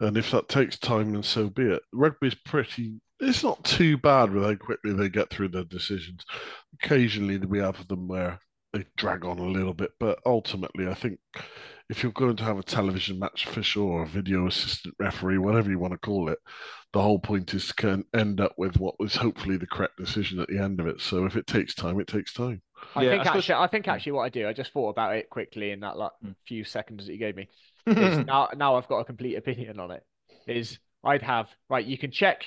[0.00, 1.82] and if that takes time, then so be it.
[1.92, 3.00] Rugby's pretty.
[3.18, 6.24] It's not too bad with how quickly they get through their decisions.
[6.74, 8.38] Occasionally, we have them where
[8.72, 11.18] they drag on a little bit, but ultimately, I think
[11.88, 15.70] if you're going to have a television match official or a video assistant referee, whatever
[15.70, 16.38] you want to call it,
[16.92, 20.40] the whole point is to can end up with what was hopefully the correct decision
[20.40, 21.00] at the end of it.
[21.00, 22.62] So if it takes time, it takes time.
[22.94, 24.88] I Yeah, think I suppose- actually, I think actually, what I do, I just thought
[24.90, 26.34] about it quickly in that like Mm.
[26.46, 27.48] few seconds that you gave me.
[27.86, 30.02] is now, now I've got a complete opinion on it.
[30.46, 31.84] Is I'd have right.
[31.84, 32.46] You can check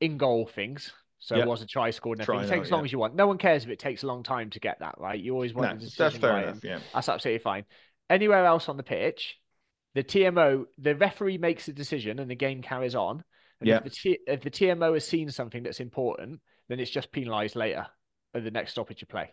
[0.00, 0.92] in goal things.
[1.20, 2.50] So it was a try scored and Try everything.
[2.50, 2.84] now, Take as long yeah.
[2.84, 3.16] as you want.
[3.16, 5.18] No one cares if it takes a long time to get that right.
[5.18, 7.64] You always want no, the that's fair right, enough yeah That's absolutely fine.
[8.10, 9.36] Anywhere else on the pitch,
[9.94, 13.22] the TMO, the referee makes a decision and the game carries on.
[13.60, 13.76] And Yeah.
[13.76, 17.56] if the, T, if the TMO has seen something that's important, then it's just penalised
[17.56, 17.86] later
[18.34, 19.30] at the next stoppage of play.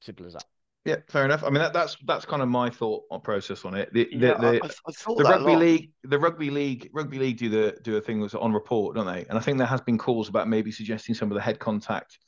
[0.00, 0.44] Simple as that.
[0.86, 3.74] yeah fair enough I mean that, that's that's kind of my thought or process on
[3.74, 6.88] it the the, Yeah, I, the, I, I thought the rugby league the rugby league
[6.92, 9.58] rugby league do the do a thing that's on report don't they and i think
[9.58, 12.18] there has been calls about maybe suggesting some of the head contact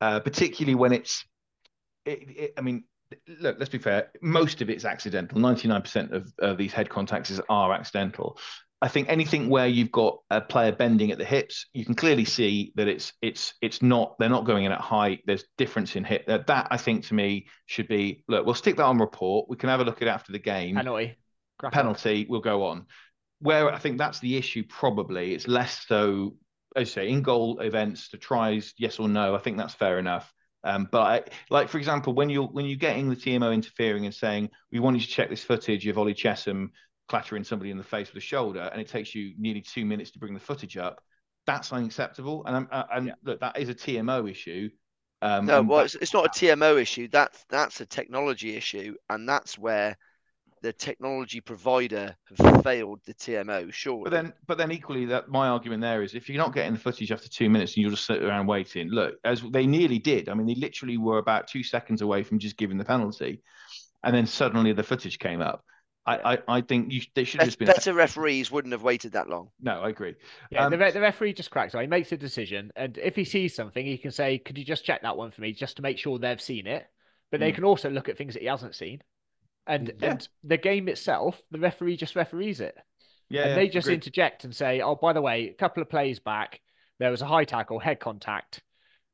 [0.00, 1.24] uh particularly when it's
[2.06, 2.84] it, it, i mean
[3.40, 7.72] look let's be fair most of it's accidental 99% of, of these head contacts are
[7.72, 8.38] accidental
[8.82, 12.24] i think anything where you've got a player bending at the hips you can clearly
[12.24, 16.04] see that it's it's it's not they're not going in at height there's difference in
[16.04, 19.48] hip that, that i think to me should be look we'll stick that on report
[19.48, 21.16] we can have a look at it after the game Penalty.
[21.62, 21.70] On.
[21.70, 22.86] penalty will go on.
[23.40, 26.34] Where I think that's the issue, probably it's less so,
[26.76, 29.34] as you say, in goal events, the tries, yes or no.
[29.34, 30.32] I think that's fair enough.
[30.64, 34.14] Um, but I, like for example, when you're when you're getting the TMO interfering and
[34.14, 36.68] saying we want you to check this footage of Ollie Chessum
[37.08, 40.10] clattering somebody in the face with a shoulder, and it takes you nearly two minutes
[40.12, 41.00] to bring the footage up,
[41.46, 42.44] that's unacceptable.
[42.44, 43.14] And I'm, uh, and Yeah.
[43.24, 44.70] look, that is a TMO issue.
[45.22, 47.08] Um, No, well, it's, it's not a TMO issue.
[47.08, 49.96] That's that's a technology issue, and that's where
[50.62, 53.70] the technology provider have failed the TMO.
[53.70, 56.72] Sure, But then, but then equally, that my argument there is, if you're not getting
[56.74, 59.98] the footage after two minutes and you'll just sit around waiting, look, as they nearly
[59.98, 60.28] did.
[60.28, 63.42] I mean, they literally were about two seconds away from just giving the penalty,
[64.04, 65.64] and then suddenly the footage came up.
[66.06, 69.12] I, I, I think you they should have just been better referees wouldn't have waited
[69.12, 69.50] that long.
[69.60, 69.80] no.
[69.80, 70.14] I agree.
[70.50, 71.80] Yeah, Um, the, re- the referee just cracks on.
[71.82, 74.84] He makes a decision, and if he sees something, he can say, "Could you just
[74.84, 76.86] check that one for me, just to make sure they've seen it?"
[77.30, 77.54] But they Mm.
[77.56, 79.02] can also look at things that he hasn't seen,
[79.68, 80.10] and Yeah.
[80.10, 82.76] and the game itself, the referee just referees it,
[83.28, 83.94] Yeah, and they just agreed.
[83.96, 86.60] interject and say, "Oh, by the way, a couple of plays back,
[86.98, 88.62] there was a high tackle, head contact.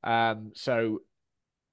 [0.02, 1.02] Um, so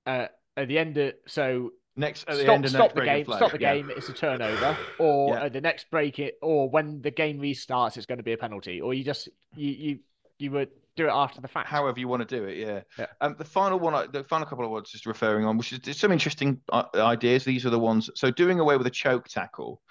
[0.06, 0.28] uh,
[0.58, 3.52] at the end of so next at the stop, end of stop the game, stop
[3.52, 3.74] the Yeah.
[3.74, 3.90] game.
[3.90, 5.46] It's a turnover, or Yeah.
[5.46, 8.38] at the next break, it, or when the game restarts, it's going to be a
[8.38, 10.00] penalty, or you just you you
[10.40, 11.70] you would do it after the fact.
[11.70, 12.58] however you want to do it.
[12.58, 12.82] Yeah.
[12.98, 13.06] Yeah.
[13.22, 16.12] Um, the final one, the final couple of words, just referring on, which is some
[16.12, 17.44] interesting uh, ideas.
[17.44, 18.10] These are the ones.
[18.16, 19.82] So doing away with a choke tackle.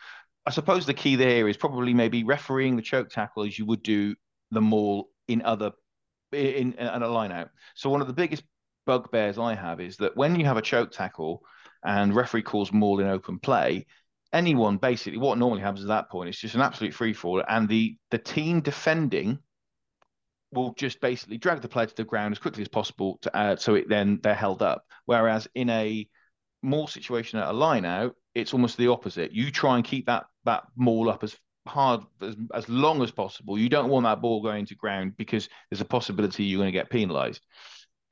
[0.47, 3.83] I suppose the key there is probably maybe refereeing the choke tackle as you would
[3.83, 4.15] do
[4.51, 5.73] the maul in other
[6.33, 7.51] in, in, in a line out.
[7.75, 8.43] So one of the biggest
[8.87, 11.43] bugbears I have is that when you have a choke tackle
[11.85, 13.87] and referee calls maul in open play,
[14.33, 17.69] anyone basically what normally happens at that point is just an absolute free fall, and
[17.69, 19.39] the the team defending
[20.53, 23.57] will just basically drag the player to the ground as quickly as possible to uh,
[23.57, 24.85] so it then they're held up.
[25.07, 26.09] Whereas in a
[26.63, 29.33] maul situation at a line out, it's almost the opposite.
[29.33, 31.37] You try and keep that that maul up as
[31.67, 33.59] hard as, as long as possible.
[33.59, 36.79] You don't want that ball going to ground because there's a possibility you're going to
[36.79, 37.43] get penalised.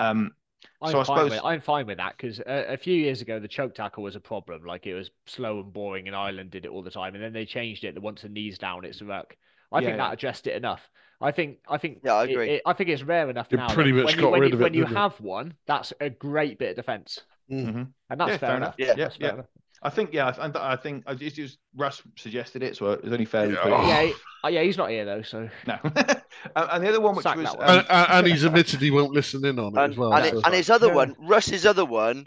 [0.01, 0.33] Um,
[0.81, 3.21] I'm so I fine suppose with I'm fine with that because uh, a few years
[3.21, 4.65] ago the choke tackle was a problem.
[4.65, 7.15] Like it was slow and boring, and Ireland did it all the time.
[7.15, 7.95] And then they changed it.
[7.95, 9.37] That once the knees down, it's a ruck.
[9.73, 9.97] I Yeah, think yeah.
[9.99, 10.89] that addressed it enough.
[11.21, 12.51] I think I think Yeah, I agree.
[12.51, 13.69] it- I think it's rare enough It now.
[13.75, 15.01] pretty much when you, got when rid you, of it, when you didn't it?
[15.01, 17.21] have one, that's a great bit of defence,
[17.51, 17.89] mhm.
[18.11, 18.79] and that's Yeah, fair, fair enough.
[18.79, 18.89] enough.
[18.89, 19.35] Yeah, That's fair yeah.
[19.35, 19.47] enough.
[19.81, 23.25] I think yeah, I, I think I just, just Russ suggested it, so it's only
[23.25, 23.47] fair.
[23.49, 23.63] we Yeah.
[23.63, 23.89] put it in.
[23.89, 24.15] Yeah, he-
[24.45, 25.79] oh, yeah, he's not here though, so No.
[25.85, 26.23] and
[26.57, 29.13] and the other one, which Sack was um, and, and- and he's admitted he won't
[29.13, 30.13] listen in on it And, as well.
[30.15, 30.95] and, so- it- and his other Yeah.
[30.95, 32.27] one, Russ's other one,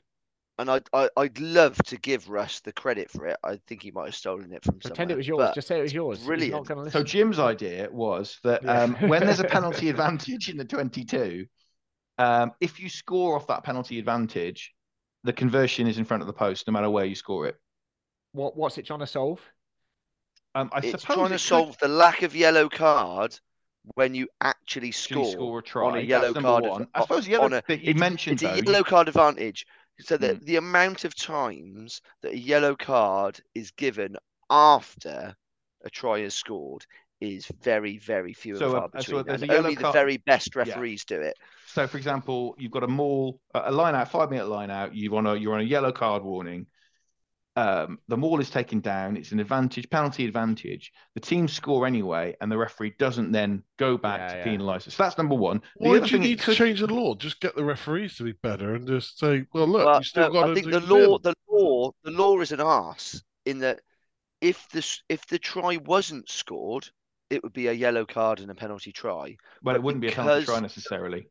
[0.61, 3.37] and I, I I'd love to give Russ the credit for it.
[3.43, 5.13] I think he might have stolen it from pretend somewhere.
[5.15, 5.51] it was yours.
[5.55, 6.19] Just say it was yours.
[6.19, 6.53] He's brilliant.
[6.53, 7.03] not going to So.
[7.03, 8.83] Jim's idea was that Yeah.
[8.83, 11.45] um, when there's a penalty advantage in the 22,
[12.17, 14.73] um, if you score off that penalty advantage,
[15.23, 17.55] the conversion is in front of the post, no matter where you score it.
[18.33, 19.41] What what's it trying to solve?
[20.55, 23.37] Um, I it's suppose trying it to could solve the lack of yellow card
[23.95, 25.85] when you actually actually score, score a try.
[25.87, 26.63] on a yellow That's card.
[26.65, 26.81] one.
[26.83, 29.65] of- I suppose the other a- thing you mentioned it's a though, yellow card advantage.
[30.01, 30.41] So that Hmm.
[30.45, 34.17] the amount of times that a yellow card is given
[34.49, 35.35] after
[35.83, 36.85] a try is scored
[37.21, 39.23] is very, very few So, and uh, far so between.
[39.23, 40.83] there's and only the very best Yeah.
[40.83, 41.37] referees do it.
[41.65, 44.95] So, for example, you've got a maul, a line out, five minute line out.
[44.95, 46.67] You want to, you're on a yellow card warning.
[47.57, 49.17] Um, the maul is taken down.
[49.17, 50.91] It's an advantage, penalty advantage.
[51.15, 54.57] The team score anyway, and the referee doesn't then go back Yeah, to yeah.
[54.57, 54.91] penalise it.
[54.91, 55.61] So that's number one.
[55.79, 57.13] The Why other do you thing it need to could- change the law?
[57.15, 60.27] Just get the referees to be better and just say, well, look, Well, you still
[60.27, 61.33] no, got to I think do the the law, bin.
[61.49, 63.81] the law, the law is an arse in that
[64.39, 66.87] if this if the try wasn't scored,
[67.29, 69.35] it would be a yellow card and a penalty try.
[69.61, 71.27] Well, it wouldn't be a penalty try necessarily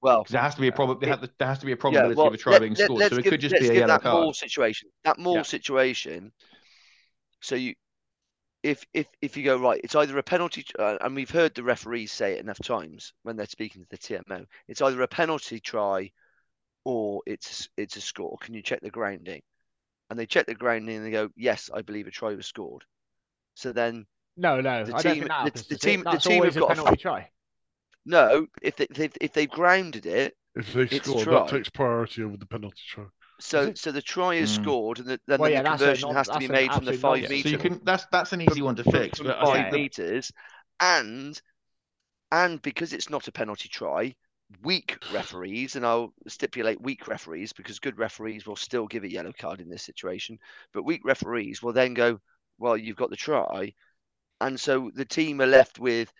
[0.00, 0.98] Well, because there has to be a problem.
[1.00, 2.60] there, it- has, there has to be a yeah, probability well, of a try let-
[2.62, 3.00] being scored.
[3.00, 4.22] So it give- could just let's be a give yellow that card.
[4.22, 4.90] Maul situation.
[5.04, 5.42] That Maul Yeah.
[5.42, 6.32] situation.
[7.40, 7.74] So you,
[8.62, 11.62] if if if you go right, it's either a penalty, uh, and we've heard the
[11.64, 14.46] referees say it enough times when they're speaking to the TMO.
[14.68, 16.10] It's either a penalty try,
[16.84, 18.36] or it's it's a score.
[18.40, 19.42] Can you check the grounding?
[20.10, 22.82] And they check the grounding and they go, yes, I believe a try was scored.
[23.54, 24.06] So then
[24.38, 25.66] No, no, The I don't team- think that the- happens.
[25.66, 27.30] the team- the team always have got a penalty try.
[28.08, 31.46] No, if they, if if they've grounded it, If they it's score, try.
[31.46, 33.06] that takes priority over the penalty try.
[33.40, 34.50] so so the try is Mm.
[34.50, 36.84] scored, and the, then, Well, then yeah, the a conversion has to be made from
[36.84, 37.28] the five nonsense.
[37.28, 37.48] meter.
[37.48, 39.18] So you can that's that's an easy one to fix.
[39.18, 40.32] from But I five think meters,
[40.80, 41.40] and
[42.32, 44.14] and because it's not a penalty try,
[44.62, 49.32] weak referees, and I'll stipulate weak referees because good referees will still give a yellow
[49.38, 50.38] card in this situation,
[50.72, 52.20] but weak referees will then go,
[52.58, 53.74] well, you've got the try,
[54.40, 56.12] and so the team are left with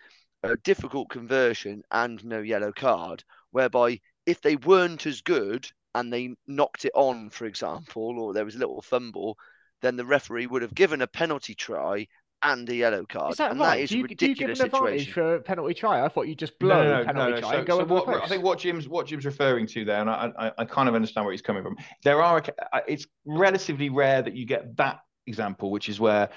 [0.43, 6.35] a difficult conversion and no yellow card, whereby if they weren't as good and they
[6.47, 9.37] knocked it on, for example, or there was a little fumble,
[9.81, 12.07] then the referee would have given a penalty try
[12.41, 13.31] and a yellow card.
[13.31, 13.77] Is that and right?
[13.77, 15.13] that is do, a you, do you give an advantage situation.
[15.13, 16.03] for a penalty try?
[16.03, 18.23] I thought you just blow a penalty try So, and go so what, the.
[18.23, 20.95] I think what Jim's what Jim's referring to there, and I, I, I kind of
[20.95, 21.75] understand where he's coming from.
[22.03, 22.41] There are
[22.71, 26.29] uh, it's relatively rare that you get that example, which is where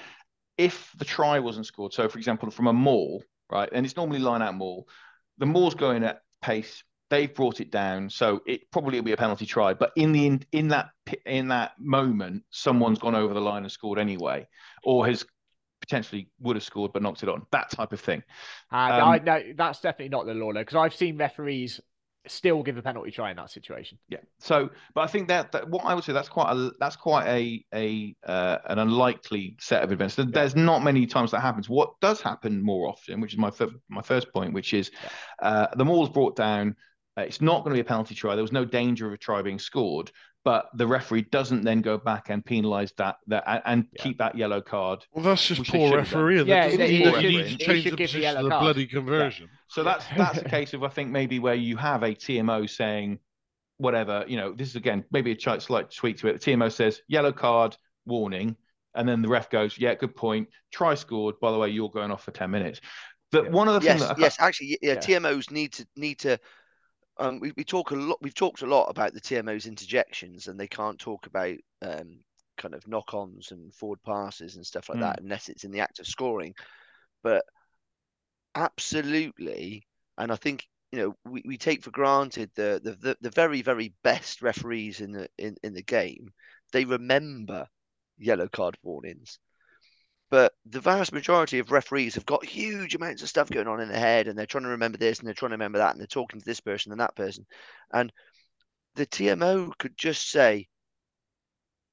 [0.57, 1.93] if the try wasn't scored.
[1.93, 3.23] So, for example, from a maul,
[3.53, 4.87] right, and it's normally line out maul,
[5.37, 6.83] the maul's going at pace.
[7.09, 9.75] They've brought it down, so it probably will be a penalty try.
[9.75, 10.89] But in the in, in that
[11.25, 14.47] in that moment, someone's gone over the line and scored anyway,
[14.83, 15.23] or has
[15.79, 17.45] potentially would have scored but knocked it on.
[17.51, 18.23] That type of thing.
[18.71, 21.79] Uh, Um, I, no, that's definitely not the law, though, because I've seen referees
[22.27, 23.97] still give a penalty try in that situation.
[24.09, 24.19] Yeah.
[24.39, 27.27] So, but I think that, that what I would say that's quite a that's quite
[27.27, 30.15] a a uh, an unlikely set of events.
[30.15, 31.69] There- There's not many times that happens.
[31.69, 34.91] What does happen more often, which is my fir- my first point, which is
[35.41, 36.75] uh, the maul's brought down.
[37.17, 38.33] Uh, it's not going to be a penalty try.
[38.35, 40.11] There was no danger of a try being scored,
[40.43, 44.03] but the referee doesn't then go back and penalise that that and- and Yeah.
[44.03, 45.05] keep that yellow card.
[45.11, 46.21] Well, that's just poor should have done.
[46.23, 46.47] refereeing.
[46.47, 47.97] Yeah, that doesn't it- mean it that should- you need to change should the give
[47.97, 48.61] the position yellow of the card.
[48.63, 49.49] bloody conversion.
[49.73, 53.19] So that's that's a case of I think maybe where you have a TMO saying
[53.77, 54.53] whatever you know.
[54.53, 56.41] This is again maybe a slight tweak to it.
[56.41, 57.75] The TMO says yellow card
[58.05, 58.55] warning,
[58.93, 60.47] and then the ref goes, yeah, good point.
[60.71, 61.39] Try scored.
[61.39, 62.81] By the way, you're going off for ten minutes.
[63.31, 64.99] But one of the yes, things that I yes, actually, yeah, Yeah.
[64.99, 66.39] TMOs need to need to.
[67.17, 68.19] Um, we, we talk a lot.
[68.21, 72.19] We've talked a lot about the TMOs interjections, and they can't talk about um,
[72.57, 75.01] kind of knock-ons and forward passes and stuff like Mm.
[75.01, 76.53] that unless it's in the act of scoring.
[77.23, 77.43] But
[78.55, 83.29] absolutely, and I think you know we, we take for granted the, the the the
[83.31, 86.31] very very best referees in the in, in the game.
[86.71, 87.67] They remember
[88.17, 89.39] yellow card warnings.
[90.29, 93.89] But the vast majority of referees have got huge amounts of stuff going on in
[93.89, 95.99] their head, and they're trying to remember this and they're trying to remember that, and
[95.99, 97.45] they're talking to this person and that person.
[97.93, 98.11] And
[98.95, 100.67] the TMO could just say,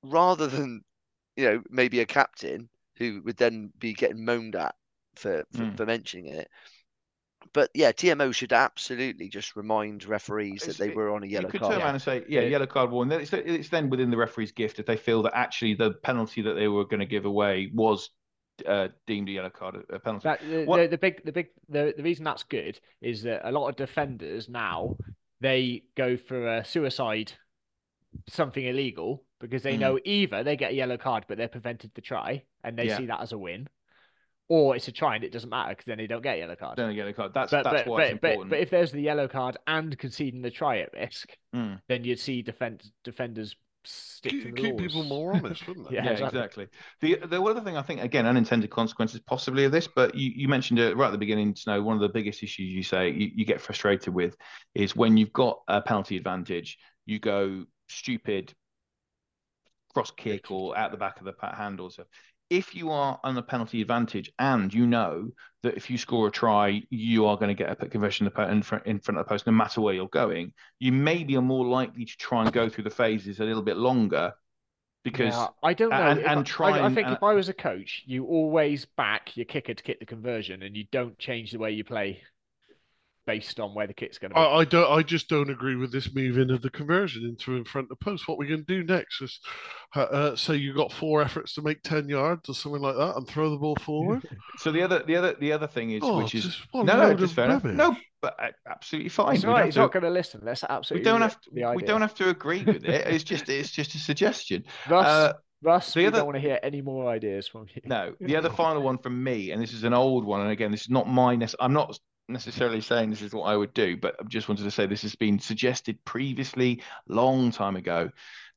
[0.03, 0.83] rather than,
[1.37, 4.75] you know, maybe a captain who would then be getting moaned at
[5.17, 5.77] for for, Mm.
[5.77, 6.49] for mentioning it.
[7.53, 11.27] But yeah, TMO should absolutely just remind referees that they it- were on a yellow
[11.27, 11.73] you yellow could card.
[11.75, 12.49] turn around and say, yeah, Yeah.
[12.49, 13.19] yellow card warning.
[13.21, 16.53] It's, it's then within the referee's gift if they feel that actually the penalty that
[16.55, 18.11] they were going to give away was
[18.67, 20.25] uh, deemed a yellow card, a penalty.
[20.25, 23.49] That, the, What- the, the big, the big, the, the reason that's good is that
[23.49, 24.97] a lot of defenders now
[25.41, 27.33] they go for a suicide,
[28.29, 29.81] something illegal because they Mm.
[29.81, 32.99] know either they get a yellow card but they're prevented the try and they Yeah.
[32.99, 33.67] see that as a win,
[34.51, 36.57] or it's a try and it doesn't matter because then they don't get a yellow
[36.57, 36.77] card.
[36.77, 37.33] Then a yellow card.
[37.33, 38.51] That's But that's but, why but, but, important.
[38.51, 41.81] but if there's the yellow card and conceding the try at risk, Mm.
[41.89, 43.55] then you'd see defend, defenders
[43.85, 44.81] stick to Keep, the keep laws.
[44.83, 45.95] people more honest, wouldn't they?
[45.95, 46.41] Yeah, Yeah, exactly.
[46.41, 46.67] exactly.
[47.01, 50.49] The the other thing I think again unintended consequences possibly of this, but you, you
[50.49, 51.55] mentioned it right at the beginning.
[51.57, 51.81] Snow.
[51.83, 54.37] One of the biggest issues you say you, you get frustrated with
[54.75, 58.53] is when you've got a penalty advantage, you go stupid
[59.95, 62.05] cross kick or out the back of the pa- hand or so.
[62.51, 65.31] If you are on a penalty advantage and you know
[65.63, 68.37] that if you score a try, you are going to get a conversion in the
[68.37, 71.37] po- in front, in front of the post, no matter where you're going, you maybe
[71.37, 74.33] are more likely to try and go through the phases a little bit longer
[75.05, 75.97] because Yeah, I don't know.
[75.97, 78.85] and- and I- try I, I think and- if I was a coach, you always
[78.85, 82.21] back your kicker to kick the conversion, and you don't change the way you play
[83.31, 84.41] based on where the kit's going to be.
[84.41, 84.91] I, I don't.
[84.99, 88.05] I just don't agree with this moving of the conversion into in front of the
[88.05, 88.27] post.
[88.27, 89.39] What we're going to do next is
[89.95, 93.17] uh, uh, say you got four efforts to make ten yards or something like that,
[93.17, 94.23] and throw the ball forward.
[94.59, 96.85] So the other, the other, the other thing is, oh, which is just what a
[96.85, 97.65] no, no, just fair enough.
[97.65, 99.37] No, but uh, absolutely fine.
[99.37, 99.61] It's We all right.
[99.61, 100.41] don't He's have not going to listen.
[100.45, 101.05] Let's we absolutely.
[101.05, 103.07] don't have to, we don't have to agree with it.
[103.07, 104.65] It's just it's just a suggestion.
[104.89, 105.33] Russ, Uh,
[105.63, 107.81] Russ, the we other- don't want to hear any more ideas from you.
[107.87, 110.71] No, the other final one from me, and this is an old one, and again,
[110.73, 111.37] this is not my.
[111.37, 111.99] nec- I'm not
[112.31, 115.03] necessarily saying this is what I would do, but I just wanted to say this
[115.03, 118.11] has been suggested previously, long time ago,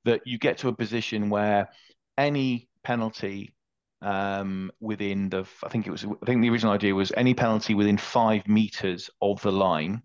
[0.06, 1.70] that you get to a position where
[2.18, 3.56] any penalty
[4.02, 7.74] um, within the, I think it was, I think the original idea was any penalty
[7.74, 10.04] within five meters of the line,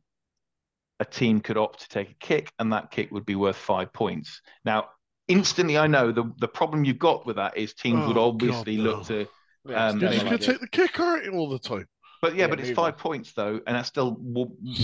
[1.01, 3.93] a team could opt to take a kick, and that kick would be worth five
[3.93, 4.41] points.
[4.65, 4.89] Now,
[5.29, 8.77] instantly, I know the the problem you've got with that is teams would Oh, obviously
[8.77, 9.05] God, look no.
[9.05, 9.29] to
[9.69, 11.87] Yeah, Um, You're no, just no, going to take the kick, aren't all the time?
[12.21, 12.99] But yeah, Yeah, but it's five on.
[13.01, 14.17] points though, and that's still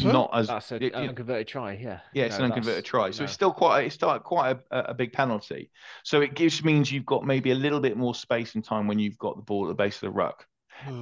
[0.05, 1.73] not as That's a, it- an unconverted try.
[1.75, 2.01] Yeah.
[2.13, 3.11] yeah, it's No, an unconverted try.
[3.11, 3.25] So no.
[3.25, 5.71] it's still quite it's still quite a, a big penalty.
[6.05, 8.99] So it gives means you've got maybe a little bit more space and time when
[8.99, 10.47] you've got the ball at the base of the ruck.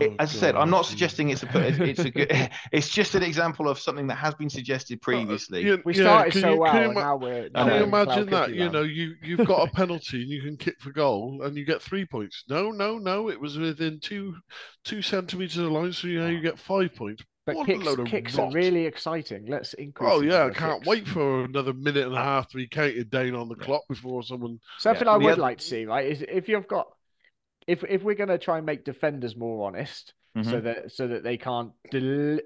[0.00, 2.30] It- Oh, as I said, I'm not suggesting it's a it's, it's a good.
[2.72, 5.66] It's just an example of something that has been suggested uh, previously.
[5.66, 7.42] Yeah, We yeah, started so you- well, can you and ima- now we're.
[7.44, 8.54] Can Can you you well imagine that?
[8.54, 11.64] You know, you you've got a penalty and you can kick for goal and you
[11.64, 12.44] get three points.
[12.48, 13.28] No, no, no.
[13.28, 14.34] It was within two
[14.84, 17.22] two centimeters of the line, so you know you get five points.
[17.44, 19.46] But What a kicks, load of kicks are really exciting.
[19.48, 20.08] Let's increase.
[20.12, 20.86] Oh yeah, I can't kicks.
[20.86, 24.22] wait for another minute and a half to be counted down on the clock before
[24.22, 24.60] someone.
[24.78, 26.86] Something Yeah, I would other- like to see, right, is if you've got,
[27.66, 30.62] if if we're going to try and make defenders more honest, so Mhm.
[30.64, 32.40] that so that they can't del-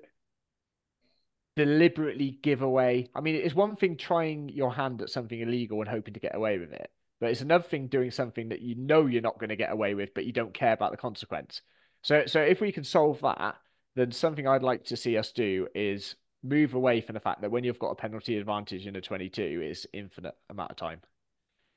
[1.55, 3.09] deliberately give away.
[3.15, 6.35] I mean, it's one thing trying your hand at something illegal and hoping to get
[6.35, 6.91] away with it,
[7.21, 9.95] but it's another thing doing something that you know you're not going to get away
[9.95, 11.63] with, but you don't care about the consequence.
[12.03, 13.57] So, so if we can solve that,
[13.95, 17.51] then something I'd like to see us do is move away from the fact that
[17.51, 21.01] when you've got a penalty advantage in a 22, it's infinite amount of time.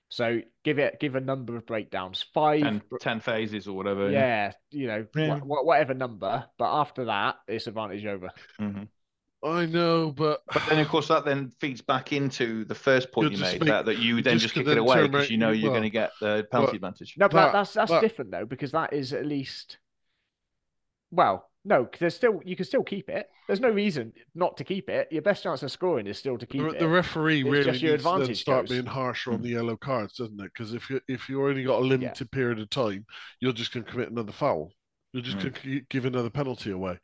[0.09, 2.61] So give it give a number of breakdowns, five.
[2.61, 4.09] 10, 10 phases or whatever.
[4.09, 5.39] yeah, you know, Yeah.
[5.43, 6.45] wha- whatever number.
[6.57, 8.31] But after that, it's advantage over.
[8.59, 8.87] Mhm.
[9.41, 13.31] I know, but But then, of course, that then feeds back into the first point
[13.31, 15.07] You're you made make- that, that you you then just just could kick it away
[15.07, 17.15] because you know you're well, going to get the penalty but- advantage.
[17.17, 19.77] No, but That- that's that's that- different though because that is at least.
[21.11, 23.29] Well, no, 'cause there's still you can still keep it.
[23.47, 25.07] There's no reason not to keep it.
[25.11, 26.79] Your best chance of scoring is still to keep the, it.
[26.79, 28.69] the referee It's really needs to start goes.
[28.69, 30.51] being harsher on the yellow cards, doesn't it?
[30.53, 33.05] Because if you if you only got a limited period of time,
[33.39, 34.73] you're just going to commit another foul.
[35.13, 35.41] You're just Mm.
[35.41, 36.99] going to give another penalty away.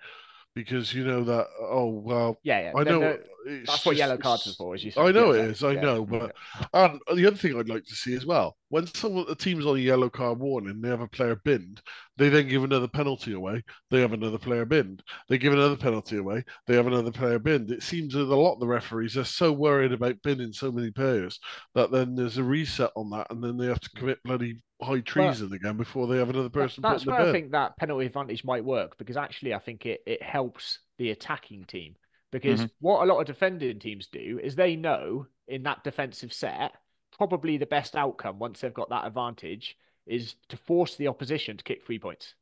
[0.56, 1.48] Because you know that.
[1.60, 2.72] Oh well, Yeah, yeah.
[2.76, 2.99] I know.
[2.99, 5.64] they're- it's That's what yellow cards are for, as you I know it is.
[5.64, 6.36] I yeah, know, but
[6.73, 9.76] and the other thing I'd like to see as well, when someone the team's on
[9.76, 11.80] a yellow card warning, they have a player binned,
[12.18, 13.61] they then give another penalty away.
[13.91, 15.03] They have another player binned.
[15.30, 16.44] They give another penalty away.
[16.65, 17.69] They have another player binned.
[17.69, 20.90] It seems that a lot of the referees are so worried about binning so many
[20.90, 21.40] players
[21.76, 24.99] that then there's a reset on that, and then they have to commit bloody high
[24.99, 28.43] treason again before they have another person put that's where I think that penalty advantage
[28.43, 31.95] might work because actually I think it, it helps the attacking team
[32.31, 32.65] because Mm-hmm.
[32.80, 36.73] what a lot of defending teams do is they know in that defensive set
[37.18, 41.64] probably the best outcome once they've got that advantage is to force the opposition to
[41.64, 42.35] kick three points.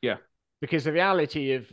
[0.00, 0.16] Yeah.
[0.60, 1.72] Because the reality of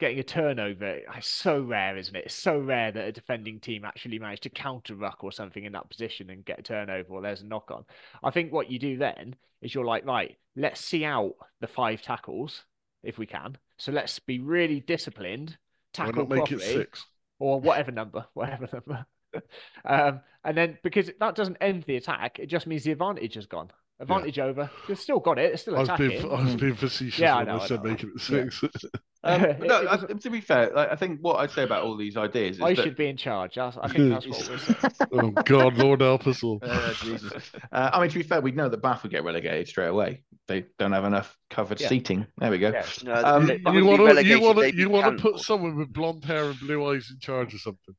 [0.00, 2.24] getting a turnover is so rare, isn't it?
[2.24, 5.72] It's so rare that a defending team actually managed to counter ruck or something in
[5.72, 7.84] that position and get a turnover or there's a knock on.
[8.24, 12.02] I think what you do then is you're like, right, let's see out the five
[12.02, 12.64] tackles
[13.04, 13.58] if we can.
[13.76, 15.56] So let's be really disciplined,
[15.92, 17.04] tackle not make it properly, six?
[17.38, 19.06] or whatever number, whatever number.
[19.84, 23.46] um, and then because that doesn't end the attack, it just means the advantage has
[23.46, 23.70] gone.
[24.00, 24.70] Advantage over.
[24.88, 25.52] You've still got it.
[25.52, 26.32] It's still I was being, attacking.
[26.32, 28.90] I was being facetious Yeah, I when know, I I said making it Yeah.
[29.24, 29.44] six.
[29.44, 31.82] Um, It- no, it I- to be fair, like, I think what I'd say about
[31.84, 33.54] all these ideas is I that should be in charge.
[33.56, 34.94] That's, I think that's what we're saying.
[35.12, 36.58] oh God, Lord help us all.
[36.62, 37.50] Uh, Jesus.
[37.72, 40.22] Uh, I mean, to be fair, we'd know that Bath would get relegated straight away.
[40.48, 41.88] They don't have enough covered Yeah.
[41.88, 42.26] seating.
[42.38, 42.70] There we go.
[42.70, 42.84] Yeah.
[43.04, 45.76] No, Um, they- they You want to, you want to, you want to put someone
[45.76, 47.94] with blonde hair and blue eyes in charge of something.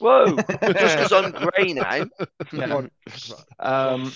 [0.00, 0.36] Whoa!
[0.36, 2.06] Just because I'm grey now.
[2.52, 2.86] Yeah.
[3.58, 4.12] Um,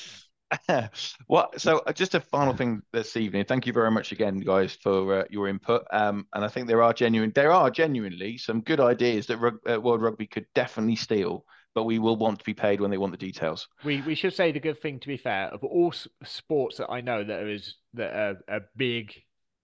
[1.26, 1.60] what?
[1.60, 3.44] So, uh, just a final thing this evening.
[3.44, 5.84] Thank you very much again, guys, for uh, your input.
[5.90, 9.58] Um, and I think there are genuine, there are genuinely some good ideas that rug,
[9.68, 12.98] uh, World Rugby could definitely steal, but we will want to be paid when they
[12.98, 13.66] want the details.
[13.82, 16.90] We we should say the good thing to be fair of all s- sports that
[16.90, 19.14] I know that is that are, are big,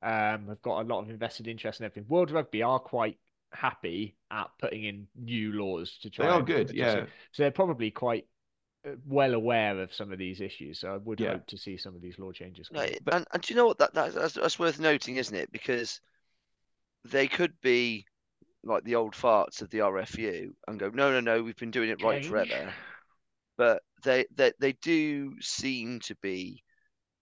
[0.02, 2.08] um, have got a lot of invested interest and everything.
[2.08, 3.18] World Rugby are quite
[3.52, 6.26] happy at putting in new laws to try.
[6.26, 7.06] They are good, yeah.
[7.32, 8.26] So they're probably quite
[9.06, 10.80] well aware of some of these issues.
[10.80, 11.32] So I would Yeah.
[11.32, 12.68] hope to see some of these law changes.
[12.70, 12.90] No, come.
[12.90, 15.50] it- and, and do you know what that, that that's, that's worth noting, isn't it?
[15.52, 16.00] Because
[17.04, 18.06] they could be
[18.64, 21.90] like the old farts of the RFU and go, no, no, no, we've been doing
[21.90, 22.26] it right Change.
[22.26, 22.72] forever.
[23.56, 26.62] But they, they they do seem to be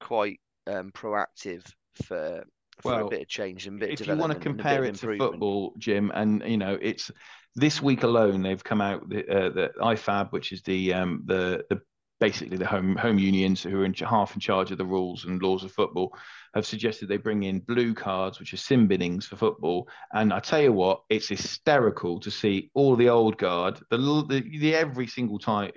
[0.01, 1.65] quite um, proactive
[2.05, 2.45] for
[2.83, 4.59] for Well, a bit of change and a bit if of you want to development
[4.59, 7.11] and a bit compare it to football, Jim, and you know, it's
[7.57, 11.65] this week alone they've come out the uh, the IFAB, which is the um the
[11.71, 11.81] the
[12.21, 15.43] basically the home home unions who are in, half in charge of the rules and
[15.43, 16.17] laws of football
[16.55, 19.89] have suggested they bring in blue cards, which are sin binnings for football.
[20.15, 24.59] And I tell you what, it's hysterical to see all the old guard, the the,
[24.59, 25.75] the every single type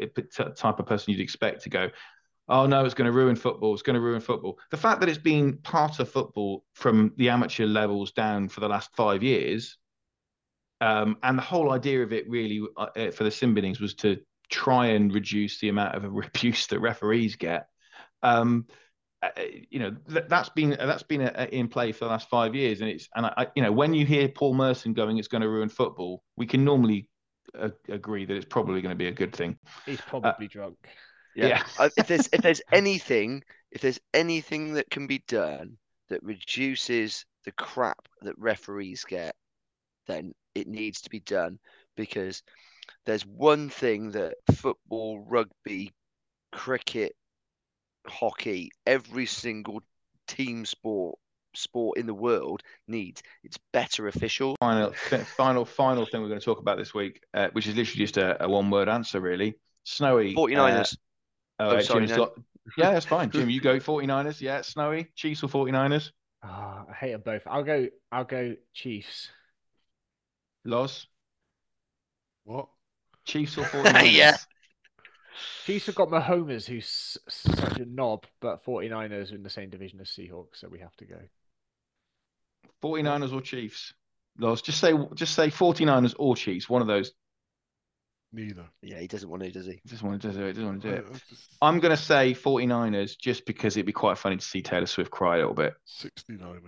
[0.56, 1.90] type of person you'd expect to go.
[2.50, 3.74] Oh no, it's going to ruin football.
[3.74, 4.58] It's going to ruin football.
[4.72, 8.68] The fact that it's been part of football from the amateur levels down for the
[8.68, 9.78] last five years,
[10.82, 13.96] um, and the whole idea of it really uh, uh, for the sin binnings was
[13.96, 14.18] to
[14.50, 16.04] try and reduce the amount of
[16.36, 17.68] abuse that referees get.
[18.24, 18.68] Um,
[19.22, 19.30] uh,
[19.70, 22.80] you know th- that's been that's been uh, in play for the last five years,
[22.80, 25.42] and it's and I, I you know when you hear Paul Merson going, it's going
[25.42, 26.24] to ruin football.
[26.38, 27.10] We can normally
[27.58, 29.58] uh, agree that it's probably going to be a good thing.
[29.86, 30.78] He's probably drunk.
[31.36, 31.64] Yeah.
[31.78, 35.78] Uh, if there's if there's anything if there's anything that can be done
[36.10, 39.36] that reduces the crap that referees get,
[40.08, 41.60] then it needs to be done
[41.96, 42.44] because
[43.06, 45.92] there's one thing that football, rugby,
[46.52, 47.16] cricket,
[48.08, 49.82] hockey, every single
[50.28, 51.18] team sport
[51.56, 53.24] sport in the world needs.
[53.44, 54.58] It's better officials.
[54.62, 54.94] final
[55.38, 58.18] final final thing we're going to talk about this week, uh, which is literally just
[58.18, 59.56] a, a one word answer, really.
[59.84, 60.36] Snowy.
[60.36, 60.94] 49ers.
[60.94, 60.96] Uh,
[61.62, 62.16] Oh, uh, sorry, no.
[62.16, 62.34] got-
[62.78, 63.30] yeah, that's fine.
[63.32, 64.40] Jim, you go 49ers.
[64.40, 65.10] Yeah, Snowy.
[65.16, 66.12] Chiefs or 49ers?
[66.42, 67.42] Ah, I hate them both.
[67.46, 67.88] I'll go.
[68.12, 69.30] I'll go Chiefs.
[70.66, 71.08] Loz?
[72.44, 72.68] What?
[73.26, 74.12] Chiefs or 49ers?
[74.12, 74.38] Yeah.
[75.66, 80.02] Chiefs have got Mahomes, who's such a knob, but 49ers are in the same division
[80.02, 81.20] as Seahawks, so we have to go.
[82.84, 83.94] 49ers or Chiefs?
[84.38, 86.70] Loz, just say just say 49ers or Chiefs.
[86.70, 87.12] One of those.
[88.32, 88.66] Neither.
[88.82, 89.80] Yeah, he doesn't want to, does he?
[89.88, 90.54] Just want to do it.
[90.54, 91.06] Just want to do it.
[91.10, 94.46] I- I just- I'm going to say 49ers just because it'd be quite funny to
[94.46, 95.74] see Taylor Swift cry a little bit.
[95.88, 96.60] 69ers.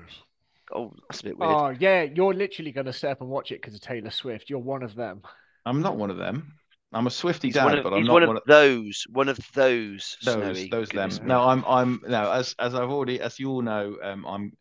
[0.74, 1.52] Oh, that's a bit weird.
[1.52, 4.50] Oh yeah, you're literally going to stay up and watch it because of Taylor Swift.
[4.50, 5.22] You're one of them.
[5.66, 6.54] I'm not one of them.
[6.94, 8.44] I'm a Swifty he's dad, one of, but I'm he's not one of, one of
[8.48, 9.06] those.
[9.10, 10.18] One of those.
[10.24, 10.70] those Snowy.
[10.70, 11.10] those them.
[11.10, 11.20] Me.
[11.24, 14.52] No, I'm I'm no as as I've already as you all know, um, I'm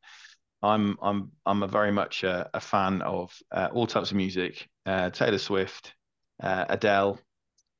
[0.63, 4.69] I'm I'm I'm a very much a, a fan of uh, all types of music,
[4.87, 5.95] uh, Taylor Swift,
[6.41, 7.19] uh, Adele,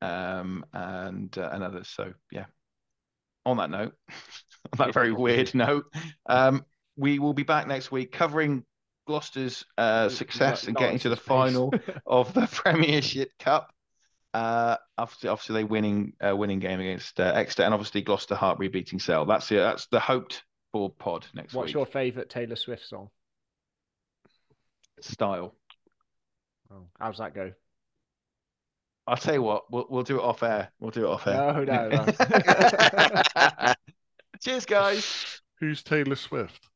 [0.03, 1.89] um, and uh, and others.
[1.89, 2.47] So yeah.
[3.47, 3.95] On that note,
[4.73, 5.87] on that very weird note,
[6.29, 6.63] um,
[7.01, 8.65] we will be back next week covering
[9.07, 11.73] Gloucester's uh, success Lo- in getting to the final
[12.07, 13.73] of the Premiership Cup.
[14.33, 18.71] Uh, obviously, obviously they winning uh, winning game against uh, Exeter, and obviously Gloucester Hartpury
[18.71, 19.25] beating Sale.
[19.25, 21.61] That's the that's the hoped for pod next What's week.
[21.63, 23.09] What's your favourite Taylor Swift song?
[25.01, 25.55] Style.
[26.71, 27.53] Oh, how's that go?
[29.07, 30.71] I'll tell you what, we'll we'll do it off air.
[30.79, 31.35] We'll do it off air.
[31.35, 33.73] No, no, no.
[34.41, 35.41] Cheers, guys.
[35.59, 36.70] Who's Taylor Swift?